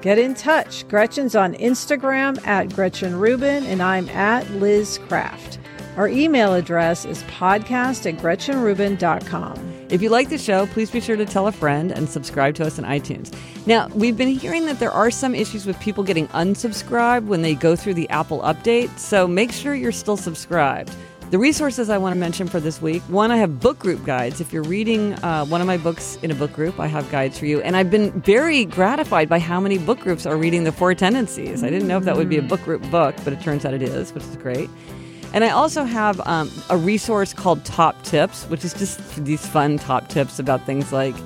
Get 0.00 0.18
in 0.18 0.34
touch. 0.34 0.86
Gretchen's 0.88 1.34
on 1.34 1.54
Instagram 1.54 2.44
at 2.46 2.74
Gretchen 2.74 3.16
Rubin, 3.18 3.64
and 3.64 3.82
I'm 3.82 4.08
at 4.10 4.50
Liz 4.52 4.98
Craft. 5.08 5.58
Our 5.96 6.08
email 6.08 6.54
address 6.54 7.04
is 7.04 7.22
podcast 7.24 8.12
at 8.12 8.20
gretchenrubin.com. 8.20 9.86
If 9.90 10.02
you 10.02 10.08
like 10.08 10.28
the 10.28 10.38
show, 10.38 10.66
please 10.66 10.90
be 10.90 11.00
sure 11.00 11.14
to 11.14 11.24
tell 11.24 11.46
a 11.46 11.52
friend 11.52 11.92
and 11.92 12.08
subscribe 12.08 12.56
to 12.56 12.66
us 12.66 12.80
on 12.80 12.84
iTunes. 12.84 13.32
Now, 13.64 13.86
we've 13.94 14.16
been 14.16 14.26
hearing 14.26 14.66
that 14.66 14.80
there 14.80 14.90
are 14.90 15.12
some 15.12 15.36
issues 15.36 15.66
with 15.66 15.78
people 15.78 16.02
getting 16.02 16.26
unsubscribed 16.28 17.26
when 17.26 17.42
they 17.42 17.54
go 17.54 17.76
through 17.76 17.94
the 17.94 18.10
Apple 18.10 18.40
update, 18.40 18.98
so 18.98 19.28
make 19.28 19.52
sure 19.52 19.72
you're 19.76 19.92
still 19.92 20.16
subscribed. 20.16 20.92
The 21.30 21.38
resources 21.38 21.88
I 21.88 21.98
want 21.98 22.12
to 22.12 22.18
mention 22.18 22.48
for 22.48 22.58
this 22.58 22.82
week 22.82 23.02
one, 23.02 23.30
I 23.30 23.36
have 23.36 23.60
book 23.60 23.78
group 23.78 24.04
guides. 24.04 24.40
If 24.40 24.52
you're 24.52 24.64
reading 24.64 25.14
uh, 25.22 25.44
one 25.46 25.60
of 25.60 25.66
my 25.68 25.76
books 25.76 26.18
in 26.22 26.32
a 26.32 26.34
book 26.34 26.52
group, 26.52 26.80
I 26.80 26.88
have 26.88 27.08
guides 27.12 27.38
for 27.38 27.46
you. 27.46 27.60
And 27.62 27.76
I've 27.76 27.90
been 27.90 28.10
very 28.20 28.64
gratified 28.64 29.28
by 29.28 29.38
how 29.38 29.60
many 29.60 29.78
book 29.78 30.00
groups 30.00 30.26
are 30.26 30.36
reading 30.36 30.64
The 30.64 30.72
Four 30.72 30.94
Tendencies. 30.94 31.62
I 31.62 31.70
didn't 31.70 31.86
know 31.86 31.98
if 31.98 32.04
that 32.04 32.16
would 32.16 32.28
be 32.28 32.38
a 32.38 32.42
book 32.42 32.62
group 32.62 32.82
book, 32.90 33.14
but 33.22 33.32
it 33.32 33.40
turns 33.40 33.64
out 33.64 33.74
it 33.74 33.82
is, 33.82 34.12
which 34.12 34.24
is 34.24 34.36
great. 34.36 34.68
And 35.34 35.42
I 35.42 35.50
also 35.50 35.82
have 35.82 36.20
um, 36.28 36.48
a 36.70 36.76
resource 36.76 37.32
called 37.32 37.64
Top 37.64 38.00
Tips, 38.04 38.44
which 38.44 38.64
is 38.64 38.72
just 38.72 39.16
these 39.16 39.44
fun 39.44 39.78
top 39.78 40.06
tips 40.08 40.38
about 40.38 40.64
things 40.64 40.92
like 40.92 41.16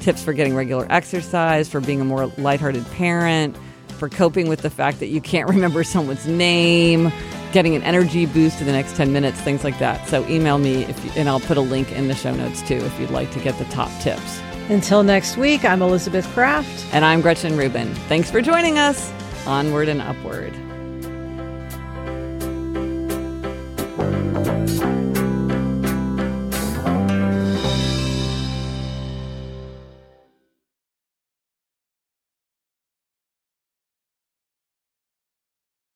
tips 0.00 0.20
for 0.20 0.32
getting 0.32 0.56
regular 0.56 0.84
exercise, 0.90 1.68
for 1.68 1.80
being 1.80 2.00
a 2.00 2.04
more 2.04 2.26
lighthearted 2.38 2.84
parent, 2.90 3.56
for 3.98 4.08
coping 4.08 4.48
with 4.48 4.62
the 4.62 4.68
fact 4.68 4.98
that 4.98 5.06
you 5.06 5.20
can't 5.20 5.48
remember 5.54 5.84
someone's 5.84 6.26
name, 6.26 7.12
getting 7.52 7.76
an 7.76 7.84
energy 7.84 8.26
boost 8.26 8.60
in 8.60 8.66
the 8.66 8.72
next 8.72 8.96
10 8.96 9.12
minutes, 9.12 9.40
things 9.40 9.62
like 9.62 9.78
that. 9.78 10.08
So 10.08 10.26
email 10.26 10.58
me 10.58 10.82
if 10.82 11.04
you, 11.04 11.12
and 11.14 11.28
I'll 11.28 11.38
put 11.38 11.56
a 11.56 11.60
link 11.60 11.92
in 11.92 12.08
the 12.08 12.16
show 12.16 12.34
notes 12.34 12.62
too 12.62 12.78
if 12.78 12.98
you'd 12.98 13.10
like 13.10 13.30
to 13.30 13.38
get 13.38 13.56
the 13.58 13.64
top 13.66 13.92
tips. 14.02 14.40
Until 14.70 15.04
next 15.04 15.36
week, 15.36 15.64
I'm 15.64 15.82
Elizabeth 15.82 16.26
Craft. 16.32 16.86
And 16.92 17.04
I'm 17.04 17.20
Gretchen 17.20 17.56
Rubin. 17.56 17.94
Thanks 18.08 18.28
for 18.28 18.42
joining 18.42 18.78
us. 18.78 19.12
Onward 19.46 19.88
and 19.88 20.02
upward. 20.02 20.52
Bye. 24.02 25.01